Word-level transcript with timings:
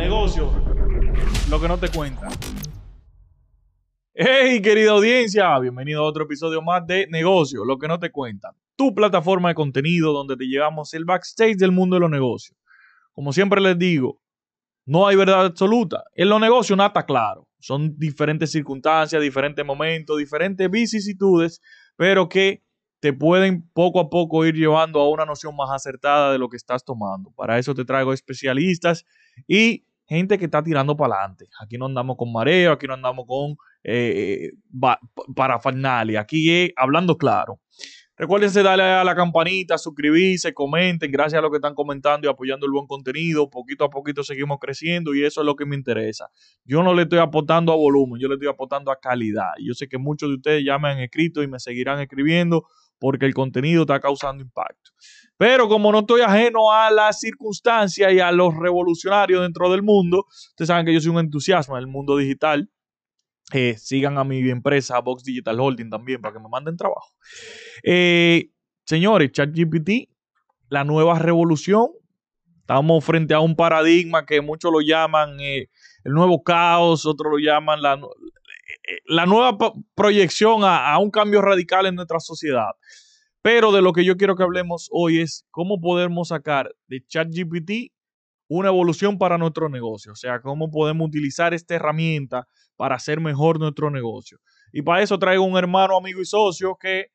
negocio, 0.00 0.50
lo 1.50 1.60
que 1.60 1.68
no 1.68 1.78
te 1.78 1.90
cuentan. 1.90 2.32
Hey, 4.14 4.62
querida 4.62 4.92
audiencia, 4.92 5.58
bienvenido 5.58 6.02
a 6.02 6.06
otro 6.06 6.24
episodio 6.24 6.62
más 6.62 6.86
de 6.86 7.06
Negocio, 7.08 7.66
lo 7.66 7.78
que 7.78 7.86
no 7.86 7.98
te 7.98 8.10
cuentan. 8.10 8.52
Tu 8.76 8.94
plataforma 8.94 9.50
de 9.50 9.54
contenido 9.54 10.14
donde 10.14 10.38
te 10.38 10.46
llevamos 10.46 10.94
el 10.94 11.04
backstage 11.04 11.56
del 11.56 11.72
mundo 11.72 11.96
de 11.96 12.00
los 12.00 12.10
negocios. 12.10 12.56
Como 13.12 13.34
siempre 13.34 13.60
les 13.60 13.78
digo, 13.78 14.22
no 14.86 15.06
hay 15.06 15.16
verdad 15.16 15.44
absoluta. 15.44 16.02
En 16.14 16.30
los 16.30 16.40
negocios 16.40 16.78
nada 16.78 16.88
está 16.88 17.04
claro. 17.04 17.46
Son 17.58 17.94
diferentes 17.98 18.50
circunstancias, 18.50 19.20
diferentes 19.20 19.64
momentos, 19.66 20.16
diferentes 20.16 20.70
vicisitudes, 20.70 21.60
pero 21.96 22.26
que 22.26 22.62
te 23.00 23.12
pueden 23.12 23.68
poco 23.74 24.00
a 24.00 24.08
poco 24.08 24.46
ir 24.46 24.54
llevando 24.54 24.98
a 25.00 25.10
una 25.10 25.26
noción 25.26 25.54
más 25.56 25.70
acertada 25.70 26.32
de 26.32 26.38
lo 26.38 26.48
que 26.48 26.56
estás 26.56 26.84
tomando. 26.84 27.30
Para 27.32 27.58
eso 27.58 27.74
te 27.74 27.84
traigo 27.84 28.14
especialistas 28.14 29.04
y 29.46 29.84
gente 30.10 30.38
que 30.38 30.46
está 30.46 30.62
tirando 30.62 30.96
para 30.96 31.14
adelante. 31.14 31.48
Aquí 31.62 31.78
no 31.78 31.86
andamos 31.86 32.16
con 32.16 32.32
mareo, 32.32 32.72
aquí 32.72 32.86
no 32.86 32.94
andamos 32.94 33.24
con 33.26 33.56
eh, 33.84 34.50
parafernalia, 35.34 36.20
aquí 36.20 36.50
es 36.50 36.72
hablando 36.76 37.16
claro. 37.16 37.60
Recuérdense 38.16 38.62
darle 38.62 38.82
a 38.82 39.02
la 39.02 39.14
campanita, 39.14 39.78
suscribirse, 39.78 40.52
comenten. 40.52 41.10
Gracias 41.10 41.38
a 41.38 41.40
los 41.40 41.50
que 41.50 41.56
están 41.56 41.74
comentando 41.74 42.26
y 42.26 42.30
apoyando 42.30 42.66
el 42.66 42.72
buen 42.72 42.86
contenido. 42.86 43.48
Poquito 43.48 43.84
a 43.84 43.88
poquito 43.88 44.22
seguimos 44.22 44.58
creciendo 44.60 45.14
y 45.14 45.24
eso 45.24 45.40
es 45.40 45.46
lo 45.46 45.56
que 45.56 45.64
me 45.64 45.74
interesa. 45.74 46.28
Yo 46.66 46.82
no 46.82 46.92
le 46.92 47.04
estoy 47.04 47.20
aportando 47.20 47.72
a 47.72 47.76
volumen, 47.76 48.20
yo 48.20 48.28
le 48.28 48.34
estoy 48.34 48.48
aportando 48.48 48.90
a 48.90 49.00
calidad. 49.00 49.52
Yo 49.64 49.72
sé 49.72 49.88
que 49.88 49.96
muchos 49.96 50.28
de 50.28 50.34
ustedes 50.34 50.64
ya 50.66 50.78
me 50.78 50.90
han 50.90 50.98
escrito 50.98 51.42
y 51.42 51.48
me 51.48 51.58
seguirán 51.58 51.98
escribiendo 52.00 52.66
porque 53.00 53.26
el 53.26 53.34
contenido 53.34 53.82
está 53.82 53.98
causando 53.98 54.42
impacto. 54.42 54.90
Pero 55.36 55.68
como 55.68 55.90
no 55.90 56.00
estoy 56.00 56.20
ajeno 56.20 56.70
a 56.70 56.90
las 56.90 57.18
circunstancias 57.18 58.12
y 58.12 58.20
a 58.20 58.30
los 58.30 58.54
revolucionarios 58.54 59.40
dentro 59.40 59.70
del 59.70 59.82
mundo, 59.82 60.26
ustedes 60.28 60.68
saben 60.68 60.84
que 60.84 60.92
yo 60.92 61.00
soy 61.00 61.10
un 61.10 61.18
entusiasmo 61.18 61.76
en 61.76 61.80
el 61.80 61.86
mundo 61.86 62.16
digital. 62.16 62.70
Eh, 63.52 63.74
sigan 63.78 64.18
a 64.18 64.22
mi 64.22 64.48
empresa 64.48 65.00
Box 65.00 65.24
Digital 65.24 65.58
Holding 65.58 65.90
también 65.90 66.20
para 66.20 66.34
que 66.34 66.40
me 66.40 66.48
manden 66.48 66.76
trabajo. 66.76 67.08
Eh, 67.82 68.50
señores, 68.84 69.32
ChatGPT, 69.32 70.10
la 70.68 70.84
nueva 70.84 71.18
revolución. 71.18 71.88
Estamos 72.60 73.04
frente 73.04 73.34
a 73.34 73.40
un 73.40 73.56
paradigma 73.56 74.24
que 74.26 74.40
muchos 74.42 74.70
lo 74.70 74.80
llaman 74.80 75.40
eh, 75.40 75.68
el 76.04 76.12
nuevo 76.12 76.42
caos, 76.42 77.06
otros 77.06 77.32
lo 77.32 77.38
llaman 77.38 77.82
la, 77.82 77.98
la 79.06 79.26
nueva 79.26 79.56
proyección 79.94 80.60
a, 80.64 80.98
un 80.98 81.10
cambio 81.10 81.42
radical 81.42 81.86
en 81.86 81.94
nuestra 81.94 82.20
sociedad. 82.20 82.70
Pero 83.42 83.72
de 83.72 83.82
lo 83.82 83.92
que 83.92 84.04
yo 84.04 84.16
quiero 84.16 84.36
que 84.36 84.42
hablemos 84.42 84.88
hoy 84.92 85.20
es 85.20 85.46
cómo 85.50 85.80
podemos 85.80 86.28
sacar 86.28 86.74
de 86.88 87.04
ChatGPT 87.06 87.92
una 88.48 88.68
evolución 88.68 89.16
para 89.16 89.38
nuestro 89.38 89.68
negocio. 89.68 90.12
O 90.12 90.16
sea, 90.16 90.40
cómo 90.40 90.70
podemos 90.70 91.08
utilizar 91.08 91.54
esta 91.54 91.76
herramienta 91.76 92.46
para 92.76 92.96
hacer 92.96 93.20
mejor 93.20 93.58
nuestro 93.58 93.90
negocio. 93.90 94.38
Y 94.72 94.82
para 94.82 95.02
eso 95.02 95.18
traigo 95.18 95.44
un 95.44 95.56
hermano, 95.56 95.96
amigo 95.96 96.20
y 96.20 96.26
socio 96.26 96.76
que 96.78 97.06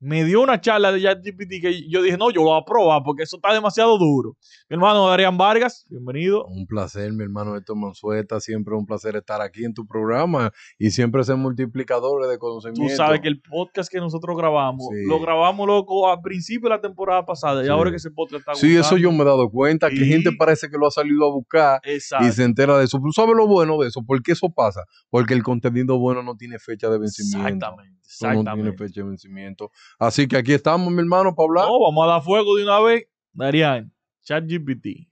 me 0.00 0.24
dio 0.24 0.40
una 0.40 0.58
charla 0.62 0.92
de 0.92 1.02
ChatGPT 1.02 1.60
que 1.60 1.88
yo 1.88 2.00
dije, 2.02 2.16
no, 2.16 2.30
yo 2.30 2.40
lo 2.40 2.48
voy 2.48 2.60
a 2.60 2.64
probar 2.64 3.02
porque 3.04 3.24
eso 3.24 3.36
está 3.36 3.52
demasiado 3.52 3.98
duro. 3.98 4.34
Mi 4.70 4.74
hermano 4.76 5.06
Darían 5.08 5.36
Vargas, 5.36 5.84
bienvenido. 5.90 6.46
Un 6.46 6.66
placer, 6.66 7.12
mi 7.12 7.22
hermano 7.22 7.54
Héctor 7.54 7.76
Mansueta. 7.76 8.40
Siempre 8.40 8.74
un 8.74 8.86
placer 8.86 9.16
estar 9.16 9.42
aquí 9.42 9.62
en 9.62 9.74
tu 9.74 9.86
programa 9.86 10.52
y 10.78 10.90
siempre 10.90 11.22
ser 11.22 11.36
multiplicadores 11.36 12.30
de 12.30 12.38
conocimiento. 12.38 12.90
Tú 12.90 12.96
sabes 12.96 13.20
que 13.20 13.28
el 13.28 13.42
podcast 13.42 13.92
que 13.92 13.98
nosotros 13.98 14.38
grabamos, 14.38 14.86
lo 15.06 15.20
grabamos 15.20 15.66
loco 15.66 16.10
al 16.10 16.22
principio 16.22 16.70
de 16.70 16.76
la 16.76 16.80
temporada 16.80 17.26
pasada 17.26 17.62
y 17.62 17.68
ahora 17.68 17.90
que 17.90 17.96
ese 17.96 18.10
podcast 18.10 18.40
está 18.40 18.54
Sí, 18.54 18.74
eso 18.74 18.96
yo 18.96 19.12
me 19.12 19.20
he 19.22 19.26
dado 19.26 19.50
cuenta, 19.50 19.90
que 19.90 19.96
gente 20.06 20.30
parece 20.32 20.70
que 20.70 20.78
lo 20.78 20.86
ha 20.86 20.90
salido 20.90 21.26
a 21.26 21.30
buscar 21.30 21.80
y 21.84 22.00
se 22.32 22.42
entera 22.42 22.78
de 22.78 22.86
eso. 22.86 22.98
Pero 22.98 23.12
¿sabes 23.12 23.36
lo 23.36 23.46
bueno 23.46 23.78
de 23.78 23.88
eso? 23.88 24.02
¿Por 24.02 24.22
qué 24.22 24.32
eso 24.32 24.48
pasa? 24.48 24.84
Porque 25.10 25.34
el 25.34 25.42
contenido 25.42 25.98
bueno 25.98 26.22
no 26.22 26.36
tiene 26.36 26.58
fecha 26.58 26.88
de 26.88 26.98
vencimiento. 26.98 27.48
Exactamente, 27.48 27.98
exactamente. 28.02 28.50
No 28.50 28.54
tiene 28.54 28.72
fecha 28.78 29.02
de 29.02 29.08
vencimiento. 29.08 29.70
Así 29.98 30.28
que 30.28 30.36
aquí 30.36 30.52
estamos, 30.52 30.92
mi 30.92 31.00
hermano, 31.00 31.34
para 31.34 31.46
hablar. 31.46 31.66
No, 31.66 31.80
vamos 31.80 32.04
a 32.04 32.12
dar 32.12 32.22
fuego 32.22 32.56
de 32.56 32.64
una 32.64 32.80
vez. 32.80 33.06
Darían, 33.32 33.92
ChatGPT. 34.22 35.08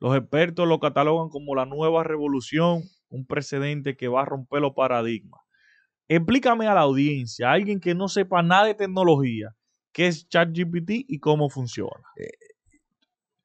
Los 0.00 0.16
expertos 0.16 0.68
lo 0.68 0.78
catalogan 0.78 1.28
como 1.28 1.54
la 1.54 1.66
nueva 1.66 2.04
revolución, 2.04 2.82
un 3.08 3.26
precedente 3.26 3.96
que 3.96 4.08
va 4.08 4.22
a 4.22 4.24
romper 4.24 4.60
los 4.60 4.74
paradigmas. 4.74 5.40
Explícame 6.06 6.66
a 6.66 6.74
la 6.74 6.82
audiencia, 6.82 7.50
a 7.50 7.52
alguien 7.52 7.80
que 7.80 7.94
no 7.94 8.08
sepa 8.08 8.42
nada 8.42 8.66
de 8.66 8.74
tecnología, 8.74 9.54
qué 9.92 10.06
es 10.06 10.28
ChatGPT 10.28 10.90
y 11.08 11.18
cómo 11.18 11.50
funciona. 11.50 12.02
Eh, 12.16 12.30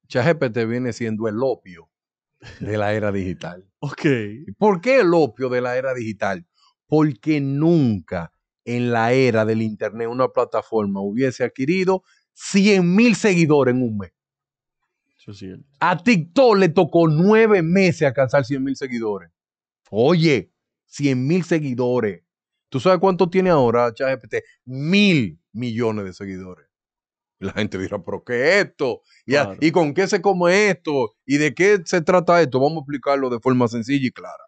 ChatGPT 0.07 0.65
viene 0.67 0.93
siendo 0.93 1.27
el 1.27 1.41
opio 1.41 1.89
de 2.59 2.77
la 2.77 2.93
era 2.93 3.11
digital. 3.11 3.67
ok. 3.79 4.05
¿Por 4.57 4.79
qué 4.79 4.99
el 4.99 5.13
opio 5.13 5.49
de 5.49 5.61
la 5.61 5.75
era 5.75 5.93
digital? 5.93 6.45
Porque 6.87 7.41
nunca 7.41 8.31
en 8.65 8.91
la 8.91 9.13
era 9.13 9.45
del 9.45 9.61
Internet 9.61 10.07
una 10.07 10.29
plataforma 10.29 11.01
hubiese 11.01 11.43
adquirido 11.43 12.03
100 12.33 12.95
mil 12.95 13.15
seguidores 13.15 13.75
en 13.75 13.81
un 13.81 13.97
mes. 13.97 14.11
A 15.79 15.97
TikTok 15.97 16.57
le 16.57 16.69
tocó 16.69 17.07
nueve 17.07 17.61
meses 17.61 18.03
alcanzar 18.03 18.43
100 18.43 18.63
mil 18.63 18.75
seguidores. 18.75 19.31
Oye, 19.89 20.51
100 20.87 21.25
mil 21.25 21.43
seguidores. 21.43 22.23
¿Tú 22.69 22.79
sabes 22.79 22.99
cuánto 22.99 23.29
tiene 23.29 23.49
ahora 23.49 23.93
ChatGPT? 23.93 24.35
Mil 24.65 25.39
millones 25.51 26.05
de 26.05 26.13
seguidores. 26.13 26.67
la 27.39 27.51
gente 27.53 27.77
dirá, 27.77 28.03
¿pero 28.03 28.23
qué 28.23 28.59
es 28.59 28.65
esto? 28.65 29.01
¿Y, 29.25 29.35
¿Y 29.65 29.71
con 29.71 29.93
qué 29.93 30.07
se 30.07 30.21
come 30.21 30.69
esto? 30.69 31.13
¿Y 31.25 31.37
de 31.37 31.53
qué 31.53 31.81
se 31.85 32.01
trata 32.01 32.41
esto? 32.41 32.59
Vamos 32.59 32.77
a 32.77 32.79
explicarlo 32.79 33.29
de 33.29 33.39
forma 33.39 33.67
sencilla 33.67 34.07
y 34.07 34.11
clara. 34.11 34.43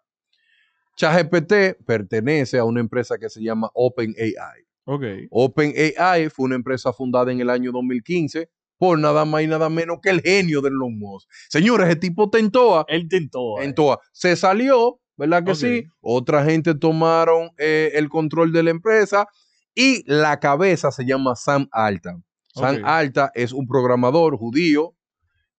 ChatGPT 0.96 1.84
pertenece 1.86 2.58
a 2.58 2.64
una 2.64 2.80
empresa 2.80 3.18
que 3.18 3.28
se 3.28 3.42
llama 3.42 3.70
OpenAI. 3.74 4.66
Okay. 4.84 5.26
OpenAI 5.30 6.30
fue 6.30 6.46
una 6.46 6.54
empresa 6.54 6.92
fundada 6.92 7.32
en 7.32 7.40
el 7.40 7.50
año 7.50 7.72
2015 7.72 8.48
por 8.78 8.98
nada 8.98 9.24
más 9.24 9.42
y 9.42 9.46
nada 9.46 9.68
menos 9.68 9.98
que 10.02 10.10
el 10.10 10.20
genio 10.20 10.60
de 10.60 10.68
Elon 10.68 10.98
Musk. 10.98 11.28
Señores, 11.48 11.88
ese 11.88 11.96
tipo 11.96 12.30
tentó. 12.30 12.86
Él 12.88 13.08
tentó. 13.08 13.54
Tentó. 13.58 14.00
Se 14.12 14.36
salió, 14.36 15.00
¿verdad 15.16 15.44
que 15.44 15.54
sí? 15.54 15.84
Otra 16.00 16.44
gente 16.44 16.74
tomaron 16.74 17.50
eh, 17.58 17.92
el 17.94 18.08
control 18.08 18.52
de 18.52 18.62
la 18.62 18.70
empresa 18.70 19.26
y 19.74 20.02
la 20.10 20.40
cabeza 20.40 20.90
se 20.90 21.04
llama 21.04 21.36
Sam 21.36 21.68
Alta. 21.72 22.18
Sam 22.54 22.82
Alta 22.84 23.30
es 23.34 23.52
un 23.52 23.66
programador 23.66 24.38
judío, 24.38 24.94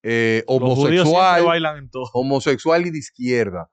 eh, 0.02 0.42
homosexual, 0.46 1.44
homosexual 2.12 2.86
y 2.86 2.90
de 2.90 2.98
izquierda. 2.98 3.70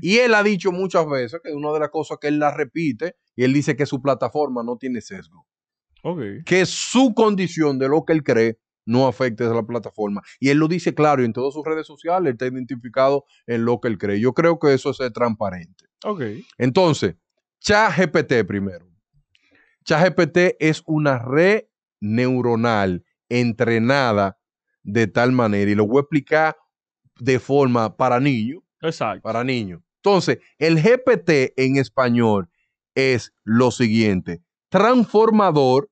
Y 0.00 0.18
él 0.18 0.34
ha 0.34 0.42
dicho 0.42 0.72
muchas 0.72 1.08
veces 1.08 1.40
que 1.42 1.52
una 1.52 1.72
de 1.72 1.80
las 1.80 1.90
cosas 1.90 2.18
que 2.20 2.28
él 2.28 2.38
la 2.38 2.50
repite, 2.50 3.16
y 3.36 3.44
él 3.44 3.52
dice 3.52 3.76
que 3.76 3.86
su 3.86 4.00
plataforma 4.00 4.62
no 4.62 4.76
tiene 4.76 5.00
sesgo. 5.00 5.46
Que 6.44 6.66
su 6.66 7.14
condición 7.14 7.78
de 7.78 7.88
lo 7.88 8.04
que 8.04 8.12
él 8.12 8.22
cree 8.22 8.58
no 8.84 9.06
afecte 9.06 9.44
a 9.44 9.48
la 9.48 9.62
plataforma. 9.62 10.22
Y 10.40 10.48
él 10.48 10.58
lo 10.58 10.66
dice 10.68 10.94
claro 10.94 11.22
y 11.22 11.26
en 11.26 11.32
todas 11.32 11.54
sus 11.54 11.64
redes 11.64 11.86
sociales 11.86 12.32
está 12.32 12.46
identificado 12.46 13.24
en 13.46 13.64
lo 13.64 13.80
que 13.80 13.88
él 13.88 13.98
cree. 13.98 14.18
Yo 14.18 14.32
creo 14.32 14.58
que 14.58 14.74
eso 14.74 14.90
es 14.90 14.98
transparente. 15.12 15.84
Entonces, 16.58 17.14
ChatGPT 17.60 18.44
primero. 18.46 18.88
ChatGPT 19.84 20.56
es 20.58 20.82
una 20.86 21.18
red 21.18 21.64
neuronal 22.00 23.04
entrenada 23.28 24.38
de 24.82 25.06
tal 25.06 25.30
manera, 25.30 25.70
y 25.70 25.76
lo 25.76 25.86
voy 25.86 25.98
a 25.98 26.00
explicar 26.00 26.56
de 27.20 27.38
forma 27.38 27.96
para 27.96 28.18
niños, 28.18 28.62
Exacto. 28.82 29.22
Para 29.22 29.44
niños. 29.44 29.80
Entonces, 29.96 30.38
el 30.58 30.80
GPT 30.80 31.54
en 31.56 31.76
español 31.76 32.50
es 32.94 33.32
lo 33.44 33.70
siguiente: 33.70 34.42
transformador, 34.68 35.90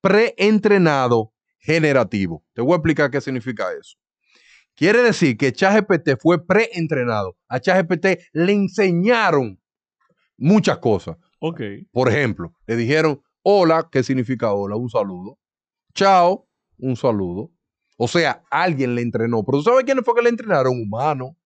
preentrenado, 0.00 1.32
generativo. 1.58 2.44
Te 2.52 2.62
voy 2.62 2.72
a 2.72 2.76
explicar 2.76 3.10
qué 3.10 3.20
significa 3.20 3.66
eso. 3.72 3.96
Quiere 4.74 5.02
decir 5.02 5.36
que 5.36 5.52
ChatGPT 5.52 6.20
fue 6.20 6.44
preentrenado. 6.44 7.36
A 7.48 7.60
ChatGPT 7.60 8.06
le 8.32 8.52
enseñaron 8.52 9.60
muchas 10.36 10.78
cosas. 10.78 11.16
Ok. 11.38 11.60
Por 11.92 12.08
ejemplo, 12.08 12.54
le 12.66 12.76
dijeron 12.76 13.20
hola, 13.42 13.88
¿qué 13.90 14.02
significa 14.02 14.52
hola? 14.52 14.76
Un 14.76 14.90
saludo. 14.90 15.38
Chao, 15.94 16.48
un 16.78 16.96
saludo. 16.96 17.50
O 17.96 18.08
sea, 18.08 18.42
alguien 18.50 18.94
le 18.94 19.02
entrenó. 19.02 19.44
Pero 19.44 19.58
¿tú 19.58 19.64
sabes 19.64 19.84
quién 19.84 20.02
fue 20.04 20.14
que 20.14 20.22
le 20.22 20.30
entrenaron? 20.30 20.80
Humano. 20.80 21.36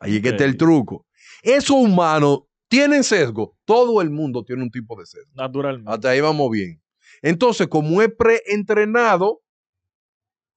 Ahí 0.00 0.16
es 0.16 0.22
que 0.22 0.30
está 0.30 0.44
el 0.44 0.56
truco. 0.56 1.06
Esos 1.42 1.76
humanos 1.76 2.42
tienen 2.68 3.04
sesgo. 3.04 3.56
Todo 3.64 4.00
el 4.00 4.10
mundo 4.10 4.44
tiene 4.44 4.62
un 4.62 4.70
tipo 4.70 4.98
de 4.98 5.06
sesgo. 5.06 5.32
Naturalmente. 5.34 5.90
Hasta 5.90 6.10
ahí 6.10 6.20
vamos 6.20 6.50
bien. 6.50 6.82
Entonces, 7.22 7.66
como 7.68 8.02
es 8.02 8.10
preentrenado, 8.16 9.42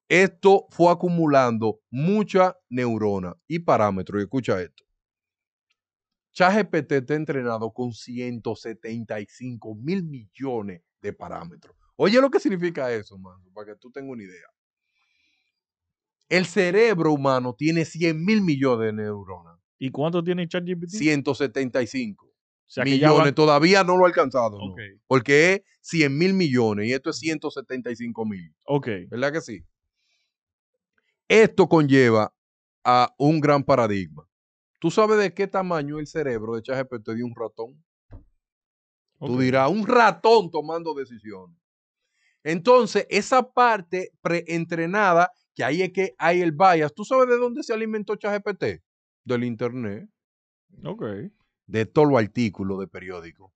esto 0.09 0.67
fue 0.69 0.91
acumulando 0.91 1.79
mucha 1.89 2.57
neurona 2.69 3.33
y 3.47 3.59
parámetros. 3.59 4.19
Y 4.19 4.23
escucha 4.23 4.61
esto. 4.61 4.83
ChatGPT 6.33 6.91
está 6.93 7.15
entrenado 7.15 7.71
con 7.73 7.91
175 7.91 9.75
mil 9.75 10.03
millones 10.03 10.81
de 11.01 11.13
parámetros. 11.13 11.75
Oye 11.95 12.19
lo 12.21 12.29
que 12.29 12.39
significa 12.39 12.91
eso, 12.91 13.17
mano, 13.17 13.43
para 13.53 13.73
que 13.73 13.79
tú 13.79 13.91
tengas 13.91 14.11
una 14.11 14.23
idea. 14.23 14.47
El 16.31 16.45
cerebro 16.45 17.11
humano 17.11 17.53
tiene 17.57 17.83
100 17.83 18.23
mil 18.23 18.41
millones 18.41 18.87
de 18.87 19.03
neuronas. 19.03 19.59
¿Y 19.77 19.91
cuánto 19.91 20.23
tiene 20.23 20.47
ChatGPT? 20.47 20.87
175 20.91 22.25
O 22.25 22.29
sea, 22.67 22.85
millones. 22.85 23.35
Todavía 23.35 23.83
no 23.83 23.97
lo 23.97 24.05
ha 24.05 24.07
alcanzado. 24.07 24.57
¿no? 24.57 24.73
Porque 25.07 25.53
es 25.53 25.61
100 25.81 26.17
mil 26.17 26.33
millones 26.33 26.87
y 26.87 26.93
esto 26.93 27.09
es 27.09 27.17
175 27.19 28.25
mil. 28.25 28.55
ok. 28.63 28.87
¿Verdad 29.09 29.33
que 29.33 29.41
sí? 29.41 29.65
Esto 31.27 31.67
conlleva 31.67 32.33
a 32.85 33.13
un 33.17 33.41
gran 33.41 33.63
paradigma. 33.63 34.25
¿Tú 34.79 34.89
sabes 34.89 35.17
de 35.17 35.33
qué 35.33 35.47
tamaño 35.47 35.99
el 35.99 36.07
cerebro 36.07 36.55
de 36.55 36.61
ChatGPT 36.61 37.09
de 37.09 37.23
un 37.23 37.33
ratón? 37.35 37.83
Tú 39.19 39.37
dirás, 39.37 39.69
un 39.69 39.85
ratón 39.85 40.49
tomando 40.49 40.93
decisiones. 40.93 41.57
Entonces, 42.43 43.05
esa 43.09 43.51
parte 43.51 44.11
preentrenada, 44.21 45.29
que 45.55 45.63
ahí 45.63 45.81
es 45.81 45.91
que 45.91 46.15
hay 46.17 46.41
el 46.41 46.51
bias. 46.51 46.93
¿Tú 46.93 47.03
sabes 47.05 47.27
de 47.27 47.37
dónde 47.37 47.63
se 47.63 47.73
alimentó 47.73 48.15
ChatGPT? 48.15 48.81
Del 49.23 49.43
internet, 49.43 50.09
Ok. 50.83 51.03
de 51.67 51.85
todos 51.85 52.09
los 52.09 52.19
artículos 52.19 52.79
de 52.79 52.87
periódico, 52.87 53.53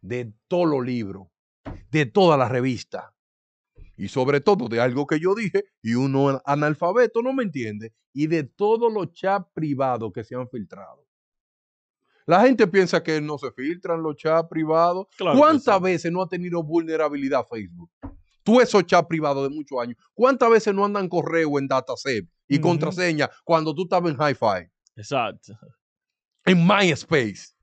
de 0.00 0.32
todos 0.48 0.68
los 0.68 0.84
libros, 0.84 1.28
de 1.90 2.06
todas 2.06 2.38
las 2.38 2.50
revistas. 2.50 3.04
Y 3.96 4.08
sobre 4.08 4.40
todo 4.40 4.68
de 4.68 4.80
algo 4.80 5.06
que 5.06 5.20
yo 5.20 5.34
dije 5.34 5.64
y 5.82 5.94
uno 5.94 6.40
analfabeto 6.44 7.22
no 7.22 7.32
me 7.32 7.44
entiende. 7.44 7.92
Y 8.12 8.26
de 8.26 8.44
todos 8.44 8.92
los 8.92 9.12
chats 9.12 9.46
privados 9.54 10.12
que 10.12 10.24
se 10.24 10.34
han 10.34 10.48
filtrado. 10.48 11.06
La 12.26 12.40
gente 12.42 12.66
piensa 12.66 13.02
que 13.02 13.20
no 13.20 13.36
se 13.38 13.52
filtran 13.52 14.02
los 14.02 14.16
chats 14.16 14.48
privados. 14.48 15.06
Claro 15.16 15.38
¿Cuántas 15.38 15.76
sí. 15.76 15.82
veces 15.82 16.12
no 16.12 16.22
ha 16.22 16.28
tenido 16.28 16.62
vulnerabilidad 16.62 17.46
Facebook? 17.48 17.90
Tú 18.44 18.60
esos 18.60 18.84
chats 18.86 19.08
privados 19.08 19.48
de 19.48 19.54
muchos 19.54 19.80
años. 19.80 19.96
¿Cuántas 20.12 20.50
veces 20.50 20.72
no 20.74 20.84
andan 20.84 21.08
correo 21.08 21.58
en 21.58 21.66
dataset 21.66 22.28
y 22.46 22.56
Ujú. 22.56 22.62
contraseña 22.62 23.28
cuando 23.42 23.74
tú 23.74 23.82
estabas 23.84 24.12
en 24.12 24.20
Hi-Fi? 24.20 24.70
Exacto. 24.96 25.58
En 26.44 26.64
MySpace. 26.66 27.54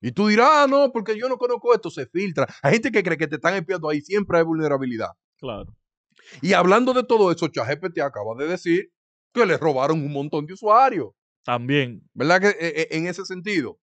Y 0.00 0.12
tú 0.12 0.28
dirás, 0.28 0.48
ah, 0.50 0.66
no, 0.68 0.90
porque 0.92 1.18
yo 1.18 1.28
no 1.28 1.36
conozco 1.36 1.74
esto, 1.74 1.90
se 1.90 2.06
filtra. 2.06 2.46
Hay 2.62 2.74
gente 2.74 2.90
que 2.90 3.02
cree 3.02 3.18
que 3.18 3.26
te 3.28 3.36
están 3.36 3.54
espiando 3.54 3.88
ahí, 3.88 4.00
siempre 4.00 4.38
hay 4.38 4.44
vulnerabilidad. 4.44 5.10
Claro. 5.38 5.76
Y 6.40 6.52
hablando 6.52 6.92
de 6.94 7.04
todo 7.04 7.30
eso, 7.30 7.48
ChatGPT 7.48 7.98
acaba 8.00 8.34
de 8.38 8.46
decir 8.46 8.92
que 9.32 9.44
le 9.44 9.56
robaron 9.58 10.00
un 10.04 10.12
montón 10.12 10.46
de 10.46 10.54
usuarios. 10.54 11.10
También. 11.44 12.08
¿Verdad 12.14 12.40
que 12.40 12.48
eh, 12.48 12.80
eh, 12.82 12.88
en 12.92 13.06
ese 13.08 13.24
sentido? 13.24 13.80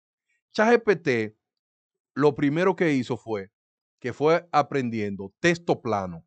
ChatGPT 0.53 1.37
lo 2.15 2.35
primero 2.35 2.75
que 2.77 2.93
hizo 2.93 3.17
fue 3.17 3.51
que 4.01 4.13
fue 4.13 4.49
aprendiendo 4.53 5.33
texto 5.41 5.83
plano, 5.83 6.25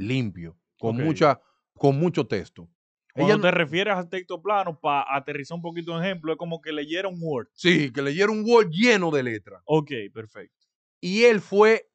limpio, 0.00 0.56
con, 0.78 0.96
mucha, 0.96 1.40
con 1.74 1.98
mucho 1.98 2.26
texto. 2.26 2.68
Cuando 3.14 3.34
Ella 3.34 3.42
te 3.42 3.50
refieres 3.50 3.94
al 3.94 4.08
texto 4.08 4.40
plano, 4.40 4.78
para 4.78 5.04
aterrizar 5.14 5.56
un 5.56 5.62
poquito 5.62 5.92
un 5.92 6.02
ejemplo, 6.02 6.32
es 6.32 6.38
como 6.38 6.60
que 6.60 6.72
leyera 6.72 7.08
un 7.08 7.18
Word. 7.20 7.48
sí, 7.52 7.92
que 7.92 8.02
leyera 8.02 8.30
un 8.30 8.44
Word 8.46 8.70
lleno 8.70 9.10
de 9.10 9.22
letras. 9.22 9.62
Ok, 9.64 9.90
perfecto. 10.12 10.66
Y 11.00 11.24
él 11.24 11.40
fue 11.40 11.90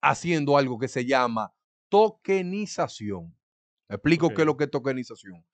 haciendo 0.00 0.56
algo 0.56 0.78
que 0.78 0.88
se 0.88 1.04
llama 1.04 1.52
tokenización. 1.88 3.34
Explico 3.88 4.30
qué 4.30 4.42
es 4.42 4.46
lo 4.46 4.56
que 4.56 4.64
es 4.64 4.70
tokenización. 4.70 5.44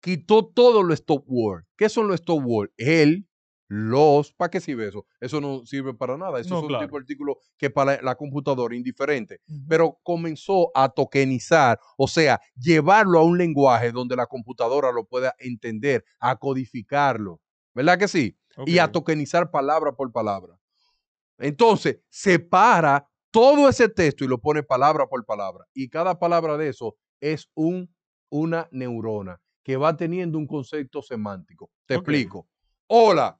Quitó 0.00 0.46
todos 0.46 0.84
los 0.84 1.00
stop 1.00 1.24
word. 1.26 1.64
¿Qué 1.76 1.88
son 1.88 2.08
los 2.08 2.20
stop 2.20 2.42
word? 2.44 2.70
Él, 2.76 3.26
los, 3.68 4.32
¿para 4.32 4.50
qué 4.50 4.60
sirve 4.60 4.88
eso? 4.88 5.06
Eso 5.20 5.40
no 5.40 5.64
sirve 5.66 5.92
para 5.94 6.16
nada. 6.16 6.38
Eso 6.40 6.50
No, 6.50 6.56
es 6.56 6.62
un 6.62 6.68
claro. 6.68 6.84
tipo 6.86 6.96
de 6.96 7.00
artículo 7.02 7.38
que 7.58 7.70
para 7.70 8.00
la 8.02 8.14
computadora 8.14 8.76
indiferente. 8.76 9.40
Pero 9.68 9.98
comenzó 10.02 10.70
a 10.74 10.88
tokenizar, 10.88 11.78
o 11.96 12.06
sea, 12.08 12.40
llevarlo 12.56 13.18
a 13.18 13.24
un 13.24 13.38
lenguaje 13.38 13.90
donde 13.92 14.14
la 14.16 14.26
computadora 14.26 14.92
lo 14.92 15.04
pueda 15.04 15.34
entender, 15.38 16.04
a 16.20 16.36
codificarlo. 16.36 17.40
¿Verdad 17.74 17.98
que 17.98 18.08
sí? 18.08 18.36
y 18.64 18.78
a 18.78 18.86
Ok. 18.86 18.92
tokenizar 18.92 19.50
palabra 19.50 19.92
por 19.92 20.10
palabra. 20.12 20.58
Entonces, 21.38 21.98
separa 22.08 23.06
todo 23.30 23.68
ese 23.68 23.88
texto 23.88 24.24
y 24.24 24.28
lo 24.28 24.38
pone 24.40 24.62
palabra 24.62 25.06
por 25.06 25.24
palabra. 25.26 25.66
Y 25.74 25.88
cada 25.88 26.18
palabra 26.18 26.56
de 26.56 26.68
eso 26.68 26.96
es 27.20 27.50
un, 27.54 27.94
una 28.30 28.68
neurona 28.70 29.40
que 29.62 29.76
va 29.76 29.96
teniendo 29.96 30.38
un 30.38 30.46
concepto 30.46 31.02
semántico. 31.02 31.70
Te 31.86 31.94
explico. 31.96 32.48
Hola, 32.86 33.38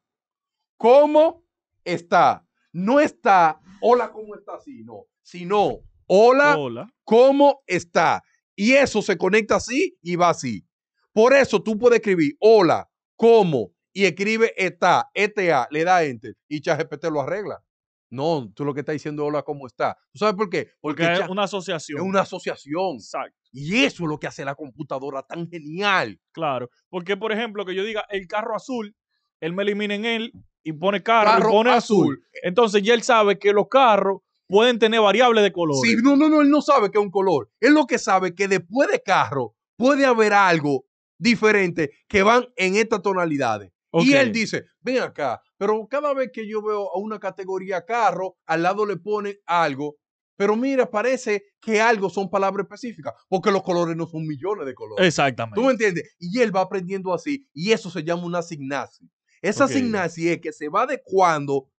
¿cómo 0.77 1.45
está? 1.85 2.47
No 2.73 3.01
está, 3.01 3.61
hola, 3.81 4.11
¿cómo 4.13 4.35
está? 4.35 4.59
Sí, 4.61 4.83
no. 4.85 5.07
Sino, 5.23 5.79
hola, 6.07 6.57
Hola. 6.59 6.93
cómo 7.05 7.63
está. 7.67 8.23
Y 8.55 8.73
eso 8.73 9.03
se 9.03 9.17
conecta 9.17 9.57
así 9.57 9.97
y 10.03 10.17
va 10.17 10.31
así. 10.31 10.67
Por 11.13 11.33
eso 11.35 11.63
tú 11.63 11.79
puedes 11.79 11.99
escribir 11.99 12.37
hola, 12.41 12.89
cómo, 13.17 13.73
y 13.93 14.05
escribe 14.05 14.53
está, 14.57 15.09
ETA, 15.15 15.67
le 15.71 15.85
da 15.85 16.05
enter 16.05 16.37
y 16.49 16.61
ChatGPT 16.61 17.05
lo 17.07 17.23
arregla. 17.23 17.63
No, 18.11 18.53
tú 18.55 18.65
lo 18.65 18.73
que 18.73 18.81
estás 18.81 18.93
diciendo 18.93 19.25
hola, 19.25 19.43
cómo 19.43 19.67
está. 19.67 19.97
¿Tú 20.13 20.19
sabes 20.21 20.37
por 20.37 20.49
qué? 20.49 20.69
Porque 20.81 21.03
Porque 21.05 21.23
es 21.23 21.29
una 21.29 21.45
asociación. 21.45 21.99
es 21.99 22.05
una 22.05 22.21
asociación. 22.21 22.97
Exacto. 22.97 23.37
Y 23.53 23.85
eso 23.85 24.05
es 24.05 24.09
lo 24.09 24.19
que 24.19 24.27
hace 24.27 24.45
la 24.45 24.55
computadora 24.55 25.23
tan 25.23 25.49
genial. 25.49 26.21
Claro. 26.33 26.69
Porque, 26.89 27.17
por 27.17 27.33
ejemplo, 27.33 27.65
que 27.65 27.75
yo 27.75 27.83
diga 27.85 28.05
el 28.11 28.27
carro 28.29 28.55
azul, 28.55 28.95
él 29.41 29.55
me 29.55 29.63
elimina 29.65 29.95
en 29.95 30.05
él 30.05 30.33
y 30.67 30.73
pone 30.73 31.01
carro, 31.01 31.31
Carro 31.31 31.49
y 31.49 31.53
pone 31.53 31.71
azul. 31.71 32.25
Entonces 32.43 32.83
ya 32.83 32.93
él 32.93 33.03
sabe 33.05 33.39
que 33.39 33.53
los 33.53 33.69
carros 33.69 34.23
pueden 34.49 34.81
tener 34.81 35.01
variables 35.01 35.45
de 35.45 35.53
color. 35.53 35.77
Sí, 35.81 35.95
no, 36.03 36.17
no, 36.17 36.29
no, 36.29 36.41
él 36.41 36.51
no 36.51 36.61
sabe 36.61 36.91
que 36.91 36.99
es 36.99 37.05
un 37.05 37.11
color. 37.11 37.49
Él 37.61 37.73
lo 37.73 37.87
que 37.87 37.99
sabe 37.99 38.35
que 38.35 38.49
después 38.49 38.91
de 38.91 39.01
carro 39.01 39.55
puede 39.77 40.05
haber 40.05 40.33
algo 40.33 40.87
diferente 41.19 41.93
que 42.09 42.25
van 42.25 42.49
en 42.57 42.75
estas 42.75 43.01
tonalidades. 43.01 43.71
Y 43.93 44.13
él 44.15 44.33
dice, 44.33 44.65
ven 44.81 44.99
acá, 44.99 45.41
pero 45.57 45.87
cada 45.89 46.13
vez 46.13 46.31
que 46.33 46.49
yo 46.49 46.61
veo 46.61 46.93
a 46.93 46.99
una 46.99 47.21
categoría 47.21 47.85
carro, 47.85 48.37
al 48.45 48.65
lado 48.65 48.85
le 48.85 48.97
ponen 48.97 49.37
algo, 49.47 49.97
pero 50.37 50.57
mira, 50.57 50.91
parece 50.91 51.45
que 51.61 51.81
algo 51.81 52.11
son 52.11 52.29
palabras 52.29 52.65
específicas, 52.65 53.15
porque 53.29 53.53
los 53.53 53.63
colores 53.63 53.97
no 53.97 54.07
son 54.07 54.27
millones 54.27 54.67
de 54.67 54.75
colores. 54.75 55.07
Exactamente. 55.07 55.59
¿Tú 55.59 55.65
me 55.65 55.73
entiendes? 55.73 56.15
Y 56.19 56.41
él 56.41 56.55
va 56.55 56.63
aprendiendo 56.63 57.15
así, 57.15 57.49
y 57.55 57.71
eso 57.71 57.89
se 57.89 58.03
llama 58.03 58.25
una 58.25 58.41
asignación. 58.41 59.09
Esa 59.43 59.65
Ok. 59.65 59.71
asignación 59.71 60.35
es 60.35 60.41
que 60.41 60.53
se 60.53 60.69
va 60.69 60.83
adecuando 60.83 61.71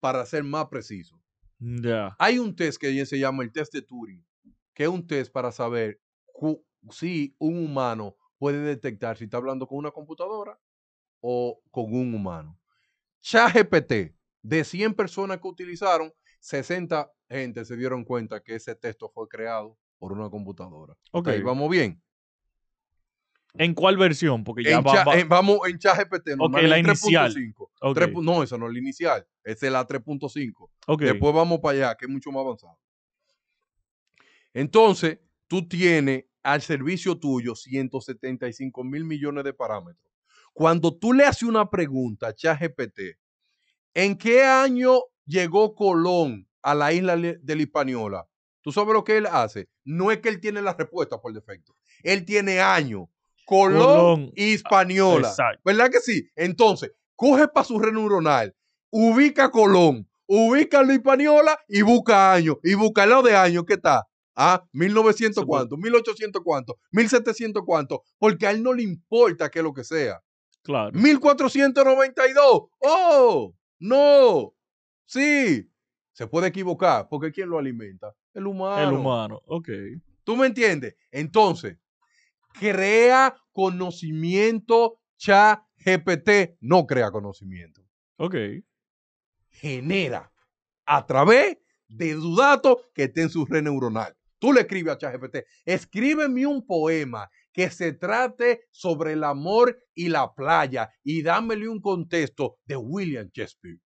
para 0.00 0.24
ser 0.26 0.44
más 0.44 0.66
preciso. 0.68 1.20
Ya. 1.58 2.14
Hay 2.18 2.38
un 2.38 2.54
test 2.54 2.80
que 2.80 3.04
se 3.06 3.18
llama 3.18 3.42
el 3.42 3.52
test 3.52 3.72
de 3.72 3.82
Turing, 3.82 4.24
que 4.74 4.84
es 4.84 4.88
un 4.88 5.06
test 5.06 5.32
para 5.32 5.50
saber 5.50 6.00
si 6.90 7.34
un 7.38 7.64
humano 7.64 8.16
puede 8.38 8.60
detectar 8.62 9.16
si 9.16 9.24
está 9.24 9.38
hablando 9.38 9.66
con 9.66 9.78
una 9.78 9.90
computadora 9.90 10.58
o 11.20 11.60
con 11.70 11.92
un 11.92 12.14
humano. 12.14 12.58
ChatGPT, 13.20 14.14
de 14.42 14.64
100 14.64 14.94
personas 14.94 15.38
que 15.40 15.48
utilizaron, 15.48 16.12
60 16.40 17.12
gente 17.28 17.64
se 17.64 17.76
dieron 17.76 18.04
cuenta 18.04 18.40
que 18.42 18.54
ese 18.54 18.74
texto 18.76 19.10
fue 19.10 19.28
creado 19.28 19.76
por 19.98 20.12
una 20.12 20.30
computadora. 20.30 20.94
Ok. 21.10 21.28
Ok, 21.28 21.42
vamos 21.44 21.68
bien. 21.68 22.00
¿En 23.54 23.74
cuál 23.74 23.96
versión? 23.96 24.44
Porque 24.44 24.62
ya 24.62 24.78
En 24.78 24.84
va. 24.84 24.92
Cha- 24.92 25.04
va- 25.04 25.18
en- 25.18 25.28
vamos 25.28 25.58
en 25.68 25.78
ChatGPT, 25.78 26.28
normal, 26.36 26.68
la 26.68 26.78
inicial. 26.78 27.32
3.5. 27.32 27.70
Ok. 27.80 27.94
Tres 27.94 28.12
pu- 28.12 28.22
no, 28.22 28.42
esa 28.42 28.58
no 28.58 28.66
es 28.66 28.72
la 28.72 28.78
inicial, 28.78 29.26
esa 29.44 29.66
es 29.66 29.72
la 29.72 29.86
3.5. 29.86 30.70
ok. 30.86 31.02
Después 31.02 31.34
vamos 31.34 31.58
para 31.60 31.76
allá, 31.78 31.94
que 31.96 32.06
es 32.06 32.10
mucho 32.10 32.30
más 32.30 32.40
avanzado. 32.42 32.78
Entonces, 34.52 35.18
tú 35.46 35.66
tienes 35.68 36.24
al 36.42 36.62
servicio 36.62 37.18
tuyo 37.18 37.54
175 37.54 38.84
mil 38.84 39.04
millones 39.04 39.44
de 39.44 39.52
parámetros. 39.52 40.04
Cuando 40.52 40.96
tú 40.96 41.12
le 41.12 41.24
haces 41.24 41.42
una 41.44 41.68
pregunta 41.70 42.28
a 42.28 42.34
ChatGPT, 42.34 43.00
¿en 43.94 44.16
qué 44.16 44.44
año 44.44 45.00
llegó 45.26 45.74
Colón 45.74 46.48
a 46.62 46.74
la 46.74 46.92
isla 46.92 47.16
de 47.16 47.38
la 47.56 47.62
Hispaniola? 47.62 48.26
¿Tú 48.60 48.72
sabes 48.72 48.92
lo 48.92 49.04
que 49.04 49.16
él 49.18 49.26
hace? 49.26 49.68
No 49.84 50.10
es 50.10 50.18
que 50.18 50.28
él 50.28 50.40
tiene 50.40 50.60
la 50.62 50.74
respuesta 50.74 51.20
por 51.20 51.32
defecto. 51.32 51.76
Él 52.02 52.24
tiene 52.24 52.60
año. 52.60 53.08
Colón, 53.48 53.82
Colón. 53.82 54.32
y 54.36 54.52
Hispaniola. 54.52 55.28
Exacto. 55.28 55.62
¿Verdad 55.64 55.90
que 55.90 56.00
sí? 56.00 56.28
Entonces, 56.36 56.92
coge 57.16 57.48
para 57.48 57.64
su 57.64 57.78
red 57.78 57.92
neuronal, 57.92 58.54
ubica 58.90 59.50
Colón, 59.50 60.06
ubica 60.26 60.82
la 60.82 60.92
Hispaniola 60.92 61.58
y 61.66 61.80
busca 61.80 62.34
años. 62.34 62.56
Y 62.62 62.74
busca 62.74 63.04
el 63.04 63.10
lado 63.10 63.22
de 63.22 63.34
años 63.34 63.64
que 63.64 63.74
está. 63.74 64.04
Ah, 64.36 64.62
1900 64.72 65.42
Sí, 65.42 65.46
pues. 65.46 65.46
cuánto, 65.46 65.76
1800 65.78 66.42
cuánto, 66.44 66.78
1700 66.92 67.62
cuánto, 67.64 68.02
porque 68.18 68.46
a 68.46 68.50
él 68.50 68.62
no 68.62 68.74
le 68.74 68.82
importa 68.82 69.50
que 69.50 69.62
lo 69.62 69.72
que 69.72 69.82
sea. 69.82 70.20
Claro. 70.62 70.92
1492. 70.92 72.64
Oh, 72.80 73.54
no. 73.80 74.52
Sí. 75.06 75.70
Se 76.12 76.26
puede 76.26 76.48
equivocar, 76.48 77.08
porque 77.08 77.32
¿quién 77.32 77.48
lo 77.48 77.58
alimenta? 77.58 78.14
El 78.34 78.46
humano. 78.46 78.88
El 78.88 78.94
humano. 78.94 79.40
Ok. 79.46 79.68
¿Tú 80.24 80.36
me 80.36 80.46
entiendes? 80.46 80.94
Entonces, 81.10 81.78
crea 82.52 83.36
conocimiento 83.52 85.00
chat 85.16 85.62
GPT, 85.76 86.56
no 86.60 86.86
crea 86.86 87.10
conocimiento. 87.10 87.82
Ok. 88.16 88.34
Genera 89.50 90.32
a 90.84 91.06
través 91.06 91.58
de 91.88 92.12
sus 92.12 92.36
datos 92.36 92.76
que 92.94 93.04
esté 93.04 93.22
en 93.22 93.30
su 93.30 93.44
red 93.46 93.62
neuronal. 93.62 94.14
Tú 94.38 94.52
le 94.52 94.60
escribes 94.60 94.94
a 94.94 94.98
ChatGPT, 94.98 95.38
escríbeme 95.64 96.46
un 96.46 96.64
poema 96.64 97.28
que 97.52 97.70
se 97.70 97.92
trate 97.92 98.68
sobre 98.70 99.14
el 99.14 99.24
amor 99.24 99.76
y 99.94 100.08
la 100.08 100.32
playa 100.32 100.90
y 101.02 101.22
dámele 101.22 101.68
un 101.68 101.80
contexto 101.80 102.58
de 102.64 102.76
William 102.76 103.28
Shakespeare. 103.32 103.80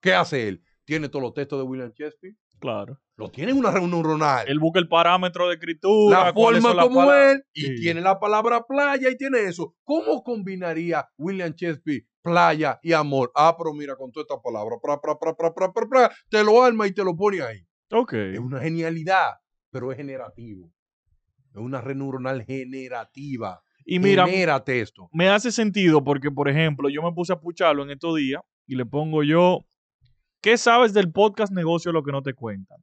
¿Qué 0.00 0.12
hace 0.12 0.48
él? 0.48 0.62
Tiene 0.84 1.08
todos 1.08 1.22
los 1.22 1.32
textos 1.32 1.58
de 1.58 1.64
William 1.64 1.90
Shakespeare. 1.94 2.36
Claro. 2.64 2.98
Lo 3.16 3.30
tiene 3.30 3.52
en 3.52 3.58
una 3.58 3.70
reunión 3.70 3.90
neuronal. 3.90 4.48
Él 4.48 4.58
busca 4.58 4.80
el 4.80 4.88
parámetro 4.88 5.48
de 5.48 5.56
escritura. 5.56 6.24
La 6.24 6.32
forma 6.32 6.74
como 6.80 7.12
él. 7.12 7.42
Y 7.52 7.78
tiene 7.78 8.00
la 8.00 8.18
palabra 8.18 8.62
playa 8.66 9.10
y 9.10 9.18
tiene 9.18 9.42
eso. 9.42 9.76
¿Cómo 9.84 10.22
combinaría 10.22 11.06
William 11.18 11.52
Shakespeare 11.54 12.06
playa 12.22 12.80
y 12.82 12.94
amor? 12.94 13.30
Ah, 13.34 13.54
pero 13.58 13.74
mira, 13.74 13.96
con 13.96 14.10
toda 14.10 14.22
esta 14.22 14.40
palabra, 14.40 14.78
te 16.30 16.42
lo 16.42 16.62
arma 16.62 16.86
y 16.86 16.92
te 16.94 17.04
lo 17.04 17.14
pone 17.14 17.42
ahí. 17.42 17.66
Ok. 17.92 18.14
Es 18.14 18.38
una 18.38 18.60
genialidad, 18.60 19.32
pero 19.70 19.92
es 19.92 19.98
generativo. 19.98 20.72
Es 21.52 21.60
una 21.60 21.82
red 21.82 21.96
neuronal 21.96 22.44
generativa. 22.46 23.60
Y 23.84 23.98
mira, 23.98 24.26
Genera 24.26 24.64
texto. 24.64 25.10
me 25.12 25.28
hace 25.28 25.52
sentido 25.52 26.02
porque, 26.02 26.30
por 26.30 26.48
ejemplo, 26.48 26.88
yo 26.88 27.02
me 27.02 27.12
puse 27.12 27.34
a 27.34 27.36
pucharlo 27.38 27.82
en 27.82 27.90
estos 27.90 28.16
días 28.16 28.40
y 28.66 28.74
le 28.74 28.86
pongo 28.86 29.22
yo, 29.22 29.66
¿qué 30.44 30.58
sabes 30.58 30.92
del 30.92 31.10
podcast 31.10 31.50
negocio 31.54 31.90
lo 31.90 32.02
que 32.02 32.12
no 32.12 32.20
te 32.22 32.34
cuentan? 32.34 32.78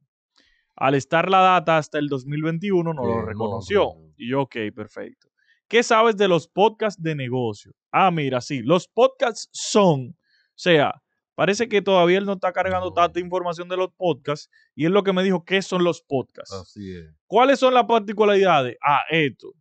Al 0.74 0.96
estar 0.96 1.30
la 1.30 1.38
data 1.38 1.78
hasta 1.78 2.00
el 2.00 2.08
2021 2.08 2.92
no 2.92 3.06
lo 3.06 3.20
no, 3.20 3.22
reconoció. 3.24 3.94
no, 3.94 4.00
no. 4.08 4.14
Y 4.16 4.30
yo, 4.30 4.40
ok, 4.42 4.56
perfecto. 4.74 5.28
¿Qué 5.68 5.84
sabes 5.84 6.16
de 6.16 6.26
los 6.26 6.48
podcasts 6.48 7.00
de 7.00 7.14
negocio? 7.14 7.72
Ah, 7.92 8.10
mira, 8.10 8.40
sí, 8.40 8.62
los 8.62 8.88
podcasts 8.88 9.48
son, 9.52 10.08
o 10.08 10.14
sea, 10.56 11.00
parece 11.36 11.68
que 11.68 11.80
todavía 11.82 12.18
él 12.18 12.26
no 12.26 12.32
está 12.32 12.52
cargando 12.52 12.88
No. 12.88 12.94
tanta 12.94 13.20
información 13.20 13.68
de 13.68 13.76
los 13.76 13.90
podcasts 13.96 14.50
y 14.74 14.86
es 14.86 14.90
lo 14.90 15.04
que 15.04 15.12
me 15.12 15.22
dijo, 15.22 15.44
¿qué 15.44 15.62
son 15.62 15.84
los 15.84 16.02
podcasts? 16.02 16.52
Así 16.52 16.96
es. 16.96 17.14
¿Cuáles 17.28 17.60
son 17.60 17.74
las 17.74 17.84
particularidades? 17.84 18.76
Ah, 18.84 19.02
esto. 19.08 19.52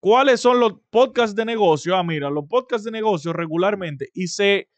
¿Cuáles 0.00 0.40
son 0.40 0.58
los 0.58 0.72
podcasts 0.88 1.36
de 1.36 1.44
negocio? 1.44 1.94
Ah, 1.96 2.02
mira, 2.02 2.30
los 2.30 2.46
podcasts 2.48 2.84
de 2.86 2.90
negocio 2.92 3.34
regularmente 3.34 4.08
y 4.14 4.28
se 4.28 4.68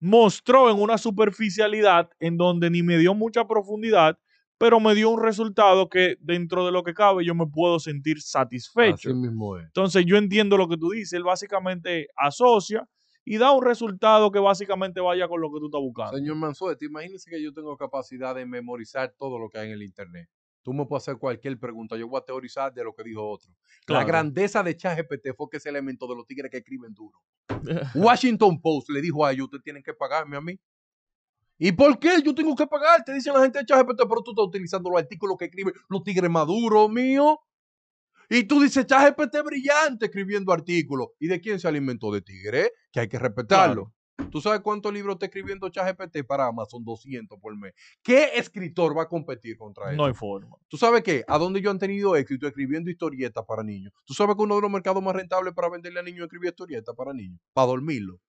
mostró 0.00 0.70
en 0.70 0.80
una 0.80 0.98
superficialidad 0.98 2.10
en 2.20 2.36
donde 2.36 2.70
ni 2.70 2.82
me 2.82 2.98
dio 2.98 3.14
mucha 3.14 3.46
profundidad, 3.46 4.18
pero 4.58 4.80
me 4.80 4.94
dio 4.94 5.10
un 5.10 5.22
resultado 5.22 5.88
que 5.88 6.16
dentro 6.20 6.64
de 6.64 6.72
lo 6.72 6.82
que 6.82 6.94
cabe 6.94 7.24
yo 7.24 7.34
me 7.34 7.46
puedo 7.46 7.78
sentir 7.78 8.20
satisfecho. 8.20 9.10
Así 9.10 9.14
mismo 9.14 9.58
es. 9.58 9.64
Entonces 9.64 10.04
yo 10.06 10.16
entiendo 10.16 10.56
lo 10.56 10.68
que 10.68 10.76
tú 10.76 10.90
dices, 10.90 11.12
él 11.12 11.24
básicamente 11.24 12.08
asocia 12.16 12.88
y 13.24 13.38
da 13.38 13.50
un 13.52 13.64
resultado 13.64 14.30
que 14.30 14.38
básicamente 14.38 15.00
vaya 15.00 15.28
con 15.28 15.40
lo 15.40 15.52
que 15.52 15.58
tú 15.58 15.66
estás 15.66 15.80
buscando. 15.80 16.16
Señor 16.16 16.36
Mansuet, 16.36 16.80
imagínese 16.82 17.28
que 17.28 17.42
yo 17.42 17.52
tengo 17.52 17.76
capacidad 17.76 18.34
de 18.34 18.46
memorizar 18.46 19.12
todo 19.18 19.38
lo 19.38 19.50
que 19.50 19.58
hay 19.58 19.68
en 19.68 19.74
el 19.74 19.82
Internet. 19.82 20.28
Tú 20.66 20.72
me 20.72 20.84
puedes 20.84 21.04
hacer 21.04 21.16
cualquier 21.16 21.56
pregunta, 21.60 21.96
yo 21.96 22.08
voy 22.08 22.18
a 22.20 22.24
teorizar 22.24 22.74
de 22.74 22.82
lo 22.82 22.92
que 22.92 23.04
dijo 23.04 23.24
otro. 23.24 23.54
La 23.86 24.02
grandeza 24.02 24.64
de 24.64 24.76
ChatGPT 24.76 25.28
fue 25.36 25.46
que 25.48 25.58
ese 25.58 25.68
elemento 25.68 26.08
de 26.08 26.16
los 26.16 26.26
tigres 26.26 26.50
que 26.50 26.56
escriben 26.56 26.92
duro. 26.92 27.22
Washington 27.94 28.60
Post 28.60 28.90
le 28.90 29.00
dijo 29.00 29.24
a 29.24 29.30
ellos, 29.30 29.44
ustedes 29.44 29.62
tienen 29.62 29.84
que 29.84 29.94
pagarme 29.94 30.36
a 30.36 30.40
mí. 30.40 30.58
¿Y 31.56 31.70
por 31.70 31.96
qué 32.00 32.20
yo 32.20 32.34
tengo 32.34 32.56
que 32.56 32.66
pagar? 32.66 33.04
Te 33.04 33.14
dicen 33.14 33.32
la 33.34 33.42
gente 33.42 33.60
de 33.60 33.64
ChatGPT, 33.64 34.08
pero 34.08 34.22
tú 34.24 34.32
estás 34.32 34.44
utilizando 34.44 34.90
los 34.90 35.00
artículos 35.00 35.36
que 35.38 35.44
escriben 35.44 35.72
los 35.88 36.02
tigres 36.02 36.28
maduros 36.28 36.90
mío. 36.90 37.38
Y 38.28 38.42
tú 38.42 38.60
dices, 38.60 38.86
ChatGPT 38.86 39.44
brillante 39.44 40.06
escribiendo 40.06 40.52
artículos. 40.52 41.10
¿Y 41.20 41.28
de 41.28 41.40
quién 41.40 41.60
se 41.60 41.68
alimentó? 41.68 42.10
De 42.10 42.22
tigre, 42.22 42.72
que 42.90 42.98
hay 42.98 43.08
que 43.08 43.20
respetarlo. 43.20 43.94
¿Tú 44.30 44.40
sabes 44.40 44.60
cuántos 44.60 44.92
libros 44.92 45.14
está 45.14 45.26
escribiendo 45.26 45.68
ChatGPT 45.68 46.26
para 46.26 46.46
Amazon? 46.46 46.84
200 46.84 47.38
por 47.38 47.56
mes. 47.56 47.72
¿Qué 48.02 48.32
escritor 48.34 48.96
va 48.96 49.02
a 49.02 49.08
competir 49.08 49.56
contra 49.56 49.88
eso? 49.88 49.96
No 49.96 50.04
hay 50.04 50.14
forma. 50.14 50.56
¿Tú 50.68 50.76
sabes 50.76 51.02
qué? 51.02 51.24
¿A 51.26 51.38
dónde 51.38 51.60
yo 51.60 51.70
han 51.70 51.78
tenido 51.78 52.16
éxito 52.16 52.46
escribiendo 52.46 52.90
historietas 52.90 53.44
para 53.46 53.62
niños? 53.62 53.92
¿Tú 54.04 54.14
sabes 54.14 54.36
que 54.36 54.42
uno 54.42 54.56
de 54.56 54.62
los 54.62 54.70
mercados 54.70 55.02
más 55.02 55.14
rentables 55.14 55.54
para 55.54 55.68
venderle 55.68 56.00
a 56.00 56.02
niños 56.02 56.20
es 56.20 56.24
escribir 56.24 56.48
historietas 56.50 56.94
para 56.94 57.12
niños? 57.12 57.40
Para 57.52 57.68
dormirlo. 57.68 58.20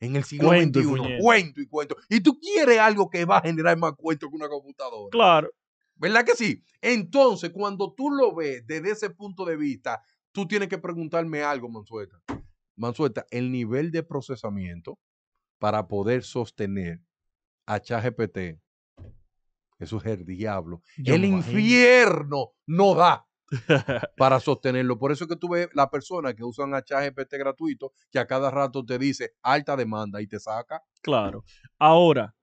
En 0.00 0.16
el 0.16 0.24
siglo 0.24 0.48
Cuento 0.48 0.78
y 0.78 0.82
XXI. 0.82 0.96
puñeta. 0.96 1.22
Cuento 1.22 1.60
y 1.60 1.66
cuento. 1.66 1.96
Y 2.10 2.20
tú 2.20 2.38
quieres 2.38 2.78
algo 2.78 3.08
que 3.08 3.24
va 3.24 3.38
a 3.38 3.42
generar 3.42 3.76
más 3.78 3.94
cuentos 3.94 4.28
que 4.30 4.36
una 4.36 4.48
computadora. 4.48 5.10
Claro. 5.10 5.50
¿Verdad 5.94 6.24
que 6.24 6.34
sí? 6.34 6.62
Entonces, 6.82 7.50
cuando 7.50 7.94
tú 7.94 8.10
lo 8.10 8.34
ves 8.34 8.66
desde 8.66 8.90
ese 8.90 9.10
punto 9.10 9.46
de 9.46 9.56
vista, 9.56 10.02
tú 10.32 10.46
tienes 10.46 10.68
que 10.68 10.76
preguntarme 10.76 11.42
algo, 11.42 11.70
Mansueta. 11.70 12.20
Mansueta, 12.76 13.24
el 13.30 13.50
nivel 13.50 13.90
de 13.90 14.02
procesamiento 14.02 14.98
para 15.58 15.86
poder 15.88 16.22
sostener 16.22 17.00
a 17.66 17.80
ChatGPT, 17.80 18.58
eso 19.78 19.98
es 19.98 20.06
el 20.06 20.24
diablo. 20.24 20.82
Yo 20.96 21.14
el 21.14 21.24
infierno 21.24 22.52
no 22.66 22.94
da 22.94 23.26
para 24.16 24.40
sostenerlo. 24.40 24.98
Por 24.98 25.12
eso 25.12 25.24
es 25.24 25.28
que 25.30 25.36
tú 25.36 25.50
ves 25.50 25.68
la 25.74 25.90
persona 25.90 26.34
que 26.34 26.44
usan 26.44 26.74
a 26.74 26.82
ChatGPT 26.82 27.34
gratuito, 27.34 27.92
que 28.10 28.18
a 28.18 28.26
cada 28.26 28.50
rato 28.50 28.84
te 28.84 28.98
dice 28.98 29.34
alta 29.42 29.76
demanda 29.76 30.20
y 30.20 30.26
te 30.26 30.40
saca. 30.40 30.82
Claro. 31.02 31.44
Ahora, 31.78 32.34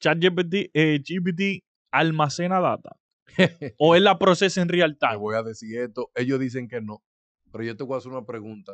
ChatGPT 0.00 0.70
eh, 0.74 1.02
GPT 1.02 1.64
almacena 1.90 2.60
data. 2.60 2.96
o 3.78 3.94
él 3.94 4.04
la 4.04 4.18
procesa 4.18 4.60
en 4.60 4.68
real 4.68 4.98
Te 4.98 5.06
time. 5.06 5.16
voy 5.18 5.36
a 5.36 5.42
decir 5.42 5.78
esto. 5.78 6.10
Ellos 6.14 6.38
dicen 6.38 6.68
que 6.68 6.80
no. 6.80 7.02
Pero 7.50 7.64
yo 7.64 7.76
te 7.76 7.84
voy 7.84 7.94
a 7.94 7.98
hacer 7.98 8.12
una 8.12 8.26
pregunta. 8.26 8.72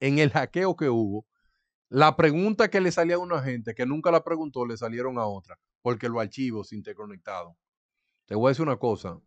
En 0.00 0.18
el 0.18 0.30
hackeo 0.30 0.76
que 0.76 0.88
hubo, 0.88 1.26
la 1.88 2.16
pregunta 2.16 2.68
que 2.68 2.80
le 2.80 2.90
salía 2.90 3.16
a 3.16 3.20
una 3.20 3.42
gente 3.42 3.74
que 3.74 3.86
nunca 3.86 4.10
la 4.10 4.24
preguntó, 4.24 4.66
le 4.66 4.76
salieron 4.76 5.18
a 5.18 5.26
otra, 5.26 5.58
porque 5.82 6.08
los 6.08 6.20
archivos 6.20 6.68
se 6.68 6.76
interconectados. 6.76 7.56
Te 8.26 8.34
voy 8.34 8.48
a 8.48 8.50
decir 8.50 8.64
una 8.64 8.76
cosa, 8.76 9.20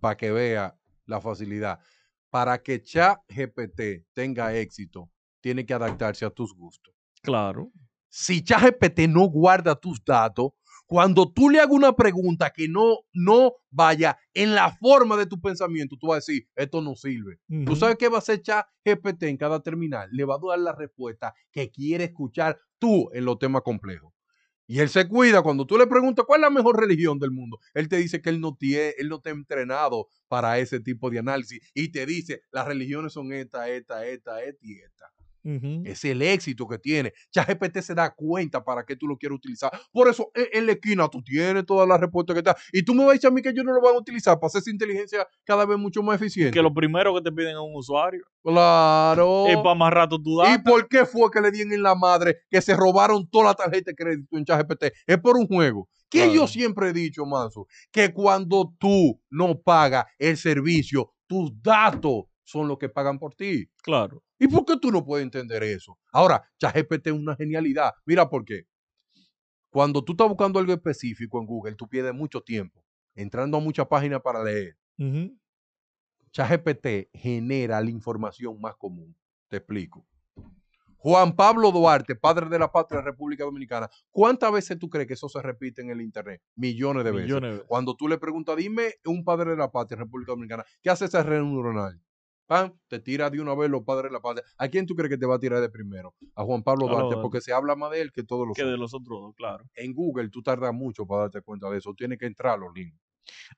para 0.00 0.16
que 0.16 0.30
vea 0.30 0.78
la 1.04 1.20
facilidad. 1.20 1.80
Para 2.30 2.62
que 2.62 2.82
ChatGPT 2.82 4.06
tenga 4.12 4.54
éxito, 4.54 5.10
tiene 5.40 5.64
que 5.64 5.74
adaptarse 5.74 6.24
a 6.24 6.30
tus 6.30 6.54
gustos. 6.54 6.94
Claro. 7.22 7.70
Si 8.08 8.42
ChatGPT 8.42 9.00
no 9.08 9.26
guarda 9.28 9.74
tus 9.74 10.02
datos, 10.04 10.52
cuando 10.88 11.30
tú 11.30 11.50
le 11.50 11.60
hagas 11.60 11.76
una 11.76 11.94
pregunta 11.94 12.50
que 12.50 12.66
no, 12.66 13.00
no 13.12 13.52
vaya 13.70 14.18
en 14.32 14.54
la 14.54 14.74
forma 14.74 15.18
de 15.18 15.26
tu 15.26 15.38
pensamiento, 15.38 15.98
tú 16.00 16.08
vas 16.08 16.16
a 16.16 16.24
decir, 16.26 16.48
esto 16.56 16.80
no 16.80 16.96
sirve. 16.96 17.40
¿Tú 17.66 17.76
sabes 17.76 17.96
qué 17.96 18.08
va 18.08 18.16
a 18.16 18.18
hacer 18.20 18.40
ChatGPT 18.40 19.24
en 19.24 19.36
cada 19.36 19.62
terminal? 19.62 20.08
Le 20.10 20.24
va 20.24 20.36
a 20.36 20.38
dar 20.48 20.58
la 20.58 20.74
respuesta 20.74 21.34
que 21.52 21.70
quiere 21.70 22.04
escuchar 22.04 22.58
tú 22.78 23.10
en 23.12 23.26
los 23.26 23.38
temas 23.38 23.62
complejos. 23.62 24.14
Y 24.66 24.80
él 24.80 24.88
se 24.88 25.06
cuida 25.06 25.42
cuando 25.42 25.66
tú 25.66 25.76
le 25.76 25.86
preguntas 25.86 26.24
cuál 26.26 26.40
es 26.40 26.44
la 26.44 26.50
mejor 26.50 26.80
religión 26.80 27.18
del 27.18 27.32
mundo. 27.32 27.58
Él 27.74 27.88
te 27.88 27.96
dice 27.98 28.22
que 28.22 28.30
él 28.30 28.40
no 28.40 28.56
tiene, 28.56 28.94
él 28.96 29.10
no 29.10 29.16
está 29.16 29.28
entrenado 29.28 30.08
para 30.26 30.58
ese 30.58 30.80
tipo 30.80 31.10
de 31.10 31.18
análisis 31.18 31.60
y 31.74 31.90
te 31.90 32.06
dice 32.06 32.40
las 32.50 32.66
religiones 32.66 33.12
son 33.12 33.30
esta, 33.34 33.68
esta, 33.68 34.06
esta, 34.06 34.42
esta 34.42 34.66
y 34.66 34.78
esta. 34.78 35.06
Ujú. 35.44 35.82
Es 35.84 36.04
el 36.04 36.20
éxito 36.22 36.66
que 36.66 36.78
tiene. 36.78 37.12
ChatGPT 37.32 37.78
se 37.80 37.94
da 37.94 38.10
cuenta 38.14 38.62
para 38.64 38.84
qué 38.84 38.96
tú 38.96 39.06
lo 39.06 39.16
quieres 39.16 39.36
utilizar. 39.36 39.70
Por 39.92 40.08
eso, 40.08 40.30
en, 40.34 40.46
en 40.52 40.66
la 40.66 40.72
esquina 40.72 41.08
tú 41.08 41.22
tienes 41.22 41.64
todas 41.66 41.88
las 41.88 42.00
respuestas 42.00 42.34
que 42.34 42.38
está. 42.40 42.56
Y 42.72 42.82
tú 42.82 42.94
me 42.94 43.02
vas 43.04 43.10
a 43.10 43.12
decir 43.14 43.28
a 43.28 43.30
mí 43.30 43.40
que 43.42 43.52
yo 43.54 43.62
no 43.62 43.72
lo 43.72 43.80
voy 43.80 43.94
a 43.94 43.98
utilizar 43.98 44.34
para 44.38 44.48
hacer 44.48 44.60
esa 44.60 44.70
inteligencia 44.70 45.26
cada 45.44 45.64
vez 45.66 45.78
mucho 45.78 46.02
más 46.02 46.16
eficiente. 46.20 46.52
Que 46.52 46.62
lo 46.62 46.72
primero 46.72 47.14
que 47.14 47.22
te 47.22 47.32
piden 47.32 47.52
es 47.52 47.58
un 47.58 47.74
usuario. 47.74 48.24
Claro. 48.42 49.46
Es 49.46 49.56
para 49.58 49.74
más 49.74 49.92
rato 49.92 50.20
tu 50.20 50.36
data. 50.38 50.54
¿Y 50.54 50.58
por 50.58 50.88
qué 50.88 51.04
fue 51.06 51.30
que 51.30 51.40
le 51.40 51.50
dieron 51.50 51.72
en 51.72 51.82
la 51.82 51.94
madre 51.94 52.38
que 52.50 52.60
se 52.60 52.74
robaron 52.74 53.28
toda 53.28 53.46
la 53.46 53.54
tarjeta 53.54 53.90
de 53.90 53.94
crédito 53.94 54.36
en 54.36 54.44
ChatGPT? 54.44 54.84
Es 55.06 55.18
por 55.18 55.36
un 55.36 55.46
juego. 55.46 55.88
Que 56.10 56.20
Claro. 56.20 56.32
yo 56.34 56.46
siempre 56.46 56.88
he 56.88 56.92
dicho, 56.94 57.26
Manso, 57.26 57.66
que 57.92 58.12
cuando 58.14 58.74
tú 58.78 59.20
no 59.30 59.60
pagas 59.60 60.06
el 60.18 60.36
servicio, 60.38 61.12
tus 61.26 61.52
datos 61.62 62.24
son 62.48 62.66
los 62.66 62.78
que 62.78 62.88
pagan 62.88 63.18
por 63.18 63.34
ti. 63.34 63.68
Claro. 63.82 64.24
¿Y 64.38 64.48
por 64.48 64.64
qué 64.64 64.78
tú 64.78 64.90
no 64.90 65.04
puedes 65.04 65.22
entender 65.22 65.62
eso? 65.62 65.98
Ahora, 66.10 66.42
ChatGPT 66.58 67.08
es 67.08 67.12
una 67.12 67.36
genialidad. 67.36 67.92
Mira 68.06 68.28
por 68.28 68.42
qué. 68.44 68.66
Cuando 69.68 70.02
tú 70.02 70.12
estás 70.12 70.28
buscando 70.28 70.58
algo 70.58 70.72
específico 70.72 71.38
en 71.38 71.46
Google, 71.46 71.74
tú 71.74 71.86
pierdes 71.86 72.14
mucho 72.14 72.40
tiempo 72.40 72.82
entrando 73.14 73.58
a 73.58 73.60
muchas 73.60 73.86
páginas 73.86 74.22
para 74.22 74.42
leer. 74.42 74.78
Ujú. 74.98 75.36
ChatGPT 76.30 77.10
genera 77.12 77.82
la 77.82 77.90
información 77.90 78.58
más 78.58 78.76
común. 78.76 79.14
Te 79.48 79.58
explico. 79.58 80.06
Juan 80.96 81.36
Pablo 81.36 81.70
Duarte, 81.70 82.16
padre 82.16 82.48
de 82.48 82.58
la 82.58 82.72
patria 82.72 83.02
República 83.02 83.44
Dominicana, 83.44 83.90
¿cuántas 84.10 84.50
veces 84.50 84.78
tú 84.78 84.88
crees 84.88 85.06
que 85.06 85.14
eso 85.14 85.28
se 85.28 85.42
repite 85.42 85.82
en 85.82 85.90
el 85.90 86.00
Internet? 86.00 86.42
Millones 86.56 87.04
de 87.04 87.10
veces. 87.10 87.26
Millones 87.26 87.50
de 87.50 87.54
veces. 87.56 87.68
Cuando 87.68 87.94
tú 87.94 88.08
le 88.08 88.18
preguntas, 88.18 88.56
dime 88.56 88.94
un 89.04 89.22
padre 89.22 89.50
de 89.50 89.56
la 89.58 89.70
patria 89.70 89.98
República 89.98 90.32
Dominicana, 90.32 90.64
¿qué 90.82 90.90
hace 90.90 91.04
esa 91.04 91.22
red 91.22 91.42
neuronal? 91.42 92.00
Pam, 92.48 92.72
te 92.88 92.98
tira 92.98 93.28
de 93.28 93.42
una 93.42 93.54
vez 93.54 93.68
los 93.68 93.82
padres 93.84 94.10
de 94.10 94.14
la 94.14 94.20
patria. 94.20 94.42
¿A 94.56 94.68
quién 94.68 94.86
tú 94.86 94.94
crees 94.94 95.10
que 95.10 95.18
te 95.18 95.26
va 95.26 95.34
a 95.34 95.38
tirar 95.38 95.60
de 95.60 95.68
primero? 95.68 96.14
A 96.34 96.42
Juan 96.44 96.62
Pablo 96.62 96.88
A 96.88 96.92
Duarte, 96.92 97.16
porque 97.20 97.42
se 97.42 97.52
habla 97.52 97.76
más 97.76 97.90
de 97.90 98.00
él 98.00 98.10
que 98.10 98.22
todos 98.24 98.48
los 98.48 98.56
Que 98.56 98.62
de 98.62 98.68
otros. 98.72 98.80
los 98.80 98.94
otros 98.94 99.20
dos, 99.20 99.34
claro. 99.36 99.64
En 99.74 99.92
Google 99.92 100.30
tú 100.30 100.40
tardas 100.42 100.72
mucho 100.72 101.06
para 101.06 101.22
darte 101.24 101.42
cuenta 101.42 101.68
de 101.68 101.76
eso. 101.76 101.92
Tienes 101.94 102.18
que 102.18 102.24
entrar 102.24 102.54
a 102.54 102.56
los 102.56 102.74
links. 102.74 102.98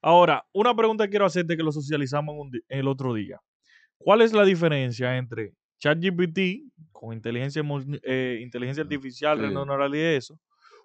Ahora, 0.01 0.45
una 0.51 0.75
pregunta 0.75 1.05
que 1.05 1.11
quiero 1.11 1.25
hacerte 1.25 1.55
que 1.55 1.63
lo 1.63 1.71
socializamos 1.71 2.49
el 2.67 2.87
otro 2.89 3.13
día. 3.13 3.39
¿Cuál 3.97 4.21
es 4.21 4.33
la 4.33 4.43
diferencia 4.43 5.15
entre 5.15 5.53
ChatGPT 5.79 6.69
con 6.91 7.13
inteligencia, 7.13 7.63
eh, 8.03 8.39
inteligencia 8.41 8.83
artificial, 8.83 9.37
Sí. 9.39 9.43
neuronal 9.53 9.95
y 9.95 9.99
eso, 9.99 10.37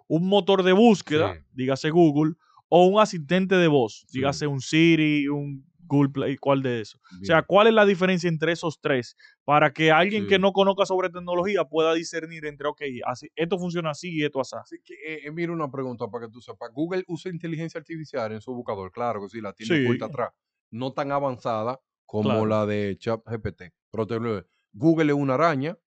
un 0.07 0.29
motor 0.29 0.63
de 0.63 0.73
búsqueda, 0.73 1.35
Sí. 1.35 1.41
dígase 1.51 1.91
Google, 1.91 2.35
o 2.69 2.87
un 2.87 3.01
asistente 3.01 3.57
de 3.57 3.67
voz, 3.67 4.05
Sí. 4.07 4.19
dígase 4.19 4.47
un 4.47 4.61
Siri, 4.61 5.27
un 5.27 5.67
Google 5.87 6.11
Play, 6.11 6.37
¿cuál 6.37 6.63
de 6.63 6.81
eso? 6.81 6.99
O 7.21 7.25
sea, 7.25 7.43
¿cuál 7.43 7.69
es 7.69 7.75
la 7.75 7.87
diferencia 7.87 8.29
entre 8.29 8.53
esos 8.53 8.81
tres? 8.81 9.17
Para 9.45 9.73
que 9.73 9.91
alguien 9.91 10.27
que 10.27 10.39
no 10.39 10.53
conozca 10.53 10.87
sobre 10.87 11.11
tecnología 11.11 11.65
pueda 11.65 11.95
discernir 11.95 12.47
entre, 12.47 12.69
ok, 12.69 12.83
así, 13.05 13.29
esto 13.35 13.59
funciona 13.59 13.91
así 13.91 14.11
y 14.13 14.25
esto 14.25 14.41
así. 14.41 14.57
Así 14.61 14.77
que, 14.85 14.95
eh, 14.95 15.21
eh, 15.25 15.31
mira 15.31 15.53
una 15.53 15.71
pregunta 15.71 16.09
para 16.09 16.27
que 16.27 16.33
tú 16.33 16.41
sepas. 16.41 16.71
Google 16.73 17.05
usa 17.07 17.31
inteligencia 17.31 17.79
artificial 17.79 18.33
en 18.33 18.41
su 18.41 18.53
buscador, 18.53 18.91
claro 18.91 19.21
que 19.23 19.29
sí, 19.29 19.41
la 19.41 19.53
tiene 19.53 19.87
puerta 19.87 20.07
atrás. 20.07 20.31
No 20.71 20.93
tan 20.93 21.13
avanzada 21.13 21.81
como 22.05 22.47
la 22.47 22.67
de 22.67 22.97
ChatGPT. 22.99 23.63
Pero 23.91 24.07
te 24.07 24.21
lo 24.21 24.45
Google 24.73 25.13
es 25.13 25.19
una 25.19 25.35
araña, 25.35 25.79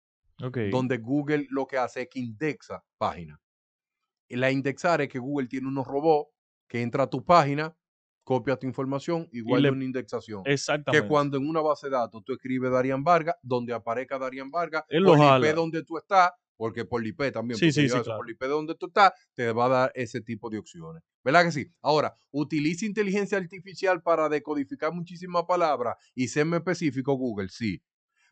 donde 0.70 0.98
Google 0.98 1.46
lo 1.50 1.66
que 1.66 1.76
hace 1.76 2.02
es 2.02 2.08
que 2.08 2.20
indexa 2.20 2.84
páginas. 2.96 3.38
La 4.30 4.50
indexar 4.50 5.00
es 5.00 5.08
que 5.08 5.18
Google 5.18 5.48
tiene 5.48 5.68
unos 5.68 5.86
robots 5.86 6.30
que 6.68 6.82
entra 6.82 7.04
a 7.04 7.10
tu 7.10 7.24
página, 7.24 7.76
copia 8.28 8.58
tu 8.58 8.66
información, 8.66 9.26
igual 9.32 9.62
de 9.62 9.70
una 9.70 9.84
indexación. 9.84 10.42
Exactamente. 10.44 11.02
Que 11.02 11.08
cuando 11.08 11.38
en 11.38 11.48
una 11.48 11.62
base 11.62 11.86
de 11.86 11.92
datos 11.92 12.22
tú 12.22 12.34
escribes 12.34 12.70
Darian 12.70 13.02
Vargas, 13.02 13.36
donde 13.40 13.72
aparezca 13.72 14.18
Darian 14.18 14.50
Vargas, 14.50 14.84
por 14.86 15.18
el 15.18 15.46
IP 15.46 15.54
donde 15.54 15.82
tú 15.82 15.96
estás, 15.96 16.32
porque 16.54 16.84
por 16.84 17.00
el 17.00 17.06
IP 17.06 17.32
también, 17.32 17.58
sí, 17.58 17.72
sí, 17.72 17.88
sí, 17.88 17.96
por 18.04 18.28
el 18.28 18.32
IP 18.32 18.42
donde 18.42 18.74
tú 18.74 18.88
estás, 18.88 19.12
te 19.32 19.50
va 19.50 19.64
a 19.64 19.68
dar 19.70 19.92
ese 19.94 20.20
tipo 20.20 20.50
de 20.50 20.58
opciones. 20.58 21.02
¿Verdad 21.24 21.44
que 21.44 21.52
sí? 21.52 21.72
Ahora, 21.80 22.14
utiliza 22.30 22.84
inteligencia 22.84 23.38
artificial 23.38 24.02
para 24.02 24.28
decodificar 24.28 24.92
muchísimas 24.92 25.44
palabras 25.44 25.96
y 26.14 26.28
ser 26.28 26.44
más 26.44 26.58
específico, 26.58 27.14
Google, 27.14 27.48
sí 27.48 27.82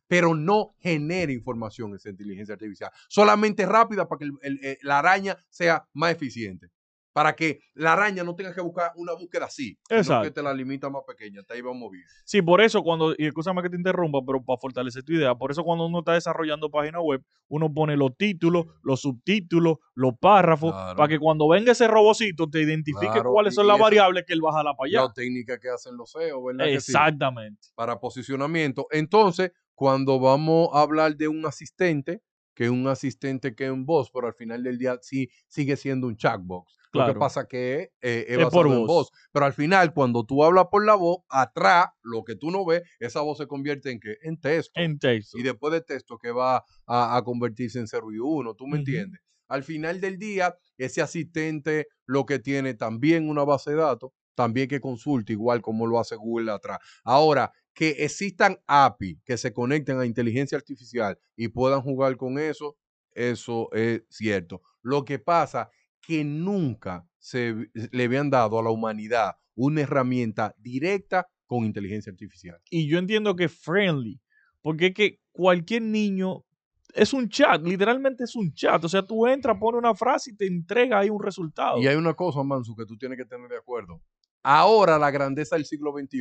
pero 0.08 0.36
no 0.36 0.76
genere 0.78 1.32
información 1.32 1.92
esa 1.96 2.10
inteligencia 2.10 2.52
artificial. 2.52 2.92
Solamente 3.08 3.66
rápida 3.66 4.06
para 4.06 4.20
que 4.20 4.30
eh, 4.62 4.78
la 4.82 5.00
araña 5.00 5.36
sea 5.48 5.88
más 5.94 6.12
eficiente. 6.12 6.70
Para 7.16 7.34
que 7.34 7.60
la 7.72 7.94
araña 7.94 8.22
no 8.22 8.36
tenga 8.36 8.54
que 8.54 8.60
buscar 8.60 8.92
una 8.94 9.14
búsqueda 9.14 9.46
así, 9.46 9.78
sino 9.88 10.20
que 10.20 10.30
te 10.30 10.42
la 10.42 10.52
limita 10.52 10.90
más 10.90 11.00
pequeña. 11.06 11.42
Te 11.44 11.54
ahí 11.54 11.62
vamos 11.62 11.90
bien. 11.90 12.04
Sí, 12.26 12.42
por 12.42 12.60
eso 12.60 12.82
cuando, 12.82 13.14
y 13.16 13.24
escúchame 13.24 13.62
que 13.62 13.70
te 13.70 13.76
interrumpa, 13.76 14.18
pero 14.26 14.44
para 14.44 14.58
fortalecer 14.58 15.02
tu 15.02 15.14
idea, 15.14 15.34
por 15.34 15.50
eso 15.50 15.64
cuando 15.64 15.86
uno 15.86 16.00
está 16.00 16.12
desarrollando 16.12 16.70
página 16.70 17.00
web, 17.00 17.24
uno 17.48 17.72
pone 17.72 17.96
los 17.96 18.14
títulos, 18.18 18.66
los 18.82 19.00
subtítulos, 19.00 19.78
los 19.94 20.12
párrafos, 20.20 20.74
para 20.94 21.08
que 21.08 21.18
cuando 21.18 21.48
venga 21.48 21.72
ese 21.72 21.88
robocito 21.88 22.50
te 22.50 22.60
identifique 22.60 23.22
cuáles 23.22 23.54
son 23.54 23.66
las 23.66 23.78
variables 23.78 24.24
que 24.26 24.34
él 24.34 24.44
va 24.44 24.50
a 24.50 24.58
jalar 24.58 24.74
para 24.76 24.86
allá. 24.86 25.08
La 25.08 25.12
técnica 25.14 25.58
que 25.58 25.70
hacen 25.70 25.96
los 25.96 26.10
SEO, 26.10 26.44
¿verdad? 26.44 26.68
Exactamente. 26.68 27.68
Para 27.74 27.98
posicionamiento. 27.98 28.88
Entonces, 28.90 29.52
cuando 29.74 30.20
vamos 30.20 30.68
a 30.74 30.82
hablar 30.82 31.16
de 31.16 31.28
un 31.28 31.46
asistente, 31.46 32.20
que 32.56 32.70
un 32.70 32.88
asistente 32.88 33.54
que 33.54 33.70
un 33.70 33.84
voz, 33.84 34.10
pero 34.10 34.26
al 34.26 34.34
final 34.34 34.64
del 34.64 34.78
día 34.78 34.98
sí 35.02 35.30
sigue 35.46 35.76
siendo 35.76 36.06
un 36.08 36.16
chatbox. 36.16 36.74
Lo 36.92 37.06
que 37.06 37.14
pasa 37.18 37.46
que 37.46 37.92
eh, 38.00 38.24
es, 38.26 38.38
es 38.38 38.46
por 38.46 38.66
voz. 38.66 39.10
Pero 39.30 39.44
al 39.44 39.52
final, 39.52 39.92
cuando 39.92 40.24
tú 40.24 40.42
hablas 40.42 40.68
por 40.70 40.84
la 40.84 40.94
voz, 40.94 41.18
atrás, 41.28 41.88
lo 42.02 42.24
que 42.24 42.34
tú 42.34 42.50
no 42.50 42.64
ves, 42.64 42.82
esa 42.98 43.20
voz 43.20 43.36
se 43.36 43.46
convierte 43.46 43.90
en 43.90 44.00
qué? 44.00 44.16
En 44.22 44.40
texto. 44.40 44.72
En 44.80 44.98
texto. 44.98 45.38
Y 45.38 45.42
después 45.42 45.74
de 45.74 45.82
texto 45.82 46.16
que 46.16 46.30
va 46.30 46.64
a, 46.86 47.22
convertirse 47.22 47.78
en 47.78 47.86
0 47.86 48.06
y 48.12 48.18
1, 48.18 48.54
¿tú 48.54 48.66
me 48.66 48.78
entiendes? 48.78 49.20
Al 49.48 49.62
final 49.62 50.00
del 50.00 50.18
día, 50.18 50.56
ese 50.78 51.02
asistente 51.02 51.88
lo 52.06 52.24
que 52.24 52.38
tiene 52.38 52.72
también 52.72 53.28
una 53.28 53.44
base 53.44 53.72
de 53.72 53.76
datos, 53.76 54.12
también 54.34 54.66
que 54.66 54.80
consulte 54.80 55.34
igual 55.34 55.60
como 55.60 55.86
lo 55.86 56.00
hace 56.00 56.16
Google 56.16 56.50
atrás. 56.50 56.78
Ahora, 57.04 57.52
que 57.76 57.90
existan 57.90 58.58
API 58.66 59.20
que 59.22 59.36
se 59.36 59.52
conecten 59.52 59.98
a 59.98 60.06
inteligencia 60.06 60.56
artificial 60.56 61.18
y 61.36 61.48
puedan 61.48 61.82
jugar 61.82 62.16
con 62.16 62.38
eso, 62.38 62.78
eso 63.12 63.70
es 63.72 64.02
cierto. 64.08 64.62
Lo 64.80 65.04
que 65.04 65.18
pasa 65.18 65.70
que 66.00 66.24
nunca 66.24 67.06
se 67.18 67.54
le 67.92 68.04
habían 68.04 68.30
dado 68.30 68.58
a 68.58 68.62
la 68.62 68.70
humanidad 68.70 69.36
una 69.54 69.82
herramienta 69.82 70.54
directa 70.56 71.28
con 71.46 71.66
inteligencia 71.66 72.10
artificial. 72.10 72.58
Y 72.70 72.88
yo 72.88 72.98
entiendo 72.98 73.36
que 73.36 73.44
es 73.44 73.52
friendly, 73.52 74.22
porque 74.62 74.86
es 74.86 74.94
que 74.94 75.20
cualquier 75.30 75.82
niño 75.82 76.46
es 76.94 77.12
un 77.12 77.28
chat, 77.28 77.62
literalmente 77.62 78.24
es 78.24 78.34
un 78.36 78.54
chat. 78.54 78.82
O 78.82 78.88
sea, 78.88 79.06
tú 79.06 79.26
entras, 79.26 79.58
pones 79.58 79.78
una 79.78 79.94
frase 79.94 80.30
y 80.30 80.36
te 80.36 80.46
entrega 80.46 81.00
ahí 81.00 81.10
un 81.10 81.22
resultado. 81.22 81.78
Y 81.78 81.86
hay 81.86 81.96
una 81.96 82.14
cosa, 82.14 82.42
Mansu, 82.42 82.74
que 82.74 82.86
tú 82.86 82.96
tienes 82.96 83.18
que 83.18 83.26
tener 83.26 83.50
de 83.50 83.58
acuerdo. 83.58 84.00
Ahora 84.48 84.96
la 84.96 85.10
grandeza 85.10 85.56
del 85.56 85.64
siglo 85.64 85.92
XXI 85.92 86.20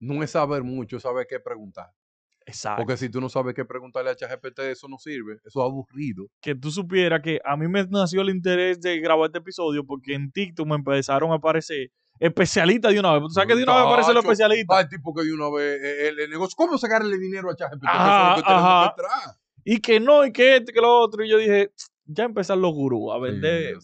no 0.00 0.22
es 0.24 0.32
saber 0.32 0.64
mucho, 0.64 0.96
es 0.96 1.04
saber 1.04 1.28
qué 1.28 1.38
preguntar. 1.38 1.92
Exacto. 2.44 2.82
Porque 2.82 2.96
si 2.96 3.08
tú 3.08 3.20
no 3.20 3.28
sabes 3.28 3.54
qué 3.54 3.64
preguntarle 3.64 4.10
a 4.10 4.16
ChatGPT, 4.16 4.58
eso 4.72 4.88
no 4.88 4.98
sirve. 4.98 5.34
Eso 5.44 5.60
es 5.60 5.64
aburrido. 5.64 6.26
Que 6.40 6.56
tú 6.56 6.72
supieras 6.72 7.22
que 7.22 7.40
a 7.44 7.56
mí 7.56 7.68
me 7.68 7.86
nació 7.86 8.22
el 8.22 8.30
interés 8.30 8.80
de 8.80 8.98
grabar 8.98 9.26
este 9.26 9.38
episodio 9.38 9.86
porque 9.86 10.12
en 10.12 10.32
TikTok 10.32 10.66
me 10.66 10.74
empezaron 10.74 11.30
a 11.30 11.36
aparecer 11.36 11.92
especialistas 12.18 12.92
de 12.92 12.98
una 12.98 13.12
vez. 13.12 13.22
¿Tú 13.22 13.30
sabes 13.30 13.50
que 13.50 13.54
de 13.54 13.62
una 13.62 13.76
vez 13.76 13.84
aparecen 13.84 14.14
los 14.14 14.24
especialistas? 14.24 14.78
Hay 14.78 14.88
tipo 14.88 15.14
que 15.14 15.22
de 15.22 15.32
una 15.32 15.48
vez 15.48 15.80
eh, 15.80 16.08
el, 16.08 16.30
negocio. 16.30 16.56
¿Cómo 16.56 16.76
sacarle 16.78 17.16
dinero 17.16 17.48
a 17.48 17.54
ChatGPT? 17.54 17.84
Ajá, 17.86 18.34
ajá. 18.44 18.94
Y 19.62 19.80
que 19.80 20.00
no, 20.00 20.26
y 20.26 20.32
que 20.32 20.56
este, 20.56 20.72
que 20.72 20.80
lo 20.80 20.98
otro. 20.98 21.24
Y 21.24 21.30
yo 21.30 21.38
dije, 21.38 21.70
ya 22.06 22.24
empezar 22.24 22.58
los 22.58 22.72
gurús 22.72 23.14
a 23.14 23.18
vender 23.18 23.76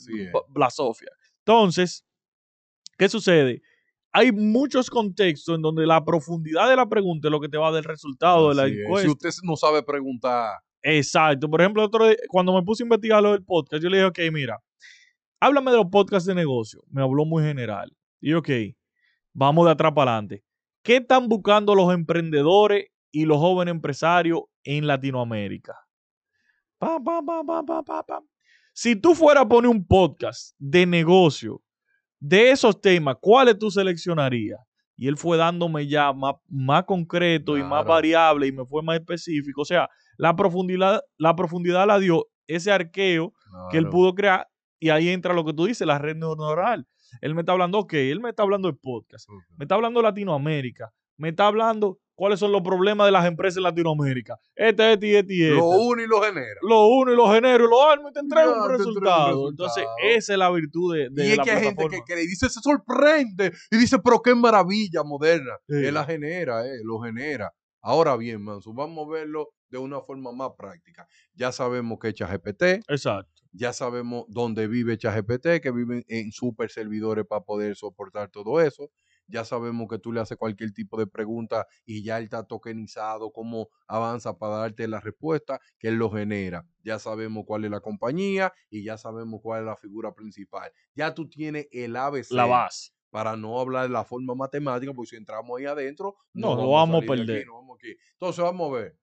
la 0.56 0.68
Sofia. 0.68 1.12
Entonces, 1.44 2.04
¿qué 2.96 3.08
sucede? 3.08 3.62
Hay 4.12 4.32
muchos 4.32 4.90
contextos 4.90 5.56
en 5.56 5.62
donde 5.62 5.86
la 5.86 6.04
profundidad 6.04 6.68
de 6.68 6.76
la 6.76 6.88
pregunta 6.88 7.28
es 7.28 7.32
lo 7.32 7.40
que 7.40 7.48
te 7.48 7.58
va 7.58 7.68
a 7.68 7.70
dar 7.70 7.78
el 7.78 7.84
resultado 7.84 8.48
de 8.48 8.54
la 8.54 8.66
encuesta. 8.66 9.08
Si 9.08 9.12
usted 9.12 9.30
no 9.44 9.56
sabe 9.56 9.82
preguntar. 9.82 10.52
Exacto. 10.82 11.48
Por 11.48 11.60
ejemplo, 11.60 11.84
otro, 11.84 12.06
cuando 12.28 12.54
me 12.54 12.62
puse 12.62 12.82
a 12.82 12.86
investigar 12.86 13.22
lo 13.22 13.32
del 13.32 13.44
podcast, 13.44 13.82
yo 13.82 13.90
le 13.90 13.98
dije, 13.98 14.06
ok, 14.06 14.18
mira, 14.32 14.58
háblame 15.40 15.70
de 15.70 15.76
los 15.78 15.86
podcasts 15.86 16.26
de 16.26 16.34
negocio. 16.34 16.82
Me 16.90 17.02
habló 17.02 17.24
muy 17.24 17.42
general. 17.42 17.94
Y 18.20 18.32
ok, 18.32 18.48
vamos 19.32 19.66
de 19.66 19.72
atrás 19.72 19.92
para 19.94 20.12
adelante. 20.12 20.44
¿Qué 20.82 20.96
están 20.96 21.28
buscando 21.28 21.74
los 21.74 21.92
emprendedores 21.92 22.86
y 23.10 23.24
los 23.24 23.38
jóvenes 23.38 23.72
empresarios 23.72 24.42
en 24.64 24.86
Latinoamérica? 24.86 25.74
si 28.72 28.94
tú 28.94 29.14
fueras 29.14 29.44
a 29.44 29.48
poner 29.48 29.68
un 29.68 29.84
podcast 29.84 30.54
de 30.58 30.86
negocio 30.86 31.62
de 32.20 32.50
esos 32.50 32.80
temas, 32.80 33.16
¿cuáles 33.20 33.58
tú 33.58 33.70
seleccionarías? 33.70 34.60
Y 34.96 35.06
él 35.06 35.16
fue 35.16 35.36
dándome 35.36 35.86
ya 35.86 36.12
más, 36.12 36.34
más 36.48 36.84
concreto 36.84 37.56
y 37.56 37.62
más 37.62 37.86
variable 37.86 38.48
y 38.48 38.52
me 38.52 38.64
fue 38.64 38.82
más 38.82 38.98
específico. 38.98 39.62
O 39.62 39.64
sea, 39.64 39.88
la 40.16 40.34
profundidad, 40.34 41.00
la 41.16 41.36
profundidad 41.36 41.86
la 41.86 42.00
dio 42.00 42.26
ese 42.48 42.72
arqueo 42.72 43.32
que 43.70 43.78
él 43.78 43.88
pudo 43.88 44.14
crear 44.14 44.48
y 44.80 44.90
ahí 44.90 45.08
entra 45.08 45.34
lo 45.34 45.44
que 45.44 45.52
tú 45.52 45.66
dices, 45.66 45.86
la 45.86 45.98
red 45.98 46.16
neuronal. 46.16 46.86
Él 47.20 47.34
me 47.34 47.42
está 47.42 47.52
hablando, 47.52 47.78
ok, 47.78 47.92
él 47.94 48.20
me 48.20 48.30
está 48.30 48.42
hablando 48.42 48.70
de 48.70 48.76
podcast, 48.76 49.28
me 49.56 49.64
está 49.64 49.76
hablando 49.76 50.00
de 50.00 50.04
Latinoamérica, 50.04 50.92
me 51.16 51.30
está 51.30 51.46
hablando 51.46 51.98
cuáles 52.18 52.40
son 52.40 52.50
los 52.50 52.62
problemas 52.62 53.06
de 53.06 53.12
las 53.12 53.24
empresas 53.26 53.58
en 53.58 53.62
Latinoamérica. 53.62 54.40
Este, 54.56 54.94
este, 54.94 55.18
este 55.20 55.34
y 55.34 55.42
este. 55.44 55.54
Lo 55.54 55.68
uno 55.68 56.02
y 56.02 56.06
lo 56.08 56.20
genera. 56.20 56.58
Lo 56.62 56.88
uno 56.88 57.12
y 57.12 57.16
lo 57.16 57.32
genera 57.32 57.64
y 57.64 57.68
lo 57.68 57.88
arma 57.88 58.10
y 58.10 58.12
te 58.12 58.18
entrega 58.18 58.64
un, 58.64 58.70
resultado. 58.70 59.50
Entonces, 59.50 59.84
esa 60.02 60.32
es 60.32 60.38
la 60.38 60.50
virtud 60.50 60.96
de, 60.96 61.10
de 61.10 61.28
Y 61.28 61.30
es 61.30 61.38
que 61.38 61.50
hay 61.52 61.62
gente 61.62 61.88
que, 61.88 62.00
que 62.04 62.16
dice, 62.16 62.48
se 62.48 62.60
sorprende. 62.60 63.52
Y 63.70 63.76
dice, 63.76 64.00
pero 64.00 64.20
qué 64.20 64.34
maravilla 64.34 65.04
moderna. 65.04 65.52
Él 65.68 65.94
la 65.94 66.04
genera, 66.04 66.66
eh, 66.66 66.80
lo 66.82 66.98
genera. 66.98 67.52
Ahora 67.80 68.16
bien, 68.16 68.42
Manso, 68.42 68.74
vamos 68.74 69.06
a 69.06 69.12
verlo 69.12 69.50
de 69.70 69.78
una 69.78 70.00
forma 70.00 70.32
más 70.32 70.50
práctica. 70.58 71.06
Ya 71.34 71.52
sabemos 71.52 72.00
que 72.00 72.08
es 72.08 72.14
ChatGPT. 72.14 72.62
Exacto. 72.88 73.30
Ya 73.52 73.72
sabemos 73.72 74.24
dónde 74.26 74.66
vive 74.66 74.98
ChatGPT, 74.98 75.62
que 75.62 75.70
viven 75.70 76.04
en 76.08 76.32
super 76.32 76.68
servidores 76.68 77.24
para 77.26 77.44
poder 77.44 77.76
soportar 77.76 78.28
todo 78.28 78.60
eso 78.60 78.90
ya 79.28 79.44
sabemos 79.44 79.88
que 79.88 79.98
tú 79.98 80.10
le 80.10 80.20
haces 80.20 80.36
cualquier 80.36 80.72
tipo 80.72 80.98
de 80.98 81.06
pregunta 81.06 81.66
y 81.84 82.02
ya 82.02 82.18
él 82.18 82.24
está 82.24 82.44
tokenizado, 82.44 83.30
cómo 83.30 83.68
avanza 83.86 84.36
para 84.38 84.56
darte 84.56 84.88
la 84.88 85.00
respuesta, 85.00 85.60
que 85.78 85.88
él 85.88 85.96
lo 85.96 86.10
genera. 86.10 86.66
Ya 86.82 86.98
sabemos 86.98 87.44
cuál 87.46 87.64
es 87.64 87.70
la 87.70 87.80
compañía 87.80 88.52
y 88.70 88.82
ya 88.82 88.96
sabemos 88.96 89.40
cuál 89.42 89.60
es 89.60 89.66
la 89.66 89.76
figura 89.76 90.14
principal. 90.14 90.72
Ya 90.94 91.14
tú 91.14 91.28
tienes 91.28 91.68
el 91.70 91.94
ABC. 91.94 92.30
La 92.30 92.46
base. 92.46 92.92
Para 93.10 93.36
no 93.36 93.58
hablar 93.58 93.84
de 93.84 93.92
la 93.92 94.04
forma 94.04 94.34
matemática, 94.34 94.92
porque 94.92 95.10
si 95.10 95.16
entramos 95.16 95.58
ahí 95.58 95.64
adentro, 95.64 96.16
no, 96.34 96.54
lo 96.54 96.70
vamos 96.70 97.02
a 97.02 97.06
perder. 97.06 97.46
Entonces 98.12 98.44
vamos 98.44 98.70
a 98.70 98.76
ver. 98.76 98.98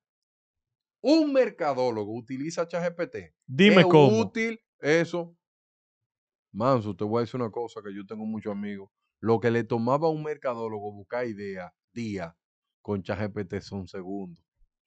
Un 1.01 1.33
mercadólogo 1.33 2.15
utiliza 2.15 2.67
ChatGPT. 2.67 3.33
Dime 3.45 3.81
¿Es 3.81 3.87
cómo. 3.87 4.19
útil 4.19 4.59
eso? 4.79 5.35
Manso, 6.51 6.95
te 6.95 7.03
voy 7.03 7.19
a 7.19 7.21
decir 7.21 7.39
una 7.39 7.51
cosa 7.51 7.81
que 7.83 7.93
yo 7.95 8.05
tengo 8.05 8.25
muchos 8.25 8.51
amigos 8.51 8.89
lo 9.25 9.39
que 9.39 9.49
le 9.49 9.63
tomaba 9.63 10.07
a 10.07 10.11
un 10.11 10.21
mercadólogo 10.21 10.91
buscar 10.91 11.25
ideas, 11.25 11.73
día, 11.91 12.37
con 12.83 13.01
ChatGPT 13.01 13.59
son 13.59 13.87
segundos. 13.87 14.45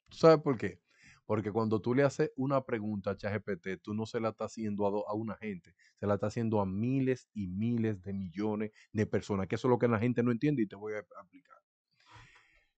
¿Tú 0.08 0.16
sabes 0.16 0.38
por 0.38 0.56
qué? 0.56 0.80
Porque 1.26 1.50
cuando 1.50 1.80
tú 1.80 1.92
le 1.92 2.04
haces 2.04 2.30
una 2.36 2.64
pregunta 2.64 3.10
a 3.10 3.16
ChatGPT, 3.16 3.82
tú 3.82 3.94
no 3.94 4.06
se 4.06 4.20
la 4.20 4.28
estás 4.28 4.52
haciendo 4.52 4.86
a, 4.86 5.10
a, 5.10 5.14
una 5.14 5.36
gente, 5.38 5.74
se 5.98 6.06
la 6.06 6.14
estás 6.14 6.28
haciendo 6.28 6.60
a 6.60 6.66
miles 6.66 7.28
y 7.34 7.48
miles 7.48 8.00
de 8.04 8.12
millones 8.12 8.70
de 8.92 9.06
personas, 9.06 9.48
que 9.48 9.56
eso 9.56 9.66
es 9.66 9.70
lo 9.70 9.78
que 9.80 9.88
la 9.88 9.98
gente 9.98 10.22
no 10.22 10.30
entiende 10.30 10.62
y 10.62 10.68
te 10.68 10.76
voy 10.76 10.92
a 10.92 11.00
explicar. 11.00 11.58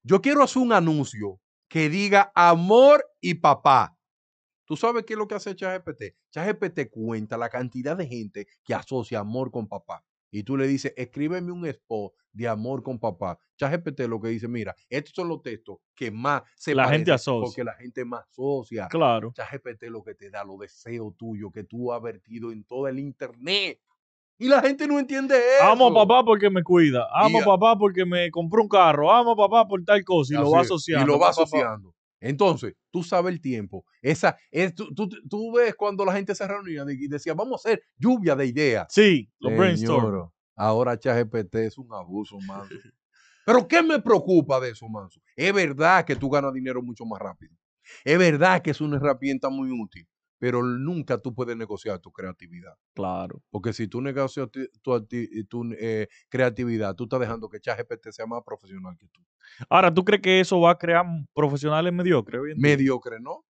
Yo 0.02 0.22
quiero 0.22 0.42
hacer 0.42 0.62
un 0.62 0.72
anuncio 0.72 1.42
que 1.68 1.90
diga 1.90 2.32
amor 2.34 3.04
y 3.20 3.34
papá. 3.34 3.98
¿Tú 4.64 4.78
sabes 4.78 5.04
qué 5.04 5.12
es 5.12 5.18
lo 5.18 5.28
que 5.28 5.34
hace 5.34 5.54
ChatGPT? 5.54 6.16
ChatGPT 6.30 6.88
cuenta 6.90 7.36
la 7.36 7.50
cantidad 7.50 7.98
de 7.98 8.06
gente 8.06 8.46
que 8.64 8.72
asocia 8.72 9.18
amor 9.18 9.50
con 9.50 9.68
papá. 9.68 10.02
Y 10.30 10.42
tú 10.42 10.56
le 10.56 10.66
dices, 10.66 10.92
escríbeme 10.96 11.52
un 11.52 11.66
spot 11.66 12.12
de 12.32 12.48
amor 12.48 12.82
con 12.82 12.98
papá. 12.98 13.38
ChatGPT 13.56 14.00
lo 14.00 14.20
que 14.20 14.28
dice, 14.28 14.48
mira, 14.48 14.74
estos 14.88 15.12
son 15.14 15.28
los 15.28 15.42
textos 15.42 15.78
que 15.94 16.10
más 16.10 16.42
se 16.56 16.74
La 16.74 16.88
gente 16.88 17.12
asocia. 17.12 17.46
Porque 17.46 17.64
la 17.64 17.74
gente 17.74 18.04
más 18.04 18.24
asocia. 18.28 18.88
Claro. 18.88 19.32
ChatGPT 19.34 19.84
lo 19.84 20.02
que 20.02 20.14
te 20.14 20.30
da, 20.30 20.44
los 20.44 20.58
deseos 20.58 21.16
tuyos 21.16 21.50
que 21.52 21.64
tú 21.64 21.92
has 21.92 22.00
vertido 22.00 22.52
en 22.52 22.64
todo 22.64 22.88
el 22.88 22.98
internet. 22.98 23.80
Y 24.38 24.48
la 24.48 24.62
gente 24.62 24.86
no 24.86 24.98
entiende 24.98 25.36
eso. 25.36 25.64
Amo 25.70 25.88
a 25.88 25.94
papá 25.94 26.24
porque 26.24 26.48
me 26.48 26.62
cuida. 26.62 27.06
Amo 27.12 27.42
a 27.42 27.44
papá 27.44 27.76
porque 27.78 28.06
me 28.06 28.30
compró 28.30 28.62
un 28.62 28.68
carro. 28.68 29.12
Amo 29.12 29.32
a 29.32 29.36
papá 29.36 29.68
por 29.68 29.84
tal 29.84 30.02
cosa. 30.02 30.32
Y 30.32 30.36
lo 30.38 30.50
va 30.50 30.60
asociando. 30.60 31.04
Y 31.04 31.08
lo 31.08 31.18
va 31.18 31.28
asociando. 31.28 31.94
Entonces, 32.20 32.74
tú 32.90 33.02
sabes 33.02 33.32
el 33.32 33.40
tiempo. 33.40 33.84
Esa, 34.02 34.36
es, 34.50 34.74
tú, 34.74 34.92
tú- 34.94 35.08
tú 35.28 35.52
ves 35.52 35.74
cuando 35.74 36.04
la 36.04 36.12
gente 36.12 36.34
se 36.34 36.46
reunía 36.46 36.84
y 36.88 37.08
decía, 37.08 37.34
vamos 37.34 37.64
a 37.64 37.68
hacer 37.68 37.82
lluvia 37.96 38.36
de 38.36 38.46
ideas. 38.46 38.86
Sí, 38.90 39.30
los 39.38 39.52
brainstorm. 39.56 40.30
Ahora 40.56 40.98
ChatGPT 40.98 41.54
es 41.56 41.78
un 41.78 41.92
abuso, 41.94 42.38
manso. 42.40 42.74
Pero 43.46 43.66
¿qué 43.66 43.82
me 43.82 43.98
preocupa 44.00 44.60
de 44.60 44.70
eso, 44.70 44.88
manso? 44.88 45.20
Es 45.34 45.52
verdad 45.52 46.04
que 46.04 46.14
tú 46.16 46.28
ganas 46.28 46.52
dinero 46.52 46.82
mucho 46.82 47.04
más 47.06 47.18
rápido. 47.20 47.54
Es 48.04 48.18
verdad 48.18 48.60
que 48.62 48.70
es 48.70 48.80
una 48.80 48.96
herramienta 48.98 49.48
muy 49.48 49.70
útil. 49.70 50.06
Pero 50.40 50.62
nunca 50.62 51.18
tú 51.18 51.34
puedes 51.34 51.54
negociar 51.54 51.98
tu 51.98 52.10
creatividad. 52.10 52.72
Claro. 52.94 53.42
Porque 53.50 53.74
si 53.74 53.86
tú 53.86 54.00
negocias 54.00 54.48
tu, 54.50 54.66
tu, 55.46 55.76
eh, 55.78 56.08
creatividad, 56.30 56.94
tú 56.94 57.04
estás 57.04 57.20
dejando 57.20 57.46
que 57.50 57.60
ChatGPT 57.60 58.08
sea 58.10 58.24
más 58.24 58.42
profesional 58.42 58.96
que 58.98 59.06
tú. 59.08 59.20
Ahora, 59.68 59.92
¿tú 59.92 60.02
crees 60.02 60.22
que 60.22 60.40
eso 60.40 60.58
va 60.58 60.70
a 60.70 60.78
crear 60.78 61.04
profesionales 61.34 61.92
mediocres 61.92 62.40
hoy 62.40 62.52
en 62.52 62.56
día? 62.56 62.62
mediocre, 62.62 63.20
¿no? 63.20 63.44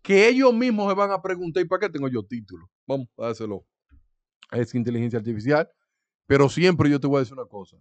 Que 0.00 0.26
ellos 0.28 0.54
mismos 0.54 0.88
se 0.88 0.94
van 0.94 1.10
a 1.10 1.20
preguntar, 1.20 1.62
¿y 1.62 1.66
para 1.66 1.80
qué 1.80 1.90
tengo 1.90 2.08
yo 2.08 2.24
título? 2.24 2.66
Vamos 2.86 3.08
a 3.18 3.26
dárselo 3.26 3.66
esa 4.52 4.78
inteligencia 4.78 5.18
artificial. 5.18 5.68
Pero 6.26 6.48
siempre 6.48 6.88
yo 6.88 6.98
te 6.98 7.06
voy 7.06 7.18
a 7.18 7.20
decir 7.20 7.34
una 7.34 7.46
cosa. 7.46 7.76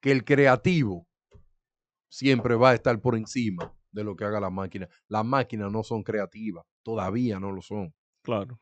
Que 0.00 0.12
el 0.12 0.22
creativo 0.22 1.08
siempre 2.10 2.56
va 2.56 2.70
a 2.70 2.74
estar 2.74 3.00
por 3.00 3.16
encima 3.16 3.74
de 3.98 4.04
lo 4.04 4.14
que 4.14 4.24
haga 4.24 4.38
la 4.38 4.48
máquina. 4.48 4.88
Las 5.08 5.24
máquinas 5.24 5.72
no 5.72 5.82
son 5.82 6.04
creativas. 6.04 6.64
Todavía 6.84 7.40
no 7.40 7.50
lo 7.50 7.60
son. 7.60 7.92
Claro. 8.22 8.60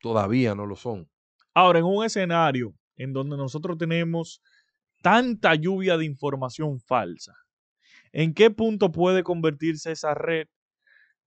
Todavía 0.00 0.54
no 0.54 0.66
lo 0.66 0.76
son. 0.76 1.10
Ahora, 1.52 1.80
en 1.80 1.84
un 1.84 2.04
escenario 2.04 2.72
en 2.96 3.12
donde 3.12 3.36
nosotros 3.36 3.76
tenemos 3.76 4.40
tanta 5.02 5.56
lluvia 5.56 5.96
de 5.96 6.04
información 6.04 6.78
falsa, 6.78 7.34
¿en 8.12 8.34
qué 8.34 8.50
punto 8.50 8.92
puede 8.92 9.24
convertirse 9.24 9.90
esa 9.90 10.14
red 10.14 10.46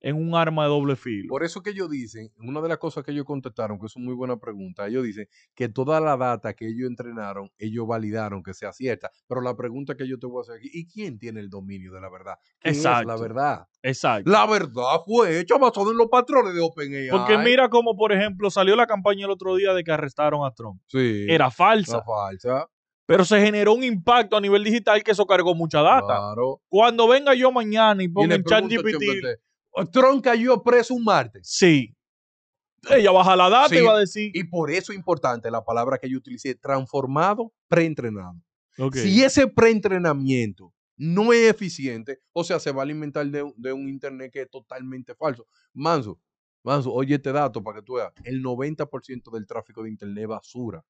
en 0.01 0.15
un 0.17 0.35
arma 0.35 0.63
de 0.63 0.69
doble 0.69 0.95
filo? 0.95 1.29
Por 1.29 1.43
eso 1.43 1.61
que 1.61 1.69
ellos 1.69 1.89
dicen, 1.89 2.31
una 2.39 2.59
de 2.59 2.67
las 2.69 2.77
cosas 2.79 3.03
que 3.03 3.11
ellos 3.11 3.25
contestaron, 3.25 3.79
que 3.79 3.85
es 3.85 3.95
una 3.95 4.05
muy 4.05 4.15
buena 4.15 4.37
pregunta, 4.37 4.87
ellos 4.87 5.03
dicen 5.03 5.27
que 5.55 5.69
toda 5.69 5.99
la 6.01 6.17
data 6.17 6.53
que 6.53 6.67
ellos 6.67 6.89
entrenaron, 6.89 7.49
ellos 7.57 7.87
validaron 7.87 8.43
que 8.43 8.53
sea 8.53 8.73
cierta. 8.73 9.11
Pero 9.27 9.41
la 9.41 9.55
pregunta 9.55 9.95
que 9.95 10.07
yo 10.07 10.17
te 10.19 10.27
voy 10.27 10.39
a 10.39 10.41
hacer 10.41 10.55
aquí, 10.57 10.69
¿y 10.73 10.87
quién 10.87 11.17
tiene 11.19 11.39
el 11.39 11.49
dominio 11.49 11.93
de 11.93 12.01
la 12.01 12.09
verdad? 12.09 12.35
¿Quién 12.59 12.75
es 12.75 12.83
la 12.83 12.99
Exacto. 13.01 13.21
verdad? 13.21 13.67
Exacto. 13.83 14.29
La 14.31 14.45
verdad 14.45 14.99
fue 15.05 15.39
hecha 15.39 15.57
basada 15.57 15.91
en 15.91 15.97
los 15.97 16.07
patrones 16.09 16.53
de 16.53 16.61
OpenAI. 16.61 17.09
Porque 17.09 17.37
mira 17.37 17.69
como, 17.69 17.95
por 17.95 18.11
ejemplo, 18.11 18.49
salió 18.49 18.75
la 18.75 18.87
campaña 18.87 19.25
el 19.25 19.31
otro 19.31 19.55
día 19.55 19.73
de 19.73 19.83
que 19.83 19.91
arrestaron 19.91 20.45
a 20.45 20.51
Trump. 20.51 20.81
sí, 20.87 21.25
Era 21.29 21.49
falsa, 21.51 21.97
era 21.97 22.03
falsa. 22.05 22.67
pero 23.05 23.25
se 23.25 23.39
generó 23.41 23.73
un 23.73 23.83
impacto 23.83 24.37
a 24.37 24.41
nivel 24.41 24.63
digital 24.63 25.03
que 25.03 25.11
eso 25.11 25.25
cargó 25.25 25.53
mucha 25.53 25.81
data. 25.81 26.05
Claro. 26.05 26.61
Cuando 26.69 27.07
venga 27.07 27.33
yo 27.35 27.51
mañana 27.51 28.01
y 28.03 28.07
ponga 28.07 28.35
en 28.35 28.43
ChatGPT, 28.43 29.03
Trump 29.91 30.23
cayó 30.23 30.61
preso 30.63 30.93
un 30.93 31.03
martes. 31.03 31.47
sí. 31.49 31.95
Ella 32.89 33.11
baja 33.11 33.35
la 33.35 33.47
data 33.47 33.69
Sí, 33.69 33.75
y 33.77 33.81
va 33.85 33.93
a 33.95 33.99
decir, 33.99 34.31
Y 34.33 34.43
por 34.45 34.71
eso 34.71 34.91
es 34.91 34.97
importante 34.97 35.51
la 35.51 35.63
palabra 35.63 35.99
que 35.99 36.09
yo 36.09 36.17
utilicé, 36.17 36.55
transformado, 36.55 37.53
preentrenado. 37.67 38.33
ok, 38.79 38.95
Si 38.95 39.23
ese 39.23 39.45
preentrenamiento 39.45 40.73
no 40.97 41.31
es 41.31 41.47
eficiente, 41.51 42.19
o 42.33 42.43
sea, 42.43 42.59
se 42.59 42.71
va 42.71 42.81
a 42.81 42.83
alimentar 42.83 43.27
de, 43.27 43.43
un- 43.43 43.53
de 43.55 43.71
un 43.71 43.87
internet 43.87 44.31
que 44.33 44.41
es 44.41 44.49
totalmente 44.49 45.13
falso. 45.13 45.45
Manso, 45.73 46.19
Manso, 46.63 46.91
oye 46.91 47.15
este 47.15 47.31
dato 47.31 47.61
para 47.63 47.79
que 47.79 47.85
tú 47.85 47.93
veas. 47.95 48.11
El 48.23 48.41
90% 48.41 49.29
del 49.31 49.45
tráfico 49.45 49.83
de 49.83 49.89
internet 49.89 50.23
es 50.23 50.27
basura. 50.27 50.83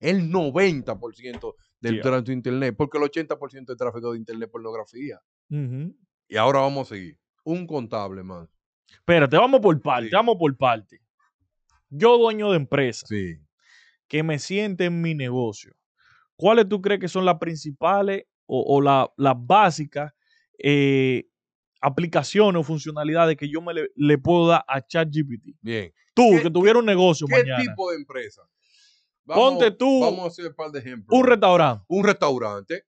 El 0.00 0.30
90% 0.30 1.54
del 1.80 1.94
Yeah. 1.96 2.02
tráfico 2.02 2.26
de 2.28 2.32
internet, 2.32 2.74
porque 2.78 2.96
el 2.96 3.04
80% 3.04 3.66
del 3.66 3.76
tráfico 3.76 4.12
de 4.12 4.18
internet 4.18 4.46
es 4.48 4.52
pornografía. 4.52 5.20
Y 5.50 6.36
ahora 6.36 6.60
vamos 6.60 6.90
a 6.90 6.94
seguir. 6.94 7.18
Un 7.46 7.66
contable, 7.66 8.22
man. 8.24 8.48
espérate, 8.88 9.36
vamos 9.36 9.60
por 9.60 9.80
parte, 9.80 10.08
Sí. 10.08 10.14
vamos 10.14 10.36
por 10.36 10.56
parte. 10.56 11.00
Yo, 11.90 12.18
dueño 12.18 12.50
de 12.50 12.56
empresa, 12.56 13.06
Sí. 13.06 13.36
que 14.08 14.22
me 14.24 14.38
siente 14.40 14.86
en 14.86 15.00
mi 15.00 15.14
negocio, 15.14 15.74
¿cuáles 16.36 16.68
tú 16.68 16.80
crees 16.82 17.00
que 17.00 17.06
son 17.08 17.24
las 17.24 17.38
principales 17.38 18.24
o, 18.46 18.62
o 18.76 18.80
la- 18.80 19.08
las 19.16 19.34
básicas 19.38 20.12
eh, 20.58 21.28
aplicaciones 21.80 22.58
o 22.58 22.62
funcionalidades 22.64 23.36
que 23.36 23.48
yo 23.48 23.60
me 23.60 23.74
le, 23.74 23.90
le 23.94 24.18
puedo 24.18 24.48
dar 24.48 24.64
a 24.66 24.80
ChatGPT? 24.84 25.56
Bien. 25.60 25.92
Tú, 26.14 26.30
¿Qué- 26.36 26.42
que 26.42 26.50
tuviera 26.50 26.78
un 26.78 26.86
negocio 26.86 27.26
¿Qué 27.28 27.36
mañana, 27.42 27.62
tipo 27.62 27.90
de 27.90 27.96
empresa? 27.98 28.42
Ponte 29.24 29.70
tú 29.72 30.00
Vamos 30.00 30.24
a 30.24 30.26
hacer 30.28 30.46
un 30.48 30.54
par 30.54 30.70
de 30.70 30.78
ejemplos. 30.80 31.16
un 31.20 31.26
restaurante, 31.26 31.84
un 31.88 32.04
restaurante. 32.04 32.82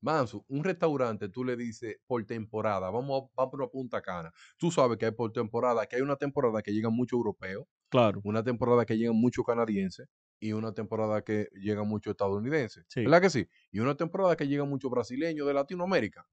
Manso, 0.00 0.44
un 0.48 0.64
restaurante, 0.64 1.28
tú 1.28 1.44
le 1.44 1.56
dices 1.56 1.96
por 2.06 2.24
temporada, 2.24 2.90
vamos 2.90 3.22
a, 3.22 3.30
vamos 3.36 3.60
a 3.60 3.70
Punta 3.70 4.00
Cana. 4.00 4.32
Tú 4.56 4.70
sabes 4.70 4.96
que 4.96 5.06
hay 5.06 5.12
por 5.12 5.32
temporada, 5.32 5.86
que 5.86 5.96
hay 5.96 6.02
una 6.02 6.16
temporada 6.16 6.62
que 6.62 6.72
llegan 6.72 6.94
muchos 6.94 7.18
europeos, 7.18 7.66
claro, 7.90 8.20
una 8.24 8.42
temporada 8.42 8.86
que 8.86 8.96
llegan 8.96 9.16
muchos 9.16 9.44
canadienses 9.44 10.08
y 10.38 10.52
una 10.52 10.72
temporada 10.72 11.22
que 11.22 11.48
llegan 11.52 11.86
muchos 11.86 12.12
estadounidenses. 12.12 12.84
Sí. 12.88 13.02
¿Verdad 13.02 13.20
que 13.20 13.30
sí? 13.30 13.48
Y 13.70 13.80
una 13.80 13.94
temporada 13.94 14.36
que 14.36 14.48
llegan 14.48 14.68
muchos 14.68 14.90
brasileños 14.90 15.46
de 15.46 15.52
Latinoamérica. 15.54 16.26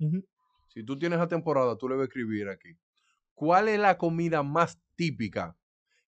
Si 0.70 0.84
tú 0.84 0.98
tienes 0.98 1.20
la 1.20 1.28
temporada, 1.28 1.78
tú 1.78 1.90
le 1.90 1.96
vas 1.96 2.04
a 2.04 2.06
escribir 2.06 2.48
aquí. 2.48 2.78
¿Cuál 3.34 3.68
es 3.68 3.80
la 3.80 3.98
comida 3.98 4.44
más 4.44 4.80
típica 4.96 5.58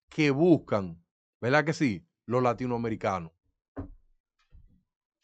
que 0.07 0.31
buscan, 0.31 1.03
¿verdad 1.41 1.65
que 1.65 1.73
sí? 1.73 2.07
Los 2.25 2.41
latinoamericanos. 2.41 3.31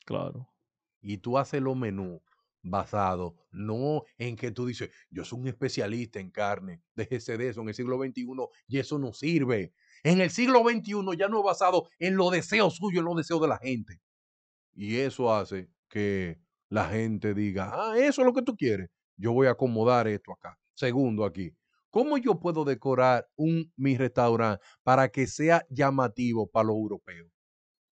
claro, 0.06 0.50
y 1.02 1.18
tú 1.18 1.38
haces 1.38 1.62
los 1.62 1.76
menús 1.76 2.22
basados 2.66 3.34
no 3.52 4.04
en 4.18 4.36
que 4.36 4.52
tú 4.52 4.66
dices, 4.66 4.90
yo 5.10 5.24
soy 5.24 5.40
un 5.40 5.48
especialista 5.48 6.20
en 6.20 6.32
carne, 6.32 6.82
déjese 6.96 7.38
de 7.38 7.50
eso, 7.50 7.62
en 7.62 7.70
el 7.70 7.74
siglo 7.74 7.98
XXI 7.98 8.26
y 8.68 8.80
eso 8.80 9.00
no 9.00 9.14
sirve. 9.14 9.74
En 10.04 10.22
el 10.22 10.30
siglo 10.30 10.60
XXI 10.60 11.18
ya 11.18 11.28
no 11.28 11.40
es 11.40 11.46
basado 11.46 11.88
en 12.00 12.16
los 12.16 12.32
deseos 12.32 12.76
suyos, 12.76 13.00
en 13.00 13.06
los 13.06 13.18
deseos 13.18 13.42
de 13.42 13.48
la 13.48 13.58
gente. 13.58 14.02
Y 14.74 14.98
eso 14.98 15.34
hace 15.34 15.70
que 15.88 16.40
la 16.70 16.90
gente 16.90 17.34
diga, 17.34 17.72
ah, 17.74 17.98
eso 17.98 18.22
es 18.22 18.26
lo 18.26 18.34
que 18.34 18.42
tú 18.42 18.56
quieres. 18.56 18.90
Yo 19.18 19.32
voy 19.32 19.48
a 19.48 19.52
acomodar 19.52 20.08
esto 20.08 20.34
acá. 20.34 20.58
Segundo 20.74 21.24
aquí, 21.24 21.52
¿cómo 21.90 22.18
yo 22.18 22.40
puedo 22.40 22.66
decorar 22.66 23.28
un, 23.36 23.72
mi 23.78 23.96
restaurante 23.96 24.64
para 24.84 25.08
que 25.10 25.28
sea 25.28 25.66
llamativo 25.70 26.48
para 26.48 26.68
los 26.68 26.76
europeos? 26.76 27.32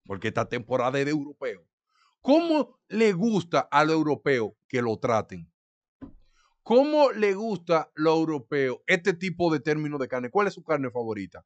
Porque 0.06 0.30
esta 0.30 0.50
temporada 0.50 0.98
es 1.00 1.06
de 1.06 1.12
europeos. 1.12 1.64
¿Cómo 2.22 2.80
le 2.88 3.14
gusta 3.14 3.62
a 3.72 3.84
los 3.84 3.94
europeos 3.96 4.52
que 4.68 4.82
lo 4.82 4.98
traten? 4.98 5.52
¿Cómo 6.64 7.12
le 7.12 7.34
gusta 7.34 7.80
a 7.82 7.92
los 7.96 8.18
europeos 8.20 8.78
este 8.86 9.14
tipo 9.14 9.52
de 9.52 9.60
término 9.60 9.98
de 9.98 10.08
carne? 10.08 10.30
¿Cuál 10.30 10.48
es 10.48 10.54
su 10.54 10.64
carne 10.64 10.92
favorita? 10.92 11.44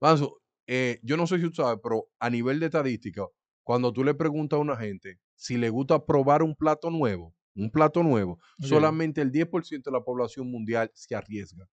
Manso, 0.00 0.40
eh, 0.66 1.00
yo 1.02 1.16
no 1.16 1.26
sé 1.26 1.38
si 1.38 1.42
tú 1.48 1.54
sabes, 1.54 1.80
pero 1.82 2.08
a 2.20 2.30
nivel 2.30 2.60
de 2.60 2.66
estadística, 2.66 3.26
cuando 3.64 3.92
tú 3.92 4.04
le 4.04 4.14
preguntas 4.14 4.56
a 4.56 4.60
una 4.60 4.76
gente 4.76 5.18
si 5.34 5.56
le 5.58 5.68
gusta 5.70 6.06
probar 6.06 6.42
un 6.42 6.54
plato 6.54 6.90
nuevo, 6.90 7.34
un 7.56 7.70
plato 7.70 8.02
nuevo, 8.02 8.38
solamente 8.60 9.20
el 9.20 9.32
10% 9.32 9.90
de 9.90 9.98
la 9.98 10.04
población 10.04 10.50
mundial 10.50 10.90
se 10.94 11.14
arriesga. 11.16 11.68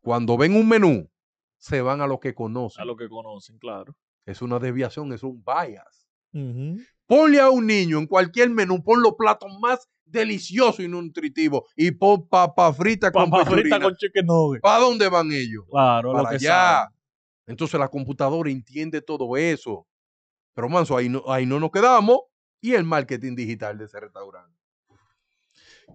Cuando 0.00 0.36
ven 0.36 0.54
un 0.56 0.68
menú, 0.68 1.08
se 1.58 1.80
van 1.82 2.00
a 2.00 2.06
lo 2.06 2.18
que 2.18 2.34
conocen. 2.34 2.82
a 2.82 2.84
lo 2.84 2.96
que 2.96 3.08
conocen, 3.08 3.58
claro. 3.58 3.96
Es 4.26 4.42
una 4.42 4.58
desviación, 4.58 5.12
es 5.12 5.22
un 5.22 5.42
bias. 5.44 6.08
Ujú, 6.32 6.80
Ponle 7.08 7.40
a 7.40 7.48
un 7.48 7.66
niño 7.66 7.98
en 7.98 8.06
cualquier 8.06 8.50
menú, 8.50 8.82
pon 8.84 9.00
los 9.02 9.14
platos 9.14 9.50
más 9.60 9.88
deliciosos 10.04 10.80
y 10.80 10.88
nutritivos 10.88 11.62
y 11.74 11.90
pon 11.90 12.28
papa 12.28 12.70
frita 12.72 13.10
con 13.10 13.30
Papa 13.30 13.46
frita 13.46 13.80
con 13.80 13.96
chicken. 13.96 14.26
¿Para 14.60 14.78
dónde 14.80 15.08
van 15.08 15.32
ellos? 15.32 15.64
Claro, 15.70 16.12
lo 16.12 16.18
Para 16.22 16.30
que 16.30 16.36
allá. 16.36 16.48
saben. 16.48 16.94
Entonces 17.46 17.80
la 17.80 17.88
computadora 17.88 18.50
entiende 18.50 19.00
todo 19.00 19.36
eso. 19.38 19.86
Pero 20.54 20.68
manso, 20.68 20.96
ahí 20.98 21.08
no, 21.08 21.22
ahí 21.28 21.46
no 21.46 21.58
nos 21.58 21.70
quedamos. 21.70 22.20
Y 22.60 22.74
el 22.74 22.84
marketing 22.84 23.34
digital 23.34 23.78
de 23.78 23.86
ese 23.86 23.98
restaurante. 24.00 24.54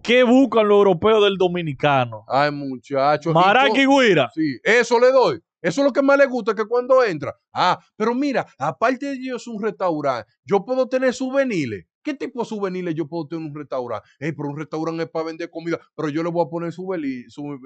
¿Qué 0.02 0.24
buscan 0.24 0.66
los 0.66 0.78
europeos 0.78 1.22
del 1.22 1.36
dominicano? 1.36 2.24
Ay, 2.26 2.50
muchachos. 2.50 3.32
todo- 3.68 4.00
guira. 4.00 4.30
Sí, 4.34 4.58
eso 4.64 4.98
le 4.98 5.12
doy. 5.12 5.40
Eso 5.64 5.80
es 5.80 5.86
lo 5.86 5.92
que 5.94 6.02
más 6.02 6.18
le 6.18 6.26
gusta 6.26 6.54
que 6.54 6.66
cuando 6.66 7.02
entra. 7.02 7.34
Ah, 7.54 7.78
pero 7.96 8.14
mira, 8.14 8.46
aparte 8.58 9.06
de 9.06 9.12
ellos 9.14 9.40
es 9.40 9.48
un 9.48 9.62
restaurante, 9.62 10.30
yo 10.44 10.62
puedo 10.62 10.86
tener 10.86 11.14
souvenirs. 11.14 11.86
¿Qué 12.02 12.12
tipo 12.12 12.40
de 12.40 12.44
souvenirs 12.46 12.94
yo 12.94 13.08
puedo 13.08 13.26
tener 13.26 13.44
en 13.46 13.50
un 13.50 13.56
restaurante? 13.56 14.06
Ey, 14.20 14.32
pero 14.32 14.50
un 14.50 14.58
restaurante 14.58 15.04
es 15.04 15.08
para 15.08 15.24
vender 15.24 15.48
comida, 15.48 15.80
pero 15.96 16.10
yo 16.10 16.22
le 16.22 16.28
voy 16.28 16.44
a 16.44 16.50
poner 16.50 16.70
su- 16.70 16.92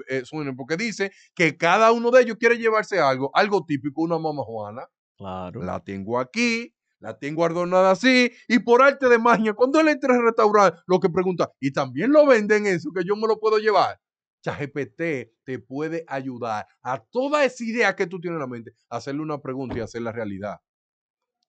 eh, 0.07 0.21
souvenir, 0.23 0.55
porque 0.55 0.77
dice 0.77 1.11
que 1.35 1.57
cada 1.57 1.91
uno 1.91 2.09
de 2.09 2.21
ellos 2.21 2.37
quiere 2.39 2.57
llevarse 2.57 3.01
algo, 3.01 3.31
algo 3.33 3.65
típico, 3.65 4.01
una 4.01 4.17
mamá 4.17 4.43
Juana. 4.43 4.87
Claro. 5.17 5.61
La 5.61 5.81
tengo 5.83 6.17
aquí, 6.19 6.73
la 6.99 7.19
tengo 7.19 7.43
adornada 7.43 7.91
así, 7.91 8.31
y 8.47 8.59
por 8.59 8.81
arte 8.81 9.09
de 9.09 9.17
magia, 9.19 9.53
cuando 9.53 9.77
él 9.81 9.89
entra 9.89 10.15
al 10.15 10.23
restaurante, 10.23 10.79
lo 10.87 11.01
que 11.01 11.09
pregunta, 11.09 11.51
y 11.59 11.71
también 11.73 12.13
lo 12.13 12.25
venden 12.25 12.65
eso, 12.65 12.91
que 12.95 13.03
yo 13.05 13.17
me 13.17 13.27
lo 13.27 13.41
puedo 13.41 13.57
llevar. 13.57 13.99
ChatGPT 14.41 15.31
te 15.43 15.59
puede 15.59 16.05
ayudar 16.07 16.67
a 16.81 16.99
toda 16.99 17.43
esa 17.43 17.63
idea 17.63 17.95
que 17.95 18.07
tú 18.07 18.19
tienes 18.19 18.37
en 18.37 18.41
la 18.41 18.47
mente, 18.47 18.73
a 18.89 18.97
hacerle 18.97 19.21
una 19.21 19.41
pregunta 19.41 19.77
y 19.77 19.81
hacer 19.81 20.01
la 20.01 20.11
realidad. 20.11 20.59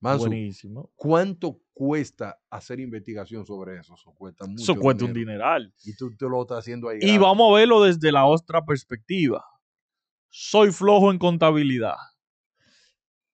Manso, 0.00 0.26
Buenísimo. 0.26 0.90
¿cuánto 0.96 1.60
cuesta 1.74 2.40
hacer 2.48 2.80
investigación 2.80 3.44
sobre 3.44 3.78
eso? 3.78 3.94
Eso 3.94 4.12
cuesta 4.14 4.46
mucho. 4.46 4.62
Eso 4.62 4.74
cuesta 4.74 5.04
un 5.04 5.12
dineral. 5.12 5.74
Y 5.84 5.94
tú 5.94 6.16
te 6.16 6.26
lo 6.26 6.40
estás 6.42 6.60
haciendo 6.60 6.88
ahí. 6.88 6.98
Y 7.02 7.18
vamos 7.18 7.52
a 7.52 7.58
verlo 7.58 7.82
desde 7.82 8.10
la 8.10 8.24
otra 8.24 8.64
perspectiva. 8.64 9.44
Soy 10.30 10.72
flojo 10.72 11.10
en 11.10 11.18
contabilidad. 11.18 11.96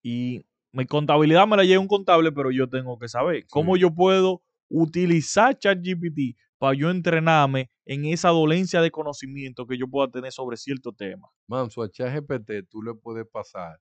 Y 0.03 0.45
mi 0.73 0.87
contabilidad 0.87 1.47
me 1.47 1.57
la 1.57 1.65
lleva 1.65 1.81
un 1.81 1.89
contable, 1.89 2.33
pero 2.33 2.51
yo 2.51 2.69
tengo 2.69 2.99
que 2.99 3.09
saber 3.09 3.47
cómo 3.49 3.77
yo 3.77 3.95
puedo 3.95 4.43
utilizar 4.69 5.57
ChatGPT 5.57 6.37
para 6.59 6.77
yo 6.77 6.91
entrenarme 6.91 7.71
en 7.85 8.07
esa 8.07 8.31
dolencia 8.31 8.81
de 8.81 8.91
conocimiento 8.91 9.67
que 9.67 9.79
yo 9.79 9.87
pueda 9.89 10.11
tener 10.11 10.33
sobre 10.33 10.57
cierto 10.57 10.93
tema. 10.93 11.29
Manso, 11.47 11.83
a 11.83 11.91
ChatGPT 11.91 12.69
tú 12.69 12.83
le 12.83 12.95
puedes 12.95 13.27
pasar 13.27 13.81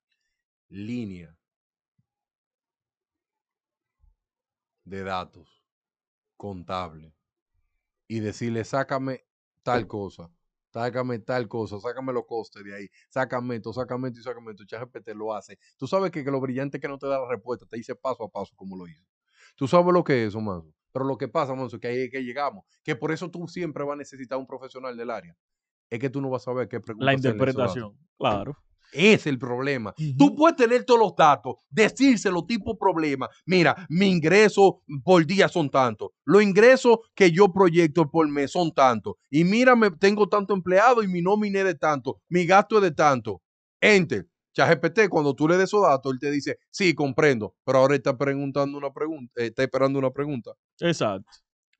línea 0.69 1.35
de 4.83 5.03
datos 5.03 5.63
contable 6.37 7.15
y 8.07 8.19
decirle, 8.19 8.63
sácame 8.63 9.25
tal 9.63 9.87
cosa, 9.87 10.29
sácame 10.71 11.19
tal 11.19 11.47
cosa, 11.47 11.79
sácame 11.79 12.13
los 12.13 12.25
costes 12.27 12.63
de 12.63 12.75
ahí, 12.75 12.87
sácame 13.09 13.55
esto, 13.55 13.73
sácame 13.73 14.09
esto 14.09 14.19
y 14.19 14.23
sácame 14.23 14.51
esto. 14.51 14.65
ChatGPT 14.65 15.09
lo 15.15 15.33
hace. 15.33 15.57
Tú 15.77 15.87
sabes 15.87 16.11
que, 16.11 16.23
que 16.23 16.31
lo 16.31 16.39
brillante 16.39 16.79
que 16.79 16.87
no 16.87 16.97
te 16.99 17.07
da 17.07 17.19
la 17.19 17.29
respuesta, 17.29 17.65
te 17.65 17.77
dice 17.77 17.95
paso 17.95 18.25
a 18.25 18.29
paso 18.29 18.53
como 18.55 18.77
lo 18.77 18.87
hizo. 18.87 19.03
Tú 19.55 19.67
sabes 19.67 19.93
lo 19.93 20.03
que 20.03 20.23
es 20.23 20.29
eso, 20.29 20.41
Manso. 20.41 20.74
Pero 20.95 21.03
lo 21.03 21.17
que 21.17 21.27
pasa, 21.27 21.53
es 21.53 21.77
que 21.77 21.89
ahí 21.89 22.03
es 22.03 22.09
que 22.09 22.23
llegamos. 22.23 22.63
Que 22.81 22.95
por 22.95 23.11
eso 23.11 23.29
tú 23.29 23.49
siempre 23.49 23.83
vas 23.83 23.95
a 23.95 23.97
necesitar 23.97 24.39
un 24.39 24.47
profesional 24.47 24.95
del 24.95 25.09
área. 25.09 25.35
Es 25.89 25.99
que 25.99 26.09
tú 26.09 26.21
no 26.21 26.29
vas 26.29 26.43
a 26.43 26.45
saber 26.45 26.69
qué 26.69 26.79
pregunta 26.79 27.05
La 27.05 27.13
interpretación. 27.13 27.97
Claro. 28.17 28.55
Es 28.93 29.27
el 29.27 29.37
problema. 29.37 29.93
Tú 30.17 30.33
puedes 30.33 30.55
tener 30.55 30.85
todos 30.85 31.01
los 31.01 31.13
datos, 31.13 31.55
decírselo 31.69 32.45
tipo 32.45 32.77
problema. 32.77 33.27
Mira, 33.45 33.75
mi 33.89 34.07
ingreso 34.07 34.83
por 35.03 35.25
día 35.25 35.49
son 35.49 35.69
tantos. 35.69 36.11
Los 36.23 36.41
ingresos 36.41 36.99
que 37.13 37.29
yo 37.29 37.51
proyecto 37.51 38.09
por 38.09 38.29
mes 38.29 38.53
son 38.53 38.71
tantos. 38.71 39.15
Y 39.29 39.43
mírame, 39.43 39.91
tengo 39.91 40.29
tanto 40.29 40.53
empleado 40.53 41.03
y 41.03 41.09
mi 41.09 41.21
nómina 41.21 41.59
es 41.59 41.65
de 41.65 41.75
tanto. 41.75 42.21
Mi 42.29 42.45
gasto 42.45 42.77
es 42.77 42.83
de 42.83 42.91
tanto. 42.91 43.41
Enter. 43.81 44.29
ChatGPT, 44.55 45.09
cuando 45.09 45.35
tú 45.35 45.47
le 45.47 45.55
des 45.57 45.65
esos 45.65 45.83
datos, 45.83 46.13
él 46.13 46.19
te 46.19 46.31
dice, 46.31 46.57
sí, 46.71 46.93
comprendo. 46.95 47.55
Pero 47.65 47.79
ahora 47.79 47.95
está 47.95 48.17
preguntando 48.17 48.77
una 48.77 48.91
pregunta, 48.93 49.33
eh, 49.41 49.47
está 49.47 49.63
esperando 49.63 49.99
una 49.99 50.11
pregunta. 50.11 50.51
Exacto. 50.79 51.29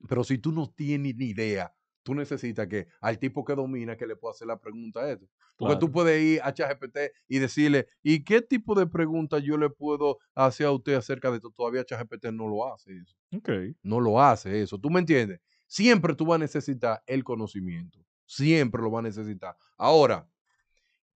Pero 0.08 0.22
si 0.24 0.38
tú 0.38 0.52
no 0.52 0.70
tienes 0.70 1.16
ni 1.16 1.26
idea, 1.26 1.72
tú 2.02 2.14
necesitas 2.14 2.68
que 2.68 2.86
al 3.00 3.18
tipo 3.18 3.44
que 3.44 3.54
domina 3.54 3.96
que 3.96 4.06
le 4.06 4.14
pueda 4.14 4.32
hacer 4.32 4.46
la 4.46 4.60
pregunta 4.60 5.00
a 5.00 5.10
esto. 5.10 5.26
Porque 5.56 5.72
Claro. 5.72 5.78
tú 5.78 5.90
puedes 5.90 6.22
ir 6.22 6.40
a 6.44 6.52
ChatGPT 6.52 6.98
y 7.28 7.38
decirle, 7.38 7.86
¿y 8.02 8.22
qué 8.22 8.42
tipo 8.42 8.74
de 8.78 8.86
pregunta 8.86 9.38
yo 9.38 9.56
le 9.56 9.70
puedo 9.70 10.18
hacer 10.34 10.66
a 10.66 10.70
usted 10.72 10.94
acerca 10.94 11.30
de 11.30 11.36
esto? 11.36 11.50
Todavía 11.50 11.82
ChatGPT 11.82 12.26
no 12.26 12.46
lo 12.46 12.72
hace 12.72 12.92
eso. 12.98 13.16
Ok. 13.34 13.48
No 13.82 13.98
lo 14.00 14.20
hace 14.22 14.60
eso. 14.60 14.78
¿Tú 14.78 14.90
me 14.90 15.00
entiendes? 15.00 15.40
Siempre 15.66 16.14
tú 16.14 16.26
vas 16.26 16.36
a 16.36 16.40
necesitar 16.40 17.02
el 17.06 17.24
conocimiento. 17.24 17.98
Siempre 18.26 18.82
lo 18.82 18.90
vas 18.90 19.00
a 19.00 19.08
necesitar. 19.08 19.56
Ahora, 19.78 20.28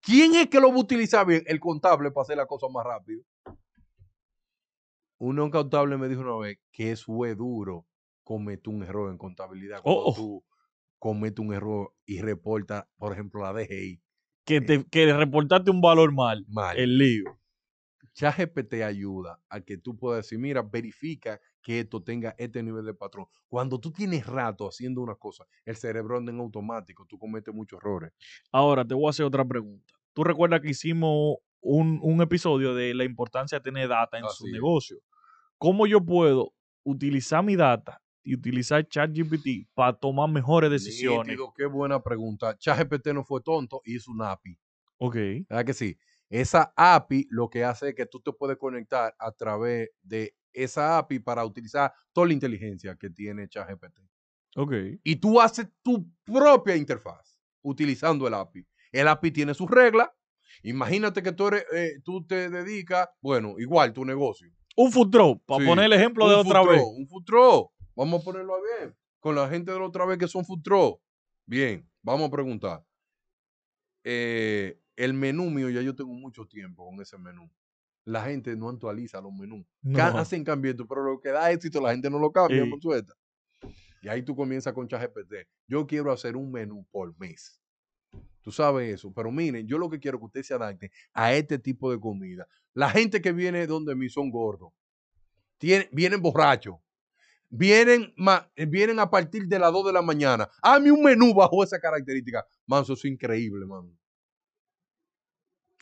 ¿quién 0.00 0.34
es 0.34 0.48
que 0.48 0.60
lo 0.60 0.68
va 0.68 0.76
a 0.76 0.80
utilizar 0.80 1.26
bien? 1.26 1.42
El 1.46 1.60
contable 1.60 2.10
para 2.10 2.22
hacer 2.22 2.36
la 2.36 2.46
cosa 2.46 2.66
más 2.68 2.84
rápido. 2.84 3.22
Un 5.18 5.50
contable 5.50 5.96
me 5.98 6.08
dijo 6.08 6.22
una 6.22 6.36
vez 6.36 6.58
que 6.72 6.92
es 6.92 7.04
duro 7.06 7.86
cometer 8.24 8.68
un 8.72 8.82
error 8.82 9.10
en 9.10 9.18
contabilidad. 9.18 9.82
Cuando 9.82 10.02
Oh. 10.06 10.14
tú 10.14 10.44
cometes 10.98 11.44
un 11.44 11.52
error 11.52 11.92
y 12.06 12.20
reporta, 12.20 12.88
por 12.96 13.12
ejemplo, 13.12 13.42
la 13.42 13.52
DGI 13.52 14.00
Que, 14.44 14.60
te, 14.60 14.84
que 14.88 15.12
reportaste 15.12 15.70
un 15.70 15.80
valor 15.80 16.12
mal. 16.12 16.44
mal. 16.48 16.78
El 16.78 16.96
lío. 16.98 17.38
ChatGPT 18.14 18.74
ayuda 18.82 19.40
a 19.48 19.60
que 19.60 19.76
tú 19.78 19.96
puedas 19.96 20.24
decir, 20.24 20.38
mira, 20.38 20.62
verifica 20.62 21.40
que 21.62 21.80
esto 21.80 22.02
tenga 22.02 22.34
este 22.38 22.62
nivel 22.62 22.84
de 22.84 22.94
patrón. 22.94 23.26
Cuando 23.48 23.78
tú 23.78 23.90
tienes 23.90 24.26
rato 24.26 24.68
haciendo 24.68 25.00
una 25.00 25.14
cosa, 25.14 25.46
el 25.64 25.76
cerebro 25.76 26.16
anda 26.16 26.32
en 26.32 26.40
automático, 26.40 27.06
tú 27.06 27.18
cometes 27.18 27.54
muchos 27.54 27.78
errores. 27.78 28.12
Ahora 28.50 28.84
te 28.84 28.94
voy 28.94 29.06
a 29.06 29.10
hacer 29.10 29.26
otra 29.26 29.44
pregunta. 29.44 29.94
¿Tú 30.12 30.24
recuerdas 30.24 30.60
que 30.60 30.70
hicimos 30.70 31.38
un, 31.60 32.00
un 32.02 32.20
episodio 32.22 32.74
de 32.74 32.94
la 32.94 33.04
importancia 33.04 33.58
de 33.58 33.62
tener 33.62 33.88
data 33.88 34.18
en 34.18 34.24
su 34.28 34.46
es. 34.46 34.52
negocio? 34.52 34.98
¿Cómo 35.58 35.86
yo 35.86 36.04
puedo 36.04 36.54
utilizar 36.82 37.44
mi 37.44 37.56
data 37.56 38.02
y 38.22 38.34
utilizar 38.34 38.86
ChatGPT 38.86 39.68
para 39.74 39.92
tomar 39.92 40.28
mejores 40.30 40.70
decisiones? 40.70 41.26
Nítido, 41.26 41.52
qué 41.54 41.66
buena 41.66 42.02
pregunta. 42.02 42.56
ChatGPT 42.56 43.08
no 43.08 43.24
fue 43.24 43.42
tonto, 43.42 43.82
hizo 43.84 44.10
una 44.10 44.32
API. 44.32 44.58
Ok. 44.98 45.16
¿Verdad 45.48 45.64
que 45.64 45.74
sí? 45.74 45.98
Esa 46.30 46.72
API 46.76 47.26
lo 47.30 47.50
que 47.50 47.64
hace 47.64 47.90
es 47.90 47.94
que 47.94 48.06
tú 48.06 48.20
te 48.20 48.32
puedes 48.32 48.56
conectar 48.56 49.14
a 49.18 49.32
través 49.32 49.90
de 50.02 50.34
esa 50.52 50.98
API 50.98 51.18
para 51.20 51.44
utilizar 51.44 51.92
toda 52.12 52.26
la 52.26 52.32
inteligencia 52.32 52.96
que 52.96 53.10
tiene 53.10 53.48
ChatGPT. 53.48 54.00
Ok. 54.56 54.72
y 55.04 55.16
tú 55.16 55.40
haces 55.40 55.68
tu 55.80 56.10
propia 56.24 56.74
interfaz 56.74 57.38
utilizando 57.62 58.26
el 58.26 58.34
API. 58.34 58.66
El 58.90 59.06
API 59.06 59.30
tiene 59.30 59.54
sus 59.54 59.70
reglas. 59.70 60.10
Imagínate 60.64 61.22
que 61.22 61.30
tú, 61.30 61.46
eres, 61.46 61.64
eh, 61.72 62.00
tú 62.04 62.26
te 62.26 62.50
dedicas, 62.50 63.08
bueno, 63.20 63.54
igual 63.58 63.92
tu 63.92 64.04
negocio. 64.04 64.50
Un 64.76 64.90
truck, 65.10 65.42
para 65.46 65.60
Sí, 65.62 65.68
poner 65.68 65.84
el 65.84 65.92
ejemplo 65.92 66.28
de 66.28 66.34
otra 66.34 66.64
vez. 66.64 66.82
Un 66.82 67.06
truck. 67.24 67.70
Vamos 67.94 68.20
a 68.20 68.24
ponerlo 68.24 68.54
bien. 68.78 68.96
Con 69.20 69.36
la 69.36 69.48
gente 69.48 69.70
de 69.70 69.78
la 69.78 69.84
otra 69.86 70.04
vez 70.04 70.18
que 70.18 70.26
son 70.26 70.44
truck. 70.62 71.00
Bien, 71.46 71.88
vamos 72.02 72.26
a 72.28 72.30
preguntar. 72.30 72.84
Eh, 74.04 74.80
el 74.96 75.12
menú 75.14 75.50
mío, 75.50 75.70
ya 75.70 75.82
yo 75.82 75.94
tengo 75.94 76.12
mucho 76.12 76.46
tiempo 76.46 76.86
con 76.86 77.00
ese 77.00 77.18
menú. 77.18 77.50
La 78.04 78.24
gente 78.24 78.56
no 78.56 78.68
actualiza 78.68 79.20
los 79.20 79.32
menús. 79.32 79.64
No. 79.82 79.98
Hacen 80.18 80.42
cambios, 80.44 80.76
pero 80.88 81.02
lo 81.04 81.20
que 81.20 81.30
da 81.30 81.50
éxito 81.50 81.80
la 81.80 81.90
gente 81.92 82.08
no 82.10 82.18
lo 82.18 82.32
cambia, 82.32 82.62
Sí. 82.64 82.68
Monsueta. 82.68 83.14
Y 84.02 84.08
ahí 84.08 84.22
tú 84.22 84.34
comienzas 84.34 84.72
con 84.72 84.88
ChatGPT. 84.88 85.46
Yo 85.68 85.86
quiero 85.86 86.10
hacer 86.10 86.34
un 86.36 86.50
menú 86.50 86.86
por 86.90 87.14
mes. 87.18 87.60
Tú 88.42 88.50
sabes 88.50 88.94
eso. 88.94 89.12
Pero 89.12 89.30
miren, 89.30 89.66
yo 89.66 89.76
lo 89.76 89.90
que 89.90 90.00
quiero 90.00 90.16
es 90.16 90.20
que 90.20 90.26
usted 90.26 90.42
se 90.42 90.54
adapte 90.54 90.90
a 91.12 91.34
este 91.34 91.58
tipo 91.58 91.90
de 91.90 92.00
comida. 92.00 92.46
La 92.72 92.88
gente 92.88 93.20
que 93.20 93.32
viene 93.32 93.66
donde 93.66 93.94
mí 93.94 94.08
son 94.08 94.30
gordos. 94.30 94.72
Tienen, 95.58 95.88
vienen 95.92 96.22
borrachos. 96.22 96.76
Vienen, 97.50 98.14
ma- 98.16 98.48
eh, 98.56 98.64
vienen 98.64 98.98
a 99.00 99.10
partir 99.10 99.46
de 99.46 99.58
las 99.58 99.72
2 99.72 99.86
de 99.86 99.92
la 99.92 100.00
mañana. 100.02 100.48
Hazme 100.62 100.90
un 100.92 101.02
menú 101.02 101.34
bajo 101.34 101.62
esa 101.62 101.78
característica. 101.78 102.46
Manso, 102.66 102.94
eso 102.94 103.06
es 103.06 103.12
increíble, 103.12 103.66
man. 103.66 103.94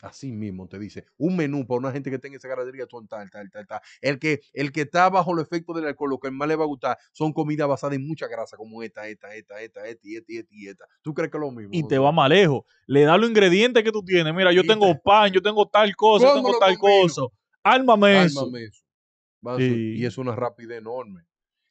Así 0.01 0.31
mismo 0.31 0.67
te 0.67 0.79
dice, 0.79 1.05
un 1.17 1.35
menú 1.35 1.67
para 1.67 1.79
una 1.79 1.91
gente 1.91 2.09
que 2.09 2.19
tenga 2.19 2.37
esa 2.37 2.47
característica 2.47 2.87
son 2.89 3.07
tal, 3.07 3.29
tal, 3.29 3.49
tal, 3.51 3.67
tal. 3.67 3.81
El 3.99 4.17
que, 4.17 4.39
el 4.53 4.71
que 4.71 4.81
está 4.81 5.09
bajo 5.09 5.33
el 5.35 5.41
efecto 5.43 5.73
del 5.73 5.85
alcohol, 5.87 6.11
lo 6.11 6.19
que 6.19 6.31
más 6.31 6.47
le 6.47 6.55
va 6.55 6.63
a 6.63 6.67
gustar 6.67 6.97
son 7.11 7.33
comidas 7.33 7.67
basadas 7.67 7.97
en 7.97 8.07
mucha 8.07 8.27
grasa, 8.27 8.55
como 8.55 8.81
esta, 8.81 9.07
esta, 9.07 9.35
esta, 9.35 9.61
esta, 9.61 9.85
esta, 9.87 10.07
y 10.07 10.15
esta, 10.15 10.31
y 10.31 10.37
esta, 10.37 10.55
y 10.55 10.67
esta. 10.67 10.85
¿Tú 11.01 11.13
crees 11.13 11.29
que 11.29 11.37
es 11.37 11.41
lo 11.41 11.51
mismo? 11.51 11.71
Y 11.73 11.85
te 11.85 11.97
va 11.97 12.11
más 12.11 12.29
lejos. 12.29 12.63
Le 12.87 13.01
da 13.01 13.17
los 13.17 13.29
ingredientes 13.29 13.83
que 13.83 13.91
tú 13.91 14.03
tienes. 14.03 14.33
Mira, 14.33 14.53
yo 14.53 14.63
tengo 14.63 14.87
te- 14.87 15.01
pan, 15.03 15.31
yo 15.31 15.41
tengo 15.41 15.67
tal 15.67 15.93
cosa, 15.95 16.27
yo 16.27 16.33
¿Cómo 16.33 16.47
tengo 16.47 16.59
tal 16.59 16.77
combino? 16.77 17.03
cosa. 17.03 17.21
Ármame 17.63 18.23
eso. 18.25 18.39
Ármame 18.39 18.63
eso. 18.63 18.83
Sí. 19.57 19.95
Y 19.97 20.05
es 20.05 20.17
una 20.17 20.35
rapidez 20.35 20.79
enorme. 20.79 21.25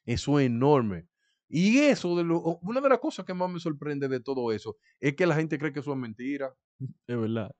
Eso 0.05 0.39
es 0.39 0.47
enorme. 0.47 1.07
Y 1.47 1.79
eso, 1.79 2.15
de 2.15 2.23
lo, 2.23 2.39
una 2.61 2.79
de 2.79 2.89
las 2.89 2.99
cosas 2.99 3.25
que 3.25 3.33
más 3.33 3.49
me 3.49 3.59
sorprende 3.59 4.07
de 4.07 4.19
todo 4.19 4.51
eso, 4.51 4.77
es 4.99 5.15
que 5.15 5.25
la 5.25 5.35
gente 5.35 5.57
cree 5.57 5.73
que 5.73 5.79
eso 5.79 5.91
es 5.91 5.97
mentira. 5.97 6.53
De 7.07 7.15
verdad. 7.15 7.51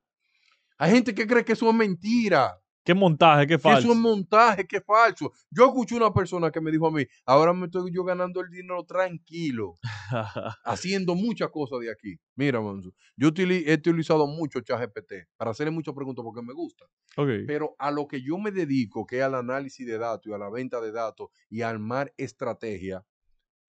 Hay 0.79 0.91
gente 0.91 1.13
que 1.13 1.27
cree 1.27 1.43
que 1.43 1.53
eso 1.53 1.69
es 1.69 1.75
mentira. 1.75 2.57
¿Qué 2.85 2.93
montaje? 2.93 3.45
¿Qué 3.45 3.55
Que 3.55 3.59
falso? 3.59 3.79
eso 3.79 3.91
es 3.91 3.97
montaje, 3.97 4.65
es 4.71 4.83
falso. 4.85 5.33
Yo 5.51 5.65
escuché 5.65 5.95
una 5.95 6.11
persona 6.13 6.49
que 6.49 6.61
me 6.61 6.71
dijo 6.71 6.87
a 6.87 6.91
mí, 6.91 7.05
ahora 7.25 7.53
me 7.53 7.65
estoy 7.65 7.91
yo 7.93 8.05
ganando 8.05 8.39
el 8.39 8.49
dinero 8.49 8.85
tranquilo, 8.85 9.75
haciendo 10.63 11.15
muchas 11.15 11.49
cosas 11.49 11.81
de 11.81 11.91
aquí. 11.91 12.17
Mira, 12.35 12.61
Manso, 12.61 12.93
yo 13.17 13.27
he 13.35 13.73
utilizado 13.73 14.25
mucho 14.25 14.61
ChatGPT 14.61 15.27
para 15.35 15.51
hacerle 15.51 15.71
muchas 15.71 15.93
preguntas 15.93 16.23
porque 16.23 16.41
me 16.41 16.53
gusta. 16.53 16.85
ok. 17.17 17.29
Pero 17.45 17.75
a 17.77 17.91
lo 17.91 18.07
que 18.07 18.21
yo 18.21 18.37
me 18.37 18.51
dedico, 18.51 19.05
que 19.05 19.17
es 19.17 19.23
al 19.23 19.35
análisis 19.35 19.85
de 19.85 19.97
datos 19.97 20.27
y 20.27 20.33
a 20.33 20.37
la 20.37 20.49
venta 20.49 20.79
de 20.79 20.93
datos 20.93 21.27
y 21.49 21.61
a 21.61 21.69
armar 21.69 22.13
estrategia, 22.15 23.05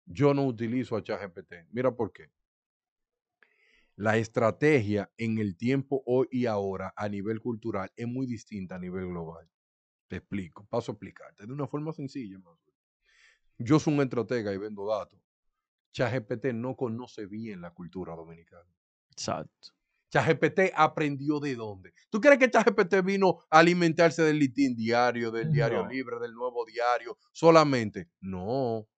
yo 0.07 0.33
no 0.33 0.47
utilizo 0.47 0.97
a 0.97 1.03
ChatGPT. 1.03 1.55
Mira 1.73 1.91
por 1.95 2.13
qué. 2.13 2.31
La 4.01 4.17
estrategia 4.17 5.13
en 5.19 5.37
el 5.37 5.59
tiempo 5.59 6.03
hoy 6.07 6.27
y 6.31 6.47
ahora 6.47 6.95
a 6.97 7.07
nivel 7.07 7.39
cultural 7.39 7.93
es 7.95 8.07
muy 8.09 8.27
distinta 8.27 8.77
a 8.77 8.79
nivel 8.79 9.09
global. 9.09 9.47
Te 10.09 10.17
explico, 10.17 10.65
paso 10.71 10.91
a 10.91 10.95
explicarte 10.95 11.47
de 11.47 11.53
una 11.53 11.67
forma 11.67 11.93
sencilla. 11.93 12.41
Yo 13.59 13.79
soy 13.79 13.93
un 13.93 14.01
estratega 14.01 14.55
y 14.55 14.57
vendo 14.57 14.87
datos. 14.87 15.21
ChatGPT 15.93 16.47
no 16.55 16.77
conoce 16.77 17.27
bien 17.27 17.61
la 17.61 17.73
cultura 17.73 18.17
dominicana. 18.17 18.75
Exacto. 19.11 19.75
ChatGPT 20.09 20.73
aprendió 20.75 21.39
de 21.39 21.55
dónde. 21.55 21.93
¿Tú 22.09 22.23
crees 22.23 22.39
que 22.39 22.51
ChatGPT 22.51 23.05
vino 23.05 23.41
a 23.51 23.59
alimentarse 23.59 24.23
del 24.23 24.39
litín 24.39 24.75
diario, 24.75 25.31
del 25.31 25.53
diario 25.53 25.87
libre, 25.87 26.19
del 26.19 26.33
nuevo 26.33 26.65
diario 26.65 27.19
solamente? 27.33 28.09
No. 28.23 28.89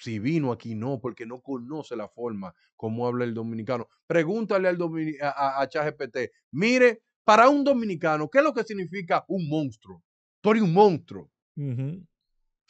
Si 0.00 0.18
vino 0.18 0.50
aquí, 0.50 0.74
no, 0.74 0.98
porque 0.98 1.26
no 1.26 1.40
conoce 1.42 1.94
la 1.94 2.08
forma 2.08 2.54
como 2.74 3.06
habla 3.06 3.24
el 3.24 3.34
dominicano. 3.34 3.86
Pregúntale 4.06 4.66
al 4.66 4.78
a, 5.20 5.60
a, 5.60 5.68
ChatGPT, 5.68 6.30
mire, 6.52 7.02
para 7.22 7.50
un 7.50 7.62
dominicano, 7.62 8.28
¿qué 8.30 8.38
es 8.38 8.44
lo 8.44 8.54
que 8.54 8.64
significa 8.64 9.24
un 9.28 9.46
monstruo? 9.46 10.02
Tú 10.40 10.52
eres 10.52 10.62
un 10.62 10.72
monstruo. 10.72 11.30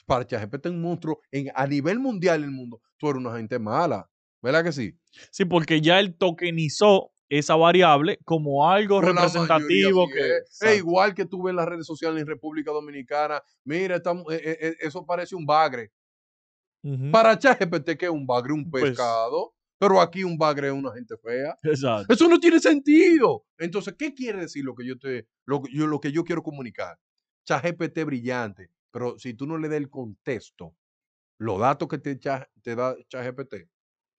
Para 0.07 0.27
ChatGPT 0.27 0.67
un 0.67 0.83
monstruo 0.83 1.21
en, 1.31 1.53
a 1.55 1.67
nivel 1.69 2.01
mundial 2.01 2.41
en 2.41 2.47
el 2.47 2.51
mundo, 2.51 2.83
tú 2.99 3.11
eres 3.11 3.21
una 3.21 3.37
gente 3.37 3.59
mala. 3.61 4.11
¿Verdad 4.43 4.65
que 4.65 4.73
sí? 4.73 4.99
Sí, 5.31 5.45
porque 5.45 5.81
ya 5.81 6.01
él 6.01 6.17
tokenizó 6.17 7.13
esa 7.31 7.55
variable 7.55 8.19
como 8.25 8.69
algo 8.69 9.01
representativo 9.01 10.09
que 10.09 10.39
es. 10.39 10.77
igual 10.77 11.15
que 11.15 11.27
tú 11.27 11.45
ves 11.45 11.51
en 11.51 11.57
las 11.57 11.69
redes 11.69 11.87
sociales 11.87 12.21
en 12.21 12.27
República 12.27 12.73
Dominicana, 12.73 13.41
mira, 13.65 13.97
estamos, 13.97 14.33
eh, 14.33 14.41
eh, 14.45 14.59
eh, 14.61 14.77
eso 14.81 15.07
parece 15.07 15.37
un 15.37 15.47
bagre. 15.47 15.93
Para 17.13 17.39
ChatGPT 17.39 17.97
que 17.99 18.07
es 18.07 18.11
un 18.11 18.27
bagre, 18.27 18.53
un 18.53 18.71
pues 18.71 18.85
pescado, 18.85 19.55
pero 19.79 20.01
aquí 20.01 20.25
un 20.25 20.39
bagre 20.39 20.69
es 20.69 20.73
una 20.73 20.93
gente 20.93 21.17
fea. 21.19 21.59
Exacto. 21.63 22.13
Eso 22.13 22.29
no 22.29 22.39
tiene 22.39 22.61
sentido. 22.61 23.45
Entonces, 23.59 23.95
¿qué 23.99 24.15
quiere 24.15 24.41
decir 24.41 24.65
lo 24.65 24.75
que 24.75 24.87
yo 24.87 24.99
te 24.99 25.27
lo, 25.45 25.63
yo, 25.73 25.87
lo 25.87 26.01
que 26.01 26.13
yo 26.13 26.25
quiero 26.25 26.43
comunicar? 26.43 26.99
ChatGPT 27.45 28.05
brillante, 28.05 28.71
pero 28.91 29.19
si 29.19 29.35
tú 29.35 29.47
no 29.47 29.59
le 29.59 29.69
das 29.69 29.79
el 29.79 29.91
contexto, 29.91 30.75
los 31.39 31.59
datos 31.59 31.89
que 31.89 31.99
te, 31.99 32.17
te 32.17 32.75
da 32.77 32.97
ChatGPT 33.09 33.55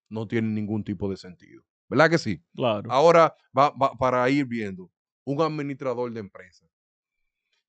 no 0.10 0.28
tienen 0.28 0.54
ningún 0.54 0.84
tipo 0.84 1.10
de 1.10 1.18
sentido. 1.18 1.64
¿Verdad 1.88 2.10
que 2.10 2.18
sí? 2.18 2.44
Claro. 2.56 2.92
Ahora, 2.92 3.36
va, 3.58 3.74
para 3.98 4.30
ir 4.30 4.46
viendo, 4.46 4.92
un 5.26 5.42
administrador 5.42 6.12
de 6.12 6.22
empresa. 6.22 6.66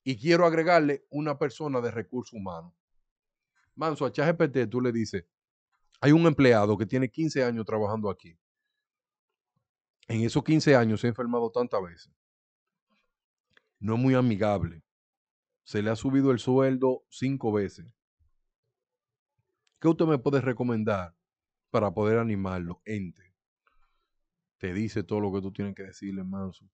Y 0.05 0.16
quiero 0.16 0.46
agregarle 0.46 1.05
una 1.11 1.38
persona 1.38 1.81
de 1.81 1.90
recursos 1.90 2.33
humanos. 2.33 2.72
Manso, 3.74 4.04
a 4.04 4.12
ChatGPT 4.12 4.68
tú 4.70 4.80
le 4.80 4.92
dices, 4.92 5.24
hay 6.00 6.12
un 6.12 6.26
empleado 6.26 6.76
que 6.76 6.87
tiene 6.87 7.08
15 7.08 7.44
años 7.44 7.64
trabajando 7.64 8.11
aquí. 8.11 8.38
En 10.08 10.22
esos 10.22 10.42
15 10.42 10.74
años 10.76 11.00
se 11.00 11.06
ha 11.06 11.11
enfermado 11.11 11.50
tantas 11.50 11.82
veces. 11.82 12.12
No 13.78 13.94
es 13.94 14.00
muy 14.00 14.14
amigable. 14.14 14.82
Se 15.64 15.82
le 15.82 15.90
ha 15.90 15.96
subido 15.96 16.32
el 16.32 16.38
sueldo 16.38 17.04
cinco 17.08 17.52
veces. 17.52 17.94
¿Qué 19.80 19.88
usted 19.88 20.06
me 20.06 20.18
puede 20.18 20.40
recomendar 20.40 21.14
para 21.70 21.92
poder 21.92 22.18
animarlo? 22.18 22.82
Ente 22.85 23.32
te 24.62 24.72
dice 24.72 25.02
todo 25.02 25.18
lo 25.18 25.32
que 25.32 25.40
tú 25.40 25.50
tienes 25.50 25.74
que 25.74 25.82
decirle, 25.82 26.22
Manso. 26.22 26.70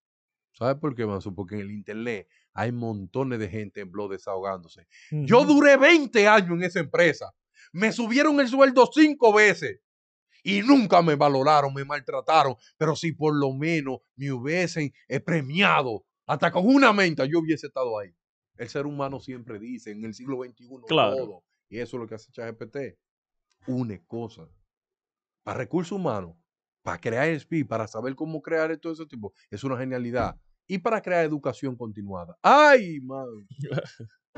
¿Sabes 0.59 0.75
por 0.81 0.93
qué, 0.97 1.07
Manso? 1.07 1.33
Porque 1.33 1.55
en 1.55 1.61
el 1.61 1.71
Internet 1.71 2.27
hay 2.53 2.73
montones 2.73 3.39
de 3.39 3.49
gente 3.49 3.81
en 3.81 3.93
blog 3.93 4.11
desahogándose. 4.11 4.89
Yo 5.13 5.45
duré 5.45 5.77
20 5.77 6.27
años 6.27 6.51
en 6.51 6.65
esa 6.65 6.81
empresa. 6.81 7.33
Me 7.73 7.93
subieron 7.93 8.41
el 8.41 8.49
sueldo 8.49 8.91
cinco 8.93 9.33
veces 9.33 9.79
y 10.43 10.63
nunca 10.63 11.01
me 11.01 11.15
valoraron, 11.15 11.73
me 11.73 11.85
maltrataron. 11.85 12.57
Pero 12.77 12.97
si 12.97 13.13
por 13.13 13.37
lo 13.37 13.53
menos 13.53 13.99
me 14.17 14.33
hubiesen 14.33 14.93
eh, 15.07 15.21
premiado, 15.21 16.05
hasta 16.27 16.51
con 16.51 16.67
una 16.67 16.93
menta, 16.93 17.25
yo 17.25 17.39
hubiese 17.39 17.69
estado 17.69 17.97
ahí. 17.97 18.13
El 18.57 18.69
ser 18.69 18.85
humano 18.85 19.21
siempre 19.21 19.61
dice 19.61 19.93
en 19.93 20.05
el 20.05 20.13
siglo 20.13 20.43
XXI 20.43 20.69
todo. 20.89 21.45
Y 21.69 21.79
eso 21.79 21.97
es 21.97 22.01
lo 22.01 22.09
que 22.09 22.17
hace 22.17 22.33
ChatGPT. 22.33 22.99
Une 23.69 24.05
cosas. 24.09 24.49
Para 25.45 25.59
recursos 25.59 25.93
humanos, 25.93 26.35
para 26.83 26.99
crear 26.99 27.39
SPI, 27.39 27.63
para 27.63 27.87
saber 27.87 28.17
cómo 28.17 28.43
crear 28.43 28.77
todo 28.79 28.93
ese 28.93 29.07
tipo, 29.07 29.33
es 29.51 29.63
una 29.63 29.79
genialidad. 29.79 30.37
Y 30.69 30.79
para 30.79 31.01
crear 31.01 31.25
educación 31.25 31.75
continuada. 31.75 32.37
¡Ay, 32.43 33.01
man! 33.01 33.27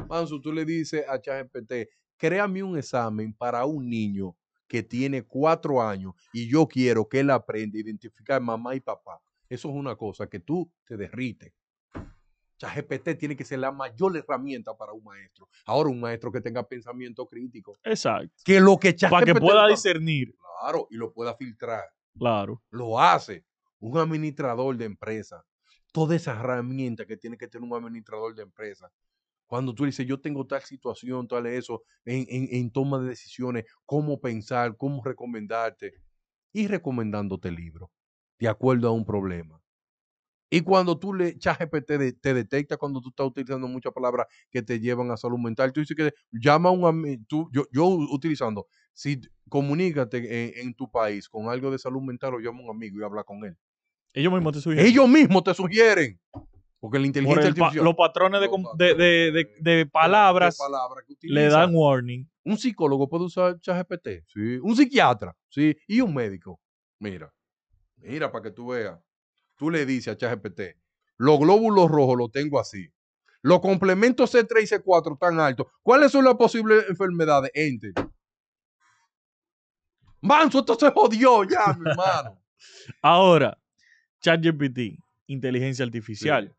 Manso, 0.09 0.40
tú 0.40 0.53
le 0.53 0.64
dices 0.64 1.05
a 1.09 1.21
ChatGPT, 1.21 1.90
créame 2.16 2.62
un 2.62 2.79
examen 2.79 3.35
para 3.35 3.66
un 3.66 3.90
niño 3.90 4.37
que 4.69 4.85
tiene 4.85 5.25
cuatro 5.25 5.83
años 5.83 6.14
y 6.33 6.49
yo 6.49 6.69
quiero 6.69 7.09
que 7.09 7.21
él 7.21 7.31
aprenda 7.31 7.77
a 7.77 7.81
identificar 7.81 8.40
mamá 8.40 8.77
y 8.77 8.81
papá. 8.81 9.21
Eso 9.49 9.69
es 9.69 9.75
una 9.75 9.97
cosa 9.97 10.29
que 10.29 10.38
tú 10.38 10.71
te 10.87 10.97
derrites. 10.97 11.53
ChatGPT 12.59 13.19
tiene 13.19 13.35
que 13.35 13.45
ser 13.45 13.59
la 13.59 13.73
mayor 13.73 14.16
herramienta 14.16 14.77
para 14.77 14.93
un 14.93 15.03
maestro. 15.03 15.49
Ahora, 15.64 15.88
un 15.88 15.99
maestro 15.99 16.31
que 16.31 16.40
tenga 16.40 16.62
pensamiento 16.62 17.27
crítico. 17.27 17.77
Exacto. 17.83 18.31
Que 18.45 18.61
lo 18.61 18.79
que 18.79 18.95
Para 19.11 19.27
que 19.27 19.35
pueda 19.35 19.66
discernir. 19.66 20.35
Claro, 20.61 20.87
y 20.90 20.97
lo 20.97 21.12
pueda 21.12 21.35
filtrar. 21.35 21.85
Claro. 22.16 22.62
Lo 22.71 23.01
hace 23.01 23.45
un 23.81 23.97
administrador 23.97 24.77
de 24.77 24.85
empresa. 24.85 25.45
Toda 25.92 26.16
esa 26.16 26.33
herramienta 26.33 27.07
que 27.07 27.16
tiene 27.16 27.37
que 27.37 27.48
tener 27.48 27.68
un 27.68 27.76
administrador 27.76 28.35
de 28.35 28.42
empresa. 28.42 28.90
Cuando 29.46 29.74
tú 29.74 29.85
dices, 29.85 30.07
yo 30.07 30.20
tengo 30.20 30.46
tal 30.46 30.62
situación, 30.62 31.26
tal 31.26 31.46
eso, 31.46 31.83
en, 32.05 32.26
en 32.29 32.70
toma 32.70 33.00
de 33.00 33.09
decisiones, 33.09 33.64
cómo 33.85 34.20
pensar, 34.20 34.76
cómo 34.76 35.03
recomendarte, 35.03 35.94
y 36.53 36.66
recomendándote 36.66 37.50
libros 37.50 37.90
de 38.38 38.48
acuerdo 38.48 38.88
a 38.88 38.92
un 38.92 39.05
problema. 39.05 39.61
Y 40.50 40.62
cuando 40.62 40.98
tú 40.98 41.14
le 41.14 41.38
ChatGPT 41.38 41.87
te, 41.87 42.12
te 42.14 42.35
detecta 42.35 42.76
cuando 42.76 43.00
tú 43.00 43.11
estás 43.11 43.26
utilizando 43.26 43.68
muchas 43.68 43.92
palabras 43.92 44.26
que 44.50 44.62
te 44.62 44.81
llevan 44.81 45.11
a 45.12 45.16
salud 45.16 45.38
mental, 45.38 45.72
tú 45.72 45.81
dices 45.81 45.96
que 45.96 46.12
llama 46.33 46.70
a 46.70 46.72
un 46.72 46.87
amigo, 46.87 47.48
yo, 47.53 47.66
yo 47.72 47.87
utilizando, 47.87 48.66
si 48.92 49.20
comunícate 49.48 50.61
en, 50.61 50.74
tu 50.74 50.90
país 50.90 51.29
con 51.29 51.48
algo 51.48 51.70
de 51.70 51.79
salud 51.79 52.03
mental 52.03 52.35
o 52.35 52.40
llama 52.40 52.61
a 52.61 52.62
un 52.64 52.70
amigo 52.70 52.98
y 52.98 53.05
habla 53.05 53.22
con 53.22 53.44
él. 53.44 53.57
Ellos 54.12 54.33
mismos 54.33 54.53
te 54.53 54.61
sugieren. 54.61 54.87
Ellos 54.87 55.09
mismos 55.09 55.44
te 55.44 55.55
sugieren. 55.55 56.20
Porque 56.79 56.99
la 56.99 57.07
inteligencia 57.07 57.49
artificial. 57.49 57.85
los 57.85 57.94
patrones 57.94 58.40
de, 58.40 58.94
de, 58.94 59.55
de, 59.61 59.87
palabras, 59.87 60.57
le 61.20 61.49
dan 61.49 61.75
warning. 61.75 62.27
Un 62.42 62.57
psicólogo 62.57 63.07
puede 63.07 63.25
usar 63.25 63.61
ChatGPT, 63.61 64.25
sí. 64.27 64.59
Un 64.62 64.75
psiquiatra, 64.75 65.37
sí. 65.51 65.77
Y 65.87 66.01
un 66.01 66.14
médico. 66.14 66.59
Mira, 66.99 67.31
mira 67.99 68.33
para 68.33 68.44
que 68.44 68.51
tú 68.51 68.68
veas 68.68 68.99
tú 69.61 69.70
le 69.70 69.85
dices 69.85 70.14
a 70.14 70.16
ChatGPT, 70.16 70.75
los 71.18 71.38
glóbulos 71.38 71.90
rojos 71.90 72.16
los 72.16 72.33
tengo 72.33 72.59
así. 72.59 72.90
Los 73.42 73.61
complementos 73.61 74.35
C3 74.35 74.62
y 74.62 74.66
C4 74.66 75.12
están 75.12 75.38
altos. 75.38 75.66
¿Cuáles 75.83 76.12
son 76.12 76.25
las 76.25 76.35
posibles 76.37 76.87
enfermedades? 76.88 77.51
Ente. 77.53 77.92
Manso, 80.23 80.61
esto 80.61 80.77
se 80.77 80.90
jodió 80.90 81.44
ya, 81.44 81.75
mi 81.79 81.90
hermano. 81.90 82.42
Ahora, 83.03 83.60
ChatGPT, 84.21 84.99
inteligencia 85.27 85.85
artificial. 85.85 86.55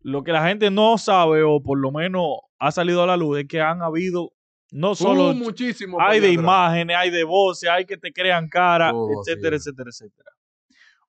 Lo 0.00 0.22
que 0.22 0.32
la 0.32 0.46
gente 0.46 0.70
no 0.70 0.98
sabe, 0.98 1.42
o 1.42 1.62
por 1.62 1.78
lo 1.78 1.90
menos 1.90 2.38
ha 2.58 2.70
salido 2.70 3.02
a 3.02 3.06
la 3.06 3.16
luz, 3.16 3.40
es 3.40 3.48
que 3.48 3.60
han 3.60 3.82
habido 3.82 4.32
no 4.70 4.94
solo. 4.94 5.30
Uh, 5.30 5.34
muchísimo 5.34 6.00
hay 6.00 6.20
de 6.20 6.32
imágenes, 6.32 6.96
hay 6.96 7.10
de 7.10 7.24
voces, 7.24 7.70
hay 7.70 7.84
que 7.84 7.96
te 7.96 8.12
crean 8.12 8.48
cara, 8.48 8.90
etcétera, 8.90 9.56
etcétera, 9.56 9.90
etcétera. 9.90 10.30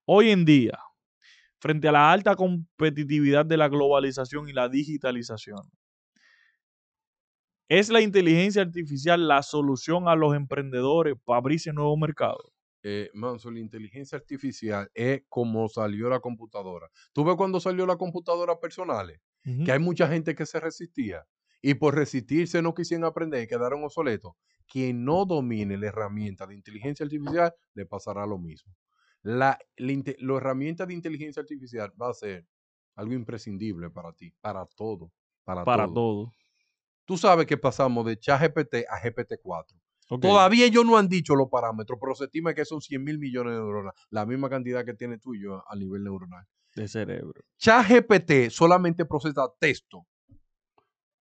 Hoy 0.06 0.30
en 0.30 0.46
día, 0.46 0.78
frente 1.60 1.88
a 1.88 1.92
la 1.92 2.12
alta 2.12 2.36
competitividad 2.36 3.46
de 3.46 3.58
la 3.58 3.68
globalización 3.68 4.48
y 4.48 4.54
la 4.54 4.70
digitalización. 4.70 5.60
¿Es 7.68 7.90
la 7.90 8.02
inteligencia 8.02 8.62
artificial 8.62 9.28
la 9.28 9.42
solución 9.42 10.08
a 10.08 10.16
los 10.16 10.36
emprendedores 10.36 11.16
para 11.26 11.40
abrirse 11.40 11.74
nuevo 11.74 11.98
mercado? 11.98 12.55
Eh, 12.88 13.10
Manso, 13.14 13.50
la 13.50 13.60
inteligencia 13.60 14.18
artificial 14.18 14.92
es 14.94 15.24
como 15.28 15.68
salió 15.68 16.08
la 16.08 16.20
computadora. 16.20 16.88
¿Tú 17.14 17.24
ves 17.24 17.36
cuando 17.36 17.60
salió 17.60 17.86
la 17.86 17.98
computadora 17.98 18.60
personal? 18.60 19.20
Que 19.64 19.72
hay 19.72 19.80
mucha 19.80 20.08
gente 20.08 20.36
que 20.36 20.46
se 20.46 20.60
resistía 20.60 21.26
y 21.62 21.76
por 21.76 21.96
resistirse 21.96 22.62
no 22.62 22.74
quisieron 22.74 23.06
aprender 23.06 23.44
y 23.44 23.48
quedaron 23.48 23.84
obsoletos. 23.84 24.34
Quien 24.68 25.06
no 25.06 25.26
domine 25.26 25.78
la 25.78 25.88
herramienta 25.88 26.48
de 26.48 26.56
inteligencia 26.56 27.04
artificial 27.04 27.54
le 27.74 27.86
pasará 27.86 28.26
lo 28.26 28.38
mismo 28.40 28.76
la, 29.26 29.58
herramienta 29.76 30.86
de 30.86 30.94
inteligencia 30.94 31.42
artificial 31.42 31.92
va 32.00 32.10
a 32.10 32.14
ser 32.14 32.48
algo 32.96 33.14
imprescindible 33.14 33.90
para 33.90 34.14
ti, 34.14 34.32
para 34.40 34.66
todo. 34.68 35.12
Para, 35.44 35.66
para 35.66 35.88
todo. 35.88 36.32
Tú 37.06 37.18
sabes 37.18 37.48
que 37.48 37.58
pasamos 37.58 38.06
de 38.06 38.20
ChatGPT 38.20 38.86
a 38.88 39.02
GPT-4. 39.02 39.82
Todavía 40.08 40.66
ellos 40.66 40.86
no 40.86 40.98
han 40.98 41.08
dicho 41.08 41.36
los 41.36 41.50
parámetros, 41.50 41.98
pero 42.00 42.16
se 42.16 42.26
estima 42.26 42.54
que 42.54 42.66
son 42.66 42.82
100 42.82 43.04
mil 43.04 43.18
millones 43.18 43.54
de 43.54 43.60
neuronas, 43.60 43.94
la 44.10 44.26
misma 44.26 44.50
cantidad 44.50 44.86
que 44.86 44.94
tiene 44.94 45.18
tú 45.18 45.34
y 45.34 45.44
yo 45.44 45.64
a 45.68 45.76
nivel 45.76 46.04
neuronal. 46.04 46.46
De 46.76 46.88
cerebro. 46.88 47.42
ChatGPT 47.58 48.50
solamente 48.50 49.06
procesa 49.06 49.48
texto. 49.60 50.06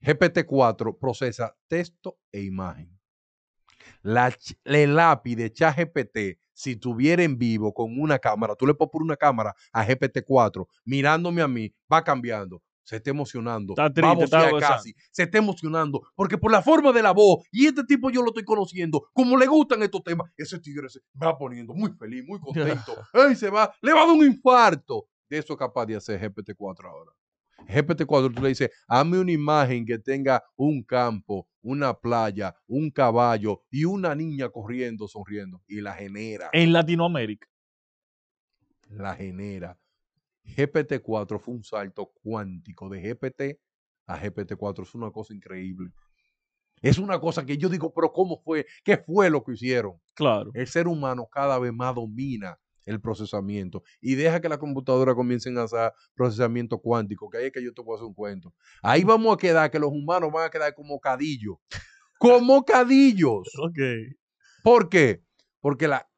GPT-4 0.01 0.99
procesa 0.99 1.57
texto 1.69 2.19
e 2.33 2.43
imagen. 2.43 2.99
La, 4.03 4.35
el 4.65 4.99
API 4.99 5.35
de 5.35 5.53
ChatGPT 5.53 6.19
si 6.55 6.77
tuviera 6.77 7.23
en 7.23 7.37
vivo 7.37 7.75
con 7.75 7.99
una 7.99 8.19
cámara, 8.19 8.55
tú 8.55 8.67
le 8.67 8.75
puedes 8.75 8.91
poner 8.91 9.05
una 9.05 9.17
cámara 9.17 9.55
a 9.73 9.87
GPT-4 9.87 10.67
mirándome 10.85 11.43
a 11.43 11.49
mí, 11.49 11.75
va 11.93 12.03
cambiando. 12.03 12.63
Se 12.85 12.97
está 12.97 13.11
emocionando. 13.11 13.73
Está 13.73 13.93
triste, 13.93 14.03
va 14.03 14.21
a 14.21 14.25
está 14.25 14.51
gozando. 14.51 14.75
casi. 14.77 14.95
Se 15.11 15.23
está 15.25 15.39
emocionando. 15.39 16.03
Porque 16.15 16.39
por 16.39 16.53
la 16.53 16.63
forma 16.63 16.93
de 16.93 17.03
la 17.03 17.13
voz, 17.13 17.45
y 17.51 17.67
este 17.67 17.83
tipo 17.85 18.11
yo 18.11 18.23
lo 18.23 18.29
estoy 18.29 18.45
conociendo, 18.45 19.09
como 19.13 19.37
le 19.37 19.47
gustan 19.47 19.83
estos 19.83 20.05
temas, 20.05 20.31
ese 20.37 20.59
tigre 20.61 20.89
se 20.89 21.01
va 21.21 21.37
poniendo 21.37 21.75
muy 21.75 21.91
feliz, 21.93 22.25
muy 22.27 22.39
contento. 22.39 22.95
¡Ay, 23.13 23.35
se 23.35 23.51
va! 23.51 23.75
Le 23.81 23.93
va 23.93 24.03
a 24.03 24.07
dar 24.07 24.15
un 24.15 24.25
infarto. 24.25 25.07
De 25.29 25.39
eso 25.39 25.55
es 25.55 25.59
capaz 25.59 25.87
de 25.87 25.97
hacer 25.97 26.21
GPT-4 26.21 26.85
ahora. 26.85 27.11
GPT-4 27.67 28.35
tú 28.35 28.43
le 28.43 28.49
dices, 28.49 28.71
hazme 28.87 29.19
una 29.19 29.33
imagen 29.33 29.87
que 29.87 29.99
tenga 29.99 30.45
un 30.55 30.83
campo, 30.83 31.49
una 31.63 31.95
playa, 31.95 32.55
un 32.67 32.91
caballo 32.91 33.63
y 33.71 33.87
una 33.87 34.15
niña 34.15 34.51
corriendo, 34.51 35.09
sonriendo. 35.09 35.63
Y 35.67 35.81
la 35.81 35.95
genera. 35.95 36.51
En 36.53 36.73
Latinoamérica. 36.75 37.49
la 38.91 39.15
genera. 39.15 39.79
GPT-4 40.45 41.39
fue 41.41 41.55
un 41.55 41.65
salto 41.65 42.13
cuántico 42.23 42.89
de 42.89 43.01
GPT 43.01 43.61
a 44.07 44.21
GPT-4. 44.21 44.83
Es 44.83 44.95
una 44.95 45.11
cosa 45.11 45.35
increíble. 45.35 45.91
Es 46.83 46.99
una 46.99 47.19
cosa 47.19 47.47
que 47.47 47.57
yo 47.57 47.69
digo, 47.69 47.93
pero 47.95 48.13
¿cómo 48.13 48.43
fue? 48.43 48.67
¿Qué 48.85 48.99
fue 48.99 49.31
lo 49.31 49.43
que 49.43 49.53
hicieron? 49.53 49.95
Claro. 50.13 50.51
El 50.53 50.67
ser 50.67 50.87
humano 50.87 51.27
cada 51.31 51.59
vez 51.59 51.73
más 51.73 51.95
domina 51.95 52.59
el 52.85 53.01
procesamiento 53.01 53.83
y 54.01 54.15
deja 54.15 54.41
que 54.41 54.49
las 54.49 54.59
computadoras 54.59 55.15
comiencen 55.15 55.57
a 55.57 55.63
hacer 55.63 55.93
procesamiento 56.15 56.79
cuántico, 56.79 57.31
que 57.31 57.39
ahí 57.39 57.47
es 57.47 57.53
que 57.53 57.65
yo 57.65 57.73
te 57.73 57.83
voy 57.83 57.95
a 57.95 57.97
hacer 57.97 58.07
un 58.07 58.15
cuento. 58.15 58.53
Ahí 58.83 59.05
vamos 59.05 59.35
a 59.35 59.39
quedar, 59.39 59.71
que 59.71 59.79
los 59.79 59.91
humanos 59.91 60.31
van 60.33 60.47
a 60.47 60.51
quedar 60.51 60.75
como 60.75 61.01
cadillos. 61.01 61.57
Como 62.19 62.65
cadillos. 62.65 63.49
Ok. 63.63 63.79
¿Por 64.63 64.89
qué? 64.89 65.23
Porque 65.61 65.89
la, 65.89 66.09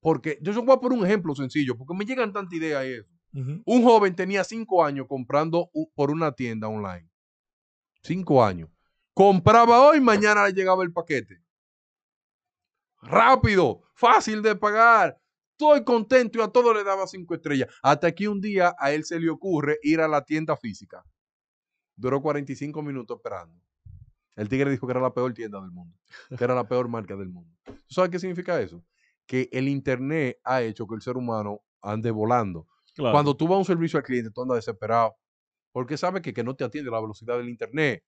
porque 0.00 0.38
yo 0.42 0.52
voy 0.62 0.74
a 0.74 0.80
poner 0.80 0.98
un 0.98 1.06
ejemplo 1.06 1.34
sencillo, 1.34 1.76
porque 1.76 1.94
me 1.94 2.04
llegan 2.04 2.32
tantas 2.32 2.52
ideas 2.54 2.84
y 2.84 2.92
eso. 2.92 3.13
Un 3.34 3.82
joven 3.82 4.14
tenía 4.14 4.44
cinco 4.44 4.84
años 4.84 5.06
comprando 5.08 5.68
por 5.94 6.10
una 6.10 6.32
tienda 6.32 6.68
online. 6.68 7.10
Cinco 8.02 8.44
años. 8.44 8.70
Compraba 9.12 9.88
hoy, 9.88 10.00
mañana 10.00 10.46
le 10.46 10.52
llegaba 10.52 10.84
el 10.84 10.92
paquete. 10.92 11.42
Rápido, 13.02 13.82
fácil 13.94 14.40
de 14.40 14.54
pagar. 14.54 15.20
Estoy 15.52 15.84
contento 15.84 16.38
y 16.38 16.42
a 16.42 16.48
todo 16.48 16.72
le 16.72 16.84
daba 16.84 17.06
cinco 17.06 17.34
estrellas. 17.34 17.68
Hasta 17.82 18.12
que 18.12 18.28
un 18.28 18.40
día 18.40 18.74
a 18.78 18.92
él 18.92 19.04
se 19.04 19.18
le 19.18 19.30
ocurre 19.30 19.78
ir 19.82 20.00
a 20.00 20.08
la 20.08 20.24
tienda 20.24 20.56
física. 20.56 21.04
Duró 21.96 22.20
45 22.22 22.82
minutos 22.82 23.16
esperando. 23.16 23.60
El 24.36 24.48
tigre 24.48 24.70
dijo 24.70 24.86
que 24.86 24.92
era 24.92 25.00
la 25.00 25.14
peor 25.14 25.32
tienda 25.32 25.60
del 25.60 25.70
mundo, 25.70 25.96
que 26.36 26.42
era 26.42 26.54
la 26.54 26.66
peor 26.66 26.88
marca 26.88 27.14
del 27.16 27.28
mundo. 27.28 27.56
¿Tú 27.64 27.94
sabes 27.94 28.10
qué 28.10 28.18
significa 28.18 28.60
eso? 28.60 28.84
Que 29.26 29.48
el 29.52 29.68
Internet 29.68 30.40
ha 30.42 30.62
hecho 30.62 30.86
que 30.86 30.96
el 30.96 31.02
ser 31.02 31.16
humano 31.16 31.60
ande 31.80 32.10
volando. 32.10 32.66
Claro. 32.94 33.12
Cuando 33.12 33.36
tú 33.36 33.46
vas 33.46 33.56
a 33.56 33.58
un 33.58 33.64
servicio 33.64 33.98
al 33.98 34.04
cliente, 34.04 34.30
tú 34.30 34.42
andas 34.42 34.56
desesperado. 34.56 35.14
Porque 35.72 35.96
sabes 35.96 36.22
que, 36.22 36.32
que 36.32 36.44
no 36.44 36.54
te 36.54 36.64
atiende 36.64 36.90
la 36.90 37.00
velocidad 37.00 37.36
del 37.36 37.48
Internet. 37.48 38.04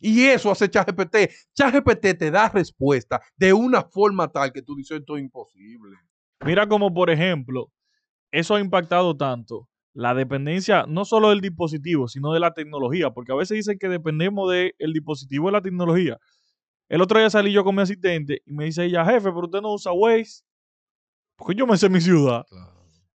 Y 0.00 0.24
eso 0.24 0.50
hace 0.50 0.68
ChatGPT. 0.68 1.16
ChatGPT 1.54 2.18
te 2.18 2.30
da 2.30 2.48
respuesta 2.48 3.20
de 3.36 3.52
una 3.52 3.82
forma 3.82 4.28
tal 4.28 4.52
que 4.52 4.62
tú 4.62 4.74
dices 4.74 4.98
esto 4.98 5.16
es 5.16 5.22
imposible. 5.22 5.96
Mira 6.44 6.68
como, 6.68 6.92
por 6.92 7.08
ejemplo, 7.08 7.72
eso 8.30 8.54
ha 8.54 8.60
impactado 8.60 9.16
tanto 9.16 9.68
la 9.94 10.14
dependencia 10.14 10.84
no 10.86 11.06
solo 11.06 11.30
del 11.30 11.40
dispositivo, 11.40 12.06
sino 12.06 12.34
de 12.34 12.40
la 12.40 12.52
tecnología, 12.52 13.10
porque 13.10 13.32
a 13.32 13.36
veces 13.36 13.56
dicen 13.56 13.78
que 13.78 13.88
dependemos 13.88 14.50
del 14.50 14.92
dispositivo 14.92 15.46
de 15.46 15.52
la 15.52 15.62
tecnología. 15.62 16.18
El 16.88 17.00
otro 17.00 17.18
día 17.18 17.30
salí 17.30 17.50
yo 17.50 17.64
con 17.64 17.74
mi 17.74 17.82
asistente 17.82 18.42
y 18.44 18.52
me 18.52 18.66
dice 18.66 18.84
ella, 18.84 19.06
jefe, 19.06 19.30
pero 19.30 19.44
usted 19.44 19.62
no 19.62 19.72
usa 19.72 19.92
Waze. 19.92 20.42
Porque 21.36 21.54
yo 21.54 21.66
me 21.66 21.78
sé 21.78 21.88
mi 21.88 22.00
ciudad. 22.00 22.44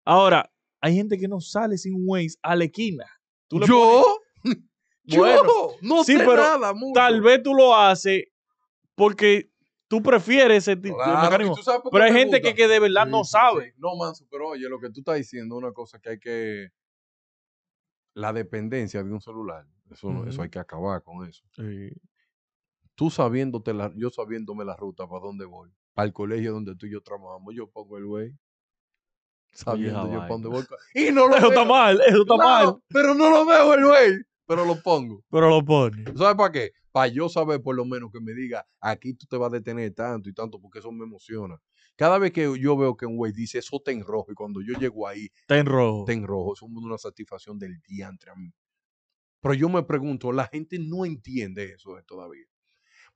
Ahora, 0.04 0.51
hay 0.82 0.94
gente 0.94 1.16
que 1.16 1.28
no 1.28 1.40
sale 1.40 1.78
sin 1.78 1.94
Waze 2.06 2.36
a 2.42 2.54
la 2.56 2.64
esquina. 2.64 3.06
Tú 3.48 3.58
le 3.60 3.66
Yo, 3.66 4.04
pones- 4.42 4.58
yo 5.04 5.76
no 5.80 6.04
sí, 6.04 6.12
sé 6.12 6.18
pero 6.18 6.36
nada. 6.36 6.74
mucho. 6.74 6.92
tal 6.94 7.20
vez 7.22 7.42
tú 7.42 7.54
lo 7.54 7.74
haces 7.74 8.24
porque 8.94 9.50
tú 9.88 10.02
prefieres 10.02 10.58
ese 10.68 10.76
tipo 10.76 10.98
de 10.98 11.04
Claro, 11.04 11.22
mecanismo. 11.30 11.56
Pero 11.90 12.04
hay 12.04 12.12
gente 12.12 12.40
que, 12.42 12.54
que 12.54 12.68
de 12.68 12.78
verdad 12.80 13.04
Sí, 13.04 13.10
no 13.10 13.24
sabe. 13.24 13.70
sí. 13.70 13.74
No, 13.78 13.96
Manso, 13.96 14.26
pero 14.30 14.48
oye, 14.48 14.68
lo 14.68 14.78
que 14.78 14.90
tú 14.90 15.00
estás 15.00 15.16
diciendo 15.16 15.54
es 15.56 15.62
una 15.62 15.72
cosa 15.72 15.98
que 15.98 16.10
hay 16.10 16.18
que. 16.18 16.68
La 18.14 18.32
dependencia 18.32 19.02
de 19.02 19.10
un 19.10 19.20
celular. 19.20 19.66
Eso, 19.90 20.10
no- 20.10 20.26
eso 20.26 20.42
hay 20.42 20.48
que 20.50 20.58
acabar 20.58 21.02
con 21.02 21.26
eso. 21.28 21.44
Sí. 21.56 21.90
Tú 22.94 23.10
sabiéndote 23.10 23.72
la, 23.72 23.92
yo 23.96 24.10
sabiéndome 24.10 24.64
la 24.64 24.76
ruta 24.76 25.06
para 25.08 25.20
dónde 25.20 25.44
voy, 25.46 25.70
para 25.94 26.06
el 26.06 26.12
colegio 26.12 26.52
donde 26.52 26.76
tú 26.76 26.86
y 26.86 26.90
yo 26.92 27.00
trabajamos, 27.02 27.54
yo 27.54 27.68
pongo 27.70 27.96
el 27.98 28.06
güey. 28.06 28.38
Sabiendo 29.52 30.06
yo 30.10 30.18
para 30.18 30.28
dónde 30.28 30.48
voy. 30.48 30.64
Y 30.94 31.10
no 31.12 31.28
lo 31.28 31.36
Eso 31.36 31.48
está 31.48 31.64
mal, 31.64 32.00
eso 32.06 32.22
está 32.22 32.36
mal. 32.36 32.76
Pero 32.88 33.14
no 33.14 33.30
lo 33.30 33.44
veo 33.46 33.74
el 33.74 33.86
güey. 33.86 34.12
Pero 34.46 34.64
lo 34.64 34.82
pongo. 34.82 35.22
Pero 35.30 35.48
lo 35.48 35.64
pone. 35.64 36.04
¿Sabes 36.16 36.36
para 36.36 36.50
qué? 36.52 36.72
Para 36.90 37.06
yo 37.08 37.28
saber 37.28 37.62
por 37.62 37.74
lo 37.74 37.84
menos 37.84 38.10
que 38.12 38.20
me 38.20 38.32
diga, 38.34 38.66
aquí 38.80 39.14
tú 39.14 39.26
te 39.26 39.36
vas 39.36 39.50
a 39.52 39.56
detener 39.56 39.94
tanto 39.94 40.28
y 40.28 40.34
tanto, 40.34 40.60
porque 40.60 40.80
eso 40.80 40.92
me 40.92 41.04
emociona. 41.04 41.58
Cada 41.96 42.18
vez 42.18 42.32
que 42.32 42.52
yo 42.58 42.76
veo 42.76 42.96
que 42.96 43.06
un 43.06 43.16
güey 43.16 43.32
dice 43.32 43.58
eso 43.58 43.76
está 43.76 43.92
en 43.92 44.02
rojo 44.02 44.32
y 44.32 44.34
cuando 44.34 44.60
yo 44.60 44.74
llego 44.78 45.06
ahí 45.06 45.28
Está 45.42 45.58
en 45.58 45.66
rojo. 45.66 46.00
está 46.00 46.12
en 46.12 46.26
rojo, 46.26 46.54
eso 46.54 46.66
es 46.66 46.72
una 46.72 46.98
satisfacción 46.98 47.58
del 47.58 47.80
diantre 47.82 48.30
a 48.30 48.34
mí. 48.34 48.50
Pero 49.40 49.54
yo 49.54 49.68
me 49.68 49.82
pregunto, 49.82 50.32
la 50.32 50.46
gente 50.46 50.78
no 50.78 51.04
entiende 51.04 51.72
eso 51.74 51.98
todavía. 52.06 52.46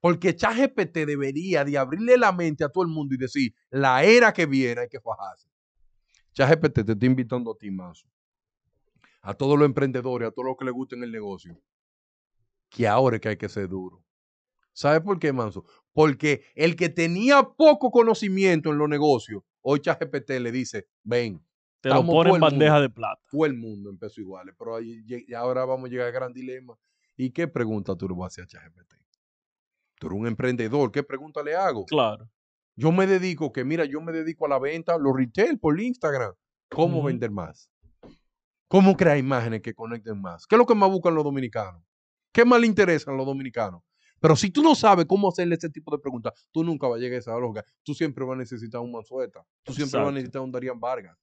Porque 0.00 0.36
ChatGPT 0.36 0.98
debería 1.06 1.64
de 1.64 1.78
abrirle 1.78 2.16
la 2.18 2.32
mente 2.32 2.64
a 2.64 2.68
todo 2.68 2.84
el 2.84 2.90
mundo 2.90 3.14
y 3.14 3.18
decir, 3.18 3.54
la 3.70 4.04
era 4.04 4.32
que 4.32 4.46
viene 4.46 4.82
hay 4.82 4.88
que 4.88 5.00
fajarse. 5.00 5.48
ChatGPT 6.36 6.84
te 6.84 6.92
está 6.92 7.06
invitando 7.06 7.50
a 7.50 7.56
ti, 7.56 7.70
Manso. 7.70 8.06
A 9.22 9.32
todos 9.32 9.58
los 9.58 9.64
emprendedores, 9.66 10.28
a 10.28 10.30
todos 10.30 10.46
los 10.48 10.56
que 10.58 10.66
les 10.66 10.74
gusten 10.74 11.02
el 11.02 11.10
negocio. 11.10 11.58
Que 12.68 12.86
ahora 12.86 13.16
es 13.16 13.22
que 13.22 13.30
hay 13.30 13.36
que 13.38 13.48
ser 13.48 13.68
duro. 13.68 14.04
¿Sabes 14.74 15.00
por 15.00 15.18
qué, 15.18 15.32
Manso? 15.32 15.64
Porque 15.94 16.44
el 16.54 16.76
que 16.76 16.90
tenía 16.90 17.42
poco 17.42 17.90
conocimiento 17.90 18.70
en 18.70 18.76
los 18.76 18.88
negocios, 18.88 19.42
hoy 19.62 19.80
ChatGPT 19.80 20.30
le 20.40 20.52
dice, 20.52 20.86
ven, 21.02 21.42
Te 21.80 21.88
lo 21.88 22.04
pone 22.04 22.34
en 22.34 22.40
bandeja 22.40 22.72
mundo. 22.74 22.82
de 22.82 22.90
plata. 22.90 23.22
fue 23.28 23.48
el 23.48 23.54
mundo 23.54 23.88
en 23.88 23.96
pesos 23.98 24.18
iguales. 24.18 24.54
Pero 24.58 24.76
ahí 24.76 25.02
ahora 25.34 25.64
vamos 25.64 25.86
a 25.86 25.90
llegar 25.90 26.08
al 26.08 26.12
gran 26.12 26.32
dilema. 26.34 26.78
¿Y 27.16 27.30
qué 27.30 27.48
pregunta 27.48 27.96
tú 27.96 28.06
le 28.06 28.14
vas 28.14 28.24
a 28.38 28.42
hacer 28.42 28.44
a 28.44 28.46
ChatGPT? 28.46 28.94
Tú 29.98 30.08
eres 30.08 30.18
un 30.20 30.26
emprendedor, 30.26 30.92
¿qué 30.92 31.02
pregunta 31.02 31.42
le 31.42 31.56
hago? 31.56 31.86
Claro. 31.86 32.28
Yo 32.76 32.92
me 32.92 33.06
dedico, 33.06 33.52
que 33.52 33.64
mira, 33.64 33.86
yo 33.86 34.02
me 34.02 34.12
dedico 34.12 34.44
a 34.44 34.50
la 34.50 34.58
venta, 34.58 34.98
los 34.98 35.16
retail 35.16 35.58
por 35.58 35.80
Instagram. 35.80 36.34
¿Cómo 36.68 37.02
vender 37.02 37.30
más? 37.30 37.70
¿Cómo 38.68 38.96
crear 38.96 39.16
imágenes 39.16 39.62
que 39.62 39.74
conecten 39.74 40.20
más? 40.20 40.46
¿Qué 40.46 40.56
es 40.56 40.58
lo 40.58 40.66
que 40.66 40.74
más 40.74 40.90
buscan 40.90 41.14
los 41.14 41.24
dominicanos? 41.24 41.82
¿Qué 42.32 42.44
más 42.44 42.60
le 42.60 42.66
interesan 42.66 43.16
los 43.16 43.24
dominicanos? 43.24 43.82
Pero 44.20 44.36
si 44.36 44.50
tú 44.50 44.62
no 44.62 44.74
sabes 44.74 45.06
cómo 45.06 45.28
hacerle 45.28 45.54
ese 45.54 45.70
tipo 45.70 45.94
de 45.94 46.02
preguntas, 46.02 46.32
tú 46.52 46.64
nunca 46.64 46.86
vas 46.86 46.98
a 46.98 47.00
llegar 47.00 47.16
a 47.16 47.20
esa 47.20 47.38
lógica. 47.38 47.64
Tú 47.82 47.94
siempre 47.94 48.24
vas 48.24 48.34
a 48.34 48.38
necesitar 48.38 48.80
un 48.80 48.92
Mansueta. 48.92 49.42
Tú 49.62 49.72
siempre 49.72 49.98
vas 49.98 50.06
a 50.06 50.10
Exacto. 50.10 50.12
necesitar 50.12 50.42
un 50.42 50.52
Darían 50.52 50.80
Vargas. 50.80 51.16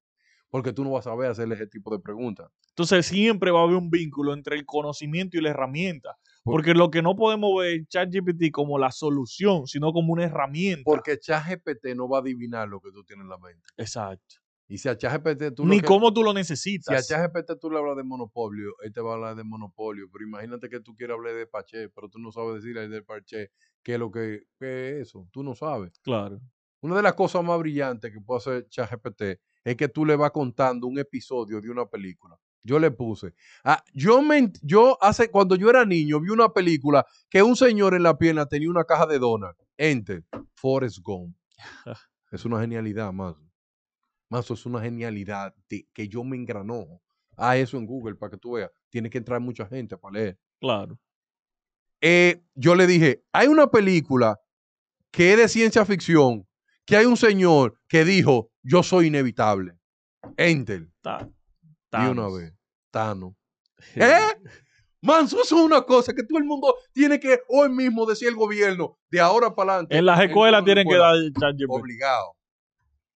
Porque 0.49 0.71
tú 0.71 0.83
no 0.83 0.91
vas 0.91 1.05
a 1.05 1.11
saber 1.11 1.29
hacerle 1.29 1.55
ese 1.55 1.67
tipo 1.67 1.91
de 1.95 2.01
preguntas. 2.01 2.49
Entonces 2.69 3.05
siempre 3.05 3.51
va 3.51 3.59
a 3.59 3.63
haber 3.63 3.75
un 3.75 3.89
vínculo 3.89 4.33
entre 4.33 4.55
el 4.55 4.65
conocimiento 4.65 5.37
y 5.37 5.41
la 5.41 5.49
herramienta. 5.49 6.17
Por- 6.43 6.55
Porque 6.55 6.73
lo 6.73 6.91
que 6.91 7.01
no 7.01 7.15
podemos 7.15 7.51
ver 7.59 7.85
ChatGPT 7.87 8.51
como 8.51 8.77
la 8.77 8.91
solución, 8.91 9.65
sino 9.65 9.93
como 9.93 10.11
una 10.13 10.25
herramienta. 10.25 10.83
Porque 10.83 11.17
ChatGPT 11.17 11.95
no 11.95 12.09
va 12.09 12.17
a 12.17 12.21
adivinar 12.21 12.67
lo 12.67 12.81
que 12.81 12.91
tú 12.91 13.03
tienes 13.03 13.23
en 13.23 13.29
la 13.29 13.37
mente. 13.37 13.63
Exacto. 13.77 14.35
Y 14.67 14.77
si 14.77 14.89
a 14.89 14.97
ChatGPT 14.97 15.53
tú 15.55 15.65
Ni 15.65 15.79
que- 15.79 15.85
cómo 15.85 16.11
tú 16.13 16.21
lo 16.23 16.31
si 16.31 16.37
a 16.37 16.39
necesitas. 16.39 17.07
ChatGPT 17.07 17.59
tú 17.59 17.69
le 17.69 17.77
hablas 17.77 17.95
de 17.95 18.03
monopolio, 18.03 18.73
él 18.83 18.91
te 18.91 19.01
va 19.01 19.11
a 19.11 19.13
hablar 19.15 19.35
de 19.35 19.43
monopolio. 19.43 20.07
Pero 20.11 20.25
imagínate 20.25 20.67
que 20.69 20.79
tú 20.79 20.95
quieras 20.95 21.15
hablar 21.15 21.33
de 21.35 21.45
Paché, 21.47 21.89
pero 21.89 22.09
tú 22.09 22.19
no 22.19 22.31
sabes 22.31 22.55
decirle 22.55 22.87
del 22.89 23.05
Paché 23.05 23.51
qué 23.83 23.93
es 23.93 23.99
lo 23.99 24.11
que 24.11 24.43
qué 24.59 24.99
es 24.99 25.07
eso. 25.09 25.27
Tú 25.31 25.43
no 25.43 25.53
sabes. 25.55 25.99
Claro. 26.01 26.39
Una 26.81 26.97
de 26.97 27.03
las 27.03 27.13
cosas 27.13 27.43
más 27.43 27.57
brillantes 27.59 28.11
que 28.11 28.19
puede 28.19 28.39
hacer 28.39 28.67
ChatGPT 28.67 29.39
es 29.63 29.75
que 29.77 29.87
tú 29.87 30.05
le 30.05 30.15
vas 30.17 30.31
contando 30.31 30.87
un 30.87 30.99
episodio 30.99 31.61
de 31.61 31.69
una 31.69 31.85
película. 31.85 32.37
Yo 32.64 32.80
le 32.80 32.91
puse. 32.91 33.34
Ah, 33.64 33.84
yo 33.93 34.22
me, 34.22 34.51
yo 34.61 34.97
hace, 35.01 35.30
cuando 35.30 35.55
yo 35.55 35.70
era 35.70 35.86
niño, 35.86 36.20
vi 36.22 36.30
una 36.30 36.49
película 36.49 37.05
que 37.30 37.43
un 37.43 37.55
señor 37.55 37.93
en 37.93 38.03
la 38.03 38.18
pierna 38.18 38.45
tenía 38.45 38.70
una 38.70 38.86
caja 38.86 39.05
de 39.05 39.20
donas. 39.20 39.55
Enter. 39.78 40.24
Forrest 40.55 40.99
Gump. 41.03 41.36
es 42.32 42.45
una 42.45 42.59
genialidad, 42.61 43.11
más. 43.11 43.36
Más, 44.30 44.49
es 44.49 44.66
una 44.66 44.82
genialidad 44.82 45.53
de- 45.70 45.88
que 45.93 46.07
yo 46.07 46.24
me 46.24 46.38
engranó 46.38 47.01
a 47.36 47.57
eso 47.57 47.78
en 47.78 47.86
Google 47.86 48.16
para 48.16 48.32
que 48.32 48.38
tú 48.38 48.53
veas. 48.53 48.72
Tiene 48.89 49.09
que 49.09 49.18
entrar 49.18 49.39
mucha 49.41 49.66
gente 49.68 49.97
para 49.97 50.14
leer. 50.14 50.39
Claro. 50.59 50.97
Eh, 52.01 52.41
yo 52.55 52.76
le 52.76 52.88
dije, 52.88 53.24
hay 53.32 53.47
una 53.47 53.68
película 53.68 54.39
que 55.11 55.34
es 55.34 55.38
de 55.38 55.47
ciencia 55.47 55.86
ficción, 55.86 56.47
que 56.86 56.95
hay 56.97 57.05
un 57.05 57.18
señor 57.18 57.80
que 57.88 58.03
dijo, 58.05 58.51
yo 58.61 58.84
soy 58.84 59.07
inevitable. 59.07 59.78
Enter. 60.38 60.89
Ta- 61.01 61.30
De 61.93 62.09
una 62.09 62.23
Thanos. 62.23 62.37
vez. 62.37 62.53
Tano. 62.91 63.35
¿Eh? 63.95 64.41
Manso, 65.01 65.41
eso 65.41 65.55
es 65.57 65.61
una 65.61 65.81
cosa 65.81 66.13
que 66.13 66.23
todo 66.23 66.39
el 66.39 66.45
mundo 66.45 66.75
tiene 66.93 67.19
que 67.19 67.41
hoy 67.49 67.69
mismo 67.69 68.05
decir 68.05 68.29
el 68.29 68.35
gobierno, 68.35 68.97
de 69.11 69.19
ahora 69.19 69.53
para 69.53 69.73
adelante. 69.73 69.97
En 69.97 70.05
las 70.05 70.21
escuelas 70.21 70.63
tienen 70.63 70.87
que 70.87 70.95
dar 70.95 71.15
obligado. 71.67 72.37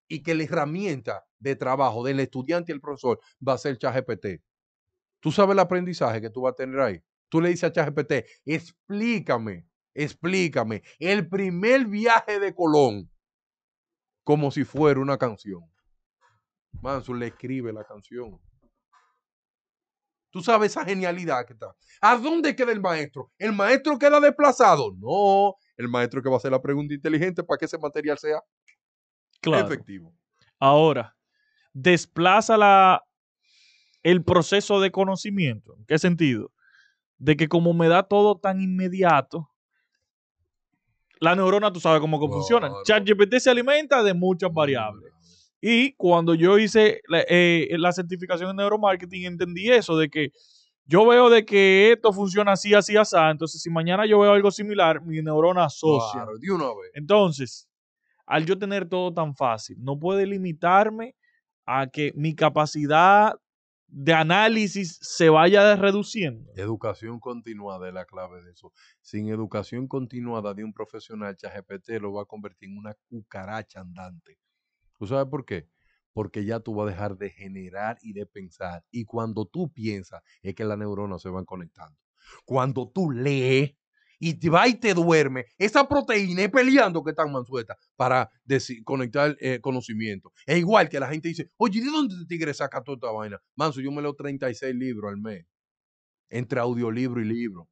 Y 0.09 0.21
que 0.21 0.35
la 0.35 0.43
herramienta 0.43 1.25
de 1.39 1.55
trabajo 1.55 2.03
del 2.03 2.19
estudiante 2.19 2.71
y 2.71 2.75
el 2.75 2.81
profesor 2.81 3.19
va 3.45 3.53
a 3.53 3.57
ser 3.57 3.77
ChatGPT. 3.77 4.41
Tú 5.21 5.31
sabes 5.31 5.53
el 5.53 5.59
aprendizaje 5.59 6.21
que 6.21 6.29
tú 6.29 6.41
vas 6.41 6.53
a 6.53 6.55
tener 6.55 6.79
ahí. 6.79 7.01
Tú 7.29 7.41
le 7.41 7.49
dices 7.49 7.65
a 7.65 7.71
ChatGPT, 7.71 8.25
explícame, 8.45 9.65
explícame 9.93 10.83
el 10.99 11.27
primer 11.27 11.85
viaje 11.85 12.39
de 12.39 12.53
Colón 12.53 13.09
como 14.23 14.51
si 14.51 14.65
fuera 14.65 14.99
una 14.99 15.17
canción. 15.17 15.61
Manso 16.81 17.13
le 17.13 17.27
escribe 17.27 17.71
la 17.71 17.85
canción. 17.85 18.39
Tú 20.37 20.43
sabes 20.43 20.69
esa 20.69 20.85
genialidad 20.85 21.47
que 21.47 21.53
está. 21.53 21.75
¿A 21.99 22.15
dónde 22.15 22.55
queda 22.55 22.71
el 22.71 22.79
maestro? 22.79 23.31
¿El 23.39 23.53
maestro 23.53 23.97
queda 23.97 24.19
desplazado? 24.19 24.93
No, 24.99 25.55
el 25.75 25.87
maestro 25.87 26.21
que 26.21 26.29
va 26.29 26.35
a 26.35 26.37
hacer 26.37 26.51
la 26.51 26.61
pregunta 26.61 26.93
inteligente 26.93 27.43
para 27.43 27.57
que 27.57 27.65
ese 27.65 27.79
material 27.79 28.19
sea 28.19 28.39
efectivo. 29.41 30.13
Ahora, 30.59 31.17
desplaza 31.73 32.55
la, 32.55 33.03
el 34.03 34.23
proceso 34.23 34.79
de 34.79 34.91
conocimiento. 34.91 35.75
¿En 35.75 35.85
qué 35.87 35.97
sentido? 35.97 36.51
De 37.17 37.35
que 37.35 37.47
como 37.47 37.73
me 37.73 37.87
da 37.87 38.03
todo 38.03 38.37
tan 38.37 38.61
inmediato, 38.61 39.49
la 41.19 41.35
neurona 41.35 41.73
tú 41.73 41.79
sabes 41.79 41.99
cómo 41.99 42.19
funciona. 42.19 42.69
ChatGPT 42.83 43.39
se 43.39 43.49
alimenta 43.49 44.03
de 44.03 44.13
muchas 44.13 44.53
variables. 44.53 45.11
Y 45.61 45.93
cuando 45.93 46.35
yo 46.35 46.59
hice 46.59 47.01
la, 47.07 47.23
eh, 47.27 47.67
la, 47.77 47.91
certificación 47.91 48.51
en 48.51 48.57
neuromarketing, 48.57 49.25
entendí 49.25 49.69
eso, 49.71 49.97
de 49.97 50.09
que 50.09 50.31
yo 50.85 51.05
veo 51.05 51.29
de 51.29 51.45
que 51.45 51.91
esto 51.91 52.13
funciona 52.13 52.53
así, 52.53 52.73
así, 52.73 52.95
así. 52.95 53.15
Entonces, 53.29 53.61
si 53.61 53.69
mañana 53.69 54.05
yo 54.05 54.19
veo 54.19 54.31
algo 54.31 54.51
similar, 54.51 55.01
mi 55.01 55.21
neurona 55.21 55.65
asocia. 55.65 56.25
de 56.39 56.51
una 56.51 56.67
vez. 56.67 56.91
Entonces, 56.93 57.67
al 58.25 58.45
yo 58.45 58.57
tener 58.57 58.87
todo 58.87 59.13
tan 59.13 59.35
fácil, 59.35 59.77
no 59.79 59.99
puede 59.99 60.25
limitarme 60.25 61.15
a 61.65 61.87
que 61.87 62.13
mi 62.15 62.35
capacidad 62.35 63.33
de 63.87 64.13
análisis 64.13 64.97
se 65.01 65.29
vaya 65.29 65.75
reduciendo. 65.75 66.51
Educación 66.55 67.19
continuada 67.19 67.87
es 67.87 67.93
la 67.93 68.05
clave 68.05 68.41
de 68.43 68.51
eso. 68.51 68.71
Sin 69.01 69.29
educación 69.29 69.87
continuada 69.87 70.53
de 70.53 70.63
un 70.63 70.73
profesional, 70.73 71.35
ChatGPT 71.35 72.01
lo 72.01 72.13
va 72.13 72.23
a 72.23 72.25
convertir 72.25 72.69
en 72.69 72.77
una 72.77 72.93
cucaracha 73.09 73.81
andante. 73.81 74.37
¿Tú 74.97 75.07
sabes 75.07 75.27
por 75.29 75.45
qué? 75.45 75.69
Porque 76.13 76.45
ya 76.45 76.59
tú 76.59 76.75
vas 76.75 76.87
a 76.87 76.91
dejar 76.91 77.17
de 77.17 77.29
generar 77.29 77.97
y 78.01 78.13
de 78.13 78.25
pensar. 78.25 78.83
Y 78.91 79.05
cuando 79.05 79.45
tú 79.45 79.71
piensas, 79.71 80.21
es 80.41 80.55
que 80.55 80.65
las 80.65 80.77
neuronas 80.77 81.21
se 81.21 81.29
van 81.29 81.45
conectando. 81.45 81.97
Cuando 82.45 82.89
tú 82.89 83.11
lees, 83.11 83.75
y 84.19 84.33
te 84.35 84.49
va 84.49 84.67
y 84.67 84.75
te 84.75 84.93
duerme, 84.93 85.45
esa 85.57 85.87
proteína 85.87 86.43
es 86.43 86.49
peleando 86.49 87.03
que 87.03 87.11
están 87.11 87.31
mansueta 87.31 87.77
para 87.95 88.29
conectar 88.83 89.35
eh, 89.39 89.59
conocimiento. 89.61 90.31
Es 90.45 90.57
igual 90.57 90.89
que 90.89 90.99
la 90.99 91.07
gente 91.07 91.27
dice, 91.27 91.51
oye, 91.57 91.81
¿de 91.81 91.91
dónde 91.91 92.15
este 92.15 92.25
tigre 92.25 92.53
saca 92.53 92.83
toda 92.83 92.95
esta 92.95 93.11
vaina? 93.11 93.39
Manso, 93.55 93.81
yo 93.81 93.91
me 93.91 94.01
leo 94.01 94.15
36 94.15 94.73
libros 94.75 95.11
al 95.11 95.17
mes, 95.17 95.45
entre 96.29 96.59
audiolibro 96.59 97.21
y 97.21 97.25
libro. 97.25 97.69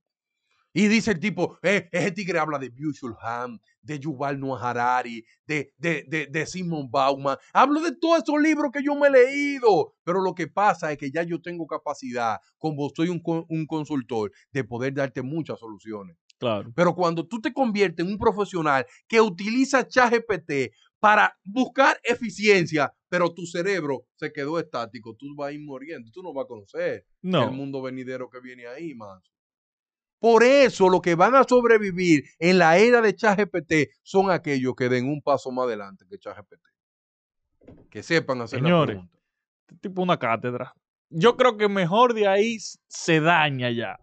Y 0.77 0.89
dice 0.89 1.11
el 1.11 1.21
tipo, 1.21 1.57
eh, 1.63 1.87
ese 1.89 2.11
tigre 2.11 2.37
habla 2.37 2.59
de 2.59 2.67
Bushul 2.67 3.15
Ham, 3.21 3.59
de 3.81 3.97
Yuval 3.97 4.37
Noah 4.37 4.71
Harari, 4.71 5.25
de, 5.47 5.73
de, 5.77 6.27
de, 6.29 6.45
Simon 6.45 6.91
Bauman. 6.91 7.37
Hablo 7.53 7.79
de 7.79 7.95
todos 7.95 8.21
esos 8.21 8.41
libros 8.41 8.71
que 8.73 8.83
yo 8.83 8.93
me 8.93 9.07
he 9.07 9.11
leído. 9.11 9.93
Pero 10.03 10.21
lo 10.21 10.35
que 10.35 10.47
pasa 10.47 10.91
es 10.91 10.97
que 10.97 11.09
ya 11.09 11.23
yo 11.23 11.41
tengo 11.41 11.65
capacidad, 11.65 12.39
como 12.57 12.89
soy 12.93 13.07
un, 13.07 13.23
un 13.47 13.65
consultor, 13.65 14.33
de 14.51 14.65
poder 14.65 14.93
darte 14.93 15.21
muchas 15.21 15.59
soluciones. 15.59 16.17
Claro. 16.37 16.69
Pero 16.75 16.93
cuando 16.93 17.25
tú 17.25 17.39
te 17.39 17.53
conviertes 17.53 18.05
en 18.05 18.11
un 18.11 18.17
profesional 18.17 18.85
que 19.07 19.21
utiliza 19.21 19.87
ChatGPT 19.87 20.73
para 20.99 21.37
buscar 21.45 21.97
eficiencia, 22.03 22.93
pero 23.07 23.33
tu 23.33 23.45
cerebro 23.45 24.07
se 24.17 24.33
quedó 24.33 24.59
estático, 24.59 25.15
tú 25.15 25.27
vas 25.37 25.51
a 25.51 25.51
ir 25.53 25.61
muriendo, 25.61 26.11
tú 26.11 26.21
no 26.21 26.33
vas 26.33 26.43
a 26.43 26.47
conocer 26.49 27.05
el 27.23 27.51
mundo 27.51 27.81
venidero 27.81 28.29
que 28.29 28.41
viene 28.41 28.67
ahí, 28.67 28.93
más. 28.93 29.23
Por 30.19 30.43
eso 30.43 30.89
los 30.89 31.01
que 31.01 31.15
van 31.15 31.35
a 31.35 31.43
sobrevivir 31.43 32.23
en 32.39 32.57
la 32.57 32.77
era 32.77 33.01
de 33.01 33.15
ChatGPT 33.15 33.73
son 34.01 34.31
aquellos 34.31 34.75
que 34.75 34.89
den 34.89 35.07
un 35.07 35.21
paso 35.21 35.51
más 35.51 35.65
adelante 35.65 36.05
que 36.09 36.17
ChatGPT. 36.17 36.65
Que 37.89 38.01
sepan 38.03 38.41
hacer 38.41 38.59
Señores, 38.59 38.95
la 38.95 39.01
pregunta. 39.01 39.19
Este 39.67 39.75
tipo 39.89 40.01
una 40.01 40.17
cátedra. 40.17 40.73
Yo 41.09 41.37
creo 41.37 41.57
que 41.57 41.67
mejor 41.67 42.13
de 42.13 42.27
ahí 42.27 42.57
se 42.87 43.19
daña 43.19 43.69
ya. 43.71 43.97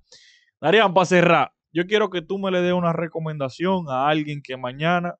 Darían 0.60 0.94
para 0.94 1.06
cerrar 1.06 1.52
yo 1.72 1.86
quiero 1.86 2.10
que 2.10 2.22
tú 2.22 2.38
me 2.38 2.50
le 2.50 2.60
des 2.60 2.74
una 2.74 2.92
recomendación 2.92 3.86
a 3.88 4.08
alguien 4.08 4.42
que 4.42 4.56
mañana 4.56 5.16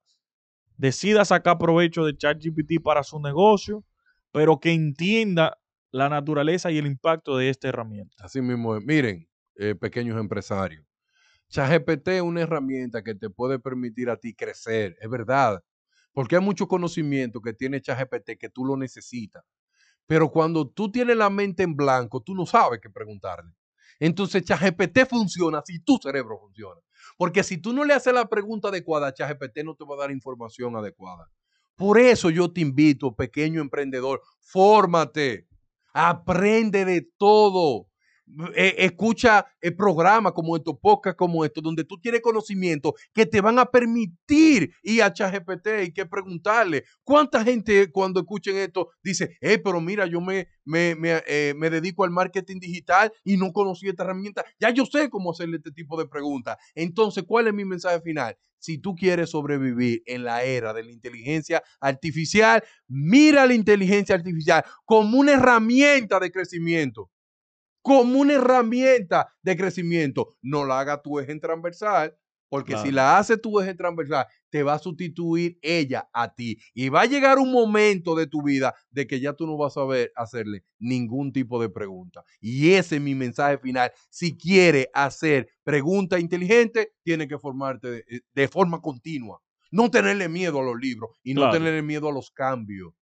decida 0.77 1.25
sacar 1.25 1.59
provecho 1.59 2.05
de 2.05 2.17
ChatGPT 2.17 2.83
para 2.83 3.03
su 3.03 3.21
negocio, 3.21 3.85
pero 4.33 4.61
que 4.61 4.73
entienda 4.73 5.59
la 5.91 6.09
naturaleza 6.09 6.71
y 6.71 6.79
el 6.79 6.87
impacto 6.87 7.37
de 7.37 7.49
esta 7.49 7.69
herramienta. 7.69 8.25
Así 8.25 8.41
mismo, 8.43 8.79
miren, 8.81 9.27
eh, 9.57 9.75
pequeños 9.75 10.19
empresarios, 10.19 10.85
ChatGPT 11.49 12.09
es 12.09 12.23
una 12.23 12.43
herramienta 12.43 13.03
que 13.03 13.15
te 13.15 13.29
puede 13.31 13.59
permitir 13.59 14.09
a 14.11 14.17
ti 14.17 14.35
crecer, 14.35 14.97
es 15.01 15.11
verdad, 15.11 15.63
porque 16.13 16.37
hay 16.37 16.43
mucho 16.43 16.67
conocimiento 16.69 17.41
que 17.41 17.53
tiene 17.53 17.81
ChatGPT 17.81 18.39
que 18.39 18.49
tú 18.49 18.65
lo 18.65 18.77
necesitas. 18.77 19.45
Pero 20.07 20.31
cuando 20.31 20.69
tú 20.69 20.91
tienes 20.91 21.17
la 21.17 21.31
mente 21.31 21.63
en 21.63 21.77
blanco, 21.77 22.23
tú 22.23 22.35
no 22.35 22.47
sabes 22.47 22.81
qué 22.81 22.91
preguntarle. 22.91 23.53
Entonces 24.01 24.45
ChatGPT 24.45 25.07
funciona 25.09 25.63
si 25.65 25.79
tu 25.81 25.99
cerebro 26.03 26.39
funciona. 26.39 26.81
Porque 27.17 27.43
si 27.43 27.59
tú 27.59 27.73
no 27.73 27.85
le 27.85 27.95
haces 27.95 28.13
la 28.13 28.29
pregunta 28.29 28.69
adecuada, 28.69 29.15
ChatGPT 29.15 29.59
no 29.65 29.75
te 29.75 29.85
va 29.85 29.95
a 29.95 29.99
dar 29.99 30.11
información 30.11 30.75
adecuada. 30.77 31.31
Por 31.77 31.99
eso 31.99 32.31
yo 32.31 32.53
te 32.53 32.61
invito, 32.61 33.15
pequeño 33.15 33.61
emprendedor, 33.61 34.23
fórmate, 34.41 35.49
aprende 35.95 36.85
de 36.85 37.09
todo. 37.17 37.89
Eh, 38.55 38.75
escucha 38.79 39.47
el 39.61 39.77
programa 39.77 40.33
como 40.33 40.57
estos, 40.57 40.77
podcast 40.81 41.17
como 41.17 41.45
esto, 41.45 41.61
donde 41.61 41.85
tú 41.85 41.99
tienes 42.01 42.23
conocimiento 42.23 42.95
que 43.13 43.27
te 43.27 43.41
van 43.41 43.59
a 43.59 43.67
permitir 43.67 44.73
ir 44.83 45.03
a 45.03 45.13
ChatGPT 45.13 45.69
y 45.85 45.93
que 45.93 46.07
preguntarle. 46.07 46.85
¿Cuánta 47.05 47.45
gente 47.45 47.91
cuando 47.91 48.21
escuchen 48.21 48.57
esto 48.57 48.91
dice, 49.03 49.37
eh, 49.41 49.59
pero 49.59 49.81
mira, 49.81 50.07
yo 50.07 50.21
me, 50.21 50.49
me, 50.65 50.95
me, 50.95 51.23
eh, 51.27 51.55
me 51.57 51.69
dedico 51.69 52.05
al 52.05 52.11
marketing 52.11 52.59
digital 52.59 53.13
y 53.25 53.37
no 53.37 53.53
conocí 53.53 53.89
esta 53.89 54.05
herramienta? 54.05 54.45
Ya 54.59 54.71
yo 54.71 54.87
sé 54.87 55.11
cómo 55.11 55.33
hacerle 55.33 55.59
este 55.59 55.73
tipo 55.73 55.99
de 55.99 56.09
preguntas. 56.09 56.57
Entonces, 56.75 57.25
¿cuál 57.27 57.49
es 57.49 57.55
mi 57.55 57.65
mensaje 57.65 58.01
final? 58.01 58.37
si 58.63 58.79
tú 58.79 58.95
quieres 58.95 59.31
sobrevivir 59.31 60.05
en 60.07 60.23
la 60.23 60.45
era 60.45 60.73
de 60.73 60.85
la 60.85 60.93
inteligencia 60.93 61.65
artificial, 61.81 62.63
mira 62.87 63.45
la 63.45 63.55
inteligencia 63.55 64.15
artificial 64.15 64.65
como 64.85 65.19
una 65.19 65.33
herramienta 65.33 66.21
de 66.21 66.31
crecimiento 66.31 67.11
como 67.83 68.21
una 68.21 68.35
herramienta 68.35 69.29
de 69.43 69.57
crecimiento. 69.57 70.29
No 70.41 70.65
la 70.65 70.81
haga 70.81 71.03
tu 71.03 71.19
eje 71.19 71.39
transversal, 71.39 72.17
porque 72.53 72.77
si 72.77 72.91
la 72.91 73.17
hace 73.17 73.39
tu 73.39 73.59
eje 73.61 73.75
transversal, 73.75 74.27
te 74.51 74.63
va 74.63 74.75
a 74.75 74.79
sustituir 74.79 75.59
ella 75.63 76.11
a 76.13 76.35
ti. 76.35 76.59
Y 76.75 76.91
va 76.91 77.01
a 77.01 77.07
llegar 77.07 77.39
un 77.39 77.51
momento 77.51 78.15
de 78.15 78.27
tu 78.27 78.43
vida 78.43 78.75
de 78.91 79.07
que 79.07 79.21
ya 79.21 79.33
tú 79.33 79.47
no 79.47 79.57
vas 79.57 79.73
a 79.73 79.81
saber 79.81 80.13
hacerle 80.17 80.63
ningún 80.79 81.33
tipo 81.33 81.59
de 81.63 81.71
pregunta. 81.71 82.23
Y 82.43 82.73
ese 82.73 82.97
es 82.97 83.01
mi 83.01 83.15
mensaje 83.15 83.57
final. 83.57 83.91
Si 84.11 84.37
quiere 84.37 84.91
hacer 84.93 85.49
pregunta 85.65 86.19
inteligente, 86.19 86.93
tiene 87.03 87.27
que 87.27 87.39
formarte 87.39 88.05
de, 88.35 88.49
forma 88.49 88.83
continua. 88.83 89.41
No 89.71 89.91
tenerle 89.91 90.29
miedo 90.29 90.61
a 90.61 90.63
los 90.63 90.77
libros 90.79 91.09
y 91.23 91.33
no 91.33 91.51
tenerle 91.51 91.81
miedo 91.81 92.11
a 92.11 92.13
los 92.13 92.31
cambios. 92.31 92.93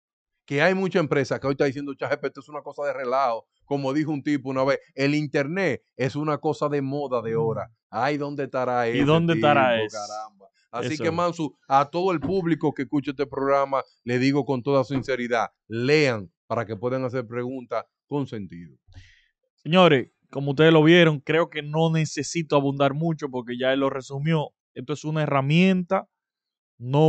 Que 0.44 0.62
hay 0.62 0.74
mucha 0.76 1.00
empresa 1.00 1.40
que 1.40 1.48
hoy 1.48 1.52
está 1.54 1.64
diciendo, 1.64 1.92
ChatGPT 1.94 2.38
es 2.38 2.48
una 2.48 2.62
cosa 2.62 2.84
de 2.84 2.92
relajo 2.92 3.48
como 3.70 3.92
dijo 3.92 4.10
un 4.10 4.24
tipo 4.24 4.50
una 4.50 4.64
vez, 4.64 4.80
el 4.96 5.14
internet 5.14 5.84
es 5.96 6.16
una 6.16 6.38
cosa 6.38 6.68
de 6.68 6.82
moda 6.82 7.22
de 7.22 7.36
hora. 7.36 7.70
Ay, 7.88 8.16
¿dónde 8.16 8.42
estará 8.42 8.88
eso? 8.88 8.98
¿Y 8.98 9.04
dónde 9.04 9.34
estará 9.34 9.80
eso? 9.80 9.96
Caramba. 9.96 10.48
Así 10.72 10.98
que, 10.98 11.12
Mansu, 11.12 11.56
a 11.68 11.88
todo 11.88 12.10
el 12.10 12.18
público 12.18 12.74
que 12.74 12.82
escucha 12.82 13.12
este 13.12 13.28
programa, 13.28 13.84
le 14.02 14.18
digo 14.18 14.44
con 14.44 14.64
toda 14.64 14.82
sinceridad, 14.82 15.52
lean 15.68 16.32
para 16.48 16.66
que 16.66 16.74
puedan 16.74 17.04
hacer 17.04 17.28
preguntas 17.28 17.84
con 18.08 18.26
sentido. 18.26 18.76
Señores, 19.54 20.10
como 20.30 20.50
ustedes 20.50 20.72
lo 20.72 20.82
vieron, 20.82 21.20
creo 21.20 21.48
que 21.48 21.62
no 21.62 21.92
necesito 21.92 22.56
abundar 22.56 22.92
mucho 22.92 23.30
porque 23.30 23.56
ya 23.56 23.72
él 23.72 23.78
lo 23.78 23.88
resumió. 23.88 24.50
Esto 24.74 24.94
es 24.94 25.04
una 25.04 25.22
herramienta, 25.22 26.08
no 26.76 27.08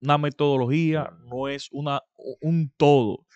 una 0.00 0.18
metodología, 0.18 1.12
no 1.24 1.46
es 1.46 1.68
una, 1.70 2.02
un 2.40 2.72
todo. 2.76 3.27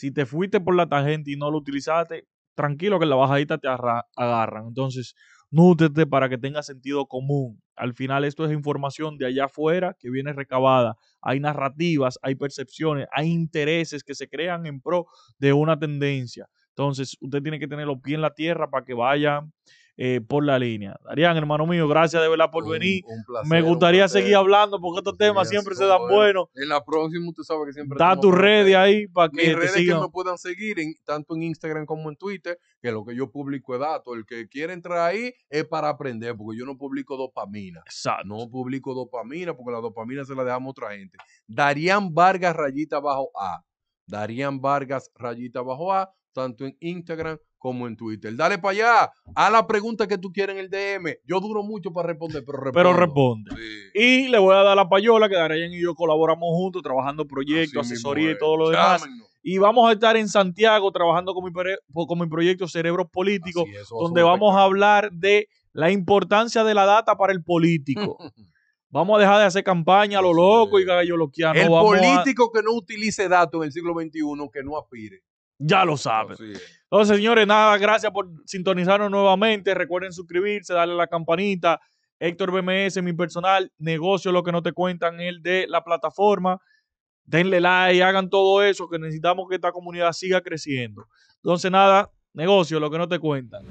Si 0.00 0.10
te 0.10 0.24
fuiste 0.24 0.60
por 0.60 0.74
la 0.74 0.88
tangente 0.88 1.30
y 1.30 1.36
no 1.36 1.50
lo 1.50 1.58
utilizaste, 1.58 2.26
tranquilo 2.54 2.98
que 2.98 3.04
la 3.04 3.16
bajadita 3.16 3.58
te 3.58 3.68
agarran. 3.68 4.68
Entonces, 4.68 5.14
nútrete 5.50 6.06
para 6.06 6.30
que 6.30 6.38
tenga 6.38 6.62
sentido 6.62 7.04
común. 7.04 7.60
Al 7.76 7.92
final 7.92 8.24
esto 8.24 8.46
es 8.46 8.52
información 8.52 9.18
de 9.18 9.26
allá 9.26 9.44
afuera 9.44 9.94
que 10.00 10.08
viene 10.08 10.32
recabada. 10.32 10.96
Hay 11.20 11.38
narrativas, 11.38 12.18
hay 12.22 12.34
percepciones, 12.34 13.08
hay 13.12 13.28
intereses 13.28 14.02
que 14.02 14.14
se 14.14 14.26
crean 14.26 14.64
en 14.64 14.80
pro 14.80 15.04
de 15.38 15.52
una 15.52 15.78
tendencia. 15.78 16.48
Entonces, 16.70 17.18
usted 17.20 17.42
tiene 17.42 17.58
que 17.58 17.68
tener 17.68 17.86
los 17.86 18.00
pies 18.00 18.14
en 18.14 18.22
la 18.22 18.32
tierra 18.32 18.70
para 18.70 18.86
que 18.86 18.94
vaya 18.94 19.42
eh, 20.02 20.22
por 20.22 20.42
la 20.42 20.58
línea. 20.58 20.98
Darían, 21.04 21.36
hermano 21.36 21.66
mío, 21.66 21.86
gracias 21.86 22.22
de 22.22 22.28
verdad 22.30 22.50
por 22.50 22.66
venir. 22.66 23.04
Me 23.44 23.60
gustaría 23.60 24.08
seguir 24.08 24.34
hablando 24.34 24.80
porque 24.80 25.00
estos 25.00 25.18
temas 25.18 25.46
siempre 25.46 25.74
se 25.74 25.84
dan 25.84 26.00
buenos. 26.08 26.46
En 26.54 26.70
la 26.70 26.82
próxima 26.82 27.28
usted 27.28 27.42
sabe 27.42 27.66
que 27.66 27.74
siempre... 27.74 27.98
Da 27.98 28.18
tu 28.18 28.32
red 28.32 28.72
ahí 28.72 29.06
para 29.08 29.28
que 29.28 29.54
redes 29.54 29.74
que 29.74 29.94
me 29.94 30.08
puedan 30.08 30.38
seguir 30.38 30.78
tanto 31.04 31.36
en 31.36 31.42
Instagram 31.42 31.84
como 31.84 32.08
en 32.08 32.16
Twitter, 32.16 32.58
que 32.80 32.90
lo 32.90 33.04
que 33.04 33.14
yo 33.14 33.30
publico 33.30 33.74
es 33.74 33.80
datos. 33.80 34.16
El 34.16 34.24
que 34.24 34.48
quiere 34.48 34.72
entrar 34.72 35.00
ahí 35.00 35.34
es 35.50 35.66
para 35.66 35.90
aprender, 35.90 36.34
porque 36.34 36.58
yo 36.58 36.64
no 36.64 36.78
publico 36.78 37.18
dopamina. 37.18 37.80
Exacto. 37.84 38.26
No 38.26 38.48
publico 38.48 38.94
dopamina 38.94 39.52
porque 39.54 39.72
la 39.72 39.80
dopamina 39.82 40.24
se 40.24 40.34
la 40.34 40.44
dejamos 40.44 40.68
a 40.68 40.70
otra 40.70 40.96
gente. 40.96 41.18
Darían 41.46 42.14
Vargas 42.14 42.56
rayita 42.56 43.00
bajo 43.00 43.30
A. 43.38 43.62
Darían 44.06 44.62
Vargas 44.62 45.10
rayita 45.14 45.60
bajo 45.60 45.92
A, 45.92 46.10
tanto 46.32 46.64
en 46.64 46.74
Instagram 46.80 47.36
como 47.60 47.86
en 47.86 47.94
Twitter. 47.94 48.34
Dale 48.34 48.58
para 48.58 48.72
allá, 48.72 49.12
a 49.34 49.50
la 49.50 49.66
pregunta 49.66 50.08
que 50.08 50.18
tú 50.18 50.32
quieres 50.32 50.56
en 50.56 50.60
el 50.60 50.70
DM. 50.70 51.18
Yo 51.24 51.40
duro 51.40 51.62
mucho 51.62 51.92
para 51.92 52.08
responder, 52.08 52.42
pero 52.44 52.58
respondo. 52.58 52.72
Pero 52.72 52.92
responde. 52.94 53.50
Y 53.94 54.28
le 54.28 54.38
voy 54.38 54.56
a 54.56 54.62
dar 54.62 54.74
la 54.74 54.88
payola, 54.88 55.28
que 55.28 55.36
Darayan 55.36 55.72
y 55.72 55.80
yo 55.80 55.94
colaboramos 55.94 56.48
juntos, 56.48 56.82
trabajando 56.82 57.26
proyectos, 57.26 57.86
asesoría 57.86 58.32
y 58.32 58.38
todo 58.38 58.56
lo 58.56 58.70
demás. 58.70 59.06
Y 59.42 59.58
vamos 59.58 59.88
a 59.88 59.92
estar 59.92 60.16
en 60.16 60.28
Santiago 60.28 60.90
trabajando 60.90 61.34
con 61.34 61.44
mi, 61.44 61.52
con 61.52 62.18
mi 62.18 62.26
proyecto 62.28 62.66
Cerebros 62.66 63.08
Políticos, 63.12 63.64
donde 63.90 64.22
vamos 64.22 64.56
a 64.56 64.62
hablar 64.62 65.12
de 65.12 65.46
la 65.72 65.90
importancia 65.90 66.64
de 66.64 66.74
la 66.74 66.86
data 66.86 67.16
para 67.16 67.32
el 67.32 67.44
político. 67.44 68.16
Vamos 68.92 69.18
a 69.18 69.20
dejar 69.20 69.38
de 69.38 69.44
hacer 69.44 69.62
campaña 69.62 70.18
a 70.18 70.22
lo 70.22 70.32
loco 70.32 70.80
y 70.80 70.84
gallo 70.84 71.16
lo 71.16 71.30
que 71.30 71.44
El 71.44 71.68
político 71.68 72.50
que 72.50 72.60
no 72.60 72.72
utilice 72.72 73.28
datos 73.28 73.60
en 73.60 73.66
el 73.66 73.72
siglo 73.72 73.94
XXI, 73.94 74.50
que 74.52 74.64
no 74.64 74.76
aspire. 74.76 75.22
Ya 75.62 75.84
lo 75.84 75.96
saben. 75.98 76.36
Entonces, 76.84 77.16
señores, 77.18 77.46
nada, 77.46 77.76
gracias 77.76 78.10
por 78.10 78.28
sintonizarnos 78.46 79.10
nuevamente. 79.10 79.74
Recuerden 79.74 80.12
suscribirse, 80.12 80.72
darle 80.72 80.94
a 80.94 80.96
la 80.96 81.06
campanita. 81.06 81.78
Héctor 82.18 82.50
BMS, 82.50 83.02
mi 83.02 83.12
personal, 83.12 83.70
negocio 83.78 84.32
lo 84.32 84.42
que 84.42 84.52
no 84.52 84.62
te 84.62 84.72
cuentan, 84.72 85.20
el 85.20 85.42
de 85.42 85.66
la 85.68 85.84
plataforma. 85.84 86.58
Denle 87.24 87.60
like, 87.60 88.02
hagan 88.02 88.30
todo 88.30 88.62
eso, 88.62 88.88
que 88.88 88.98
necesitamos 88.98 89.48
que 89.48 89.56
esta 89.56 89.70
comunidad 89.70 90.12
siga 90.12 90.40
creciendo. 90.40 91.06
Entonces, 91.36 91.70
nada, 91.70 92.10
negocio 92.32 92.80
lo 92.80 92.90
que 92.90 92.98
no 92.98 93.06
te 93.06 93.18
cuentan. 93.18 93.64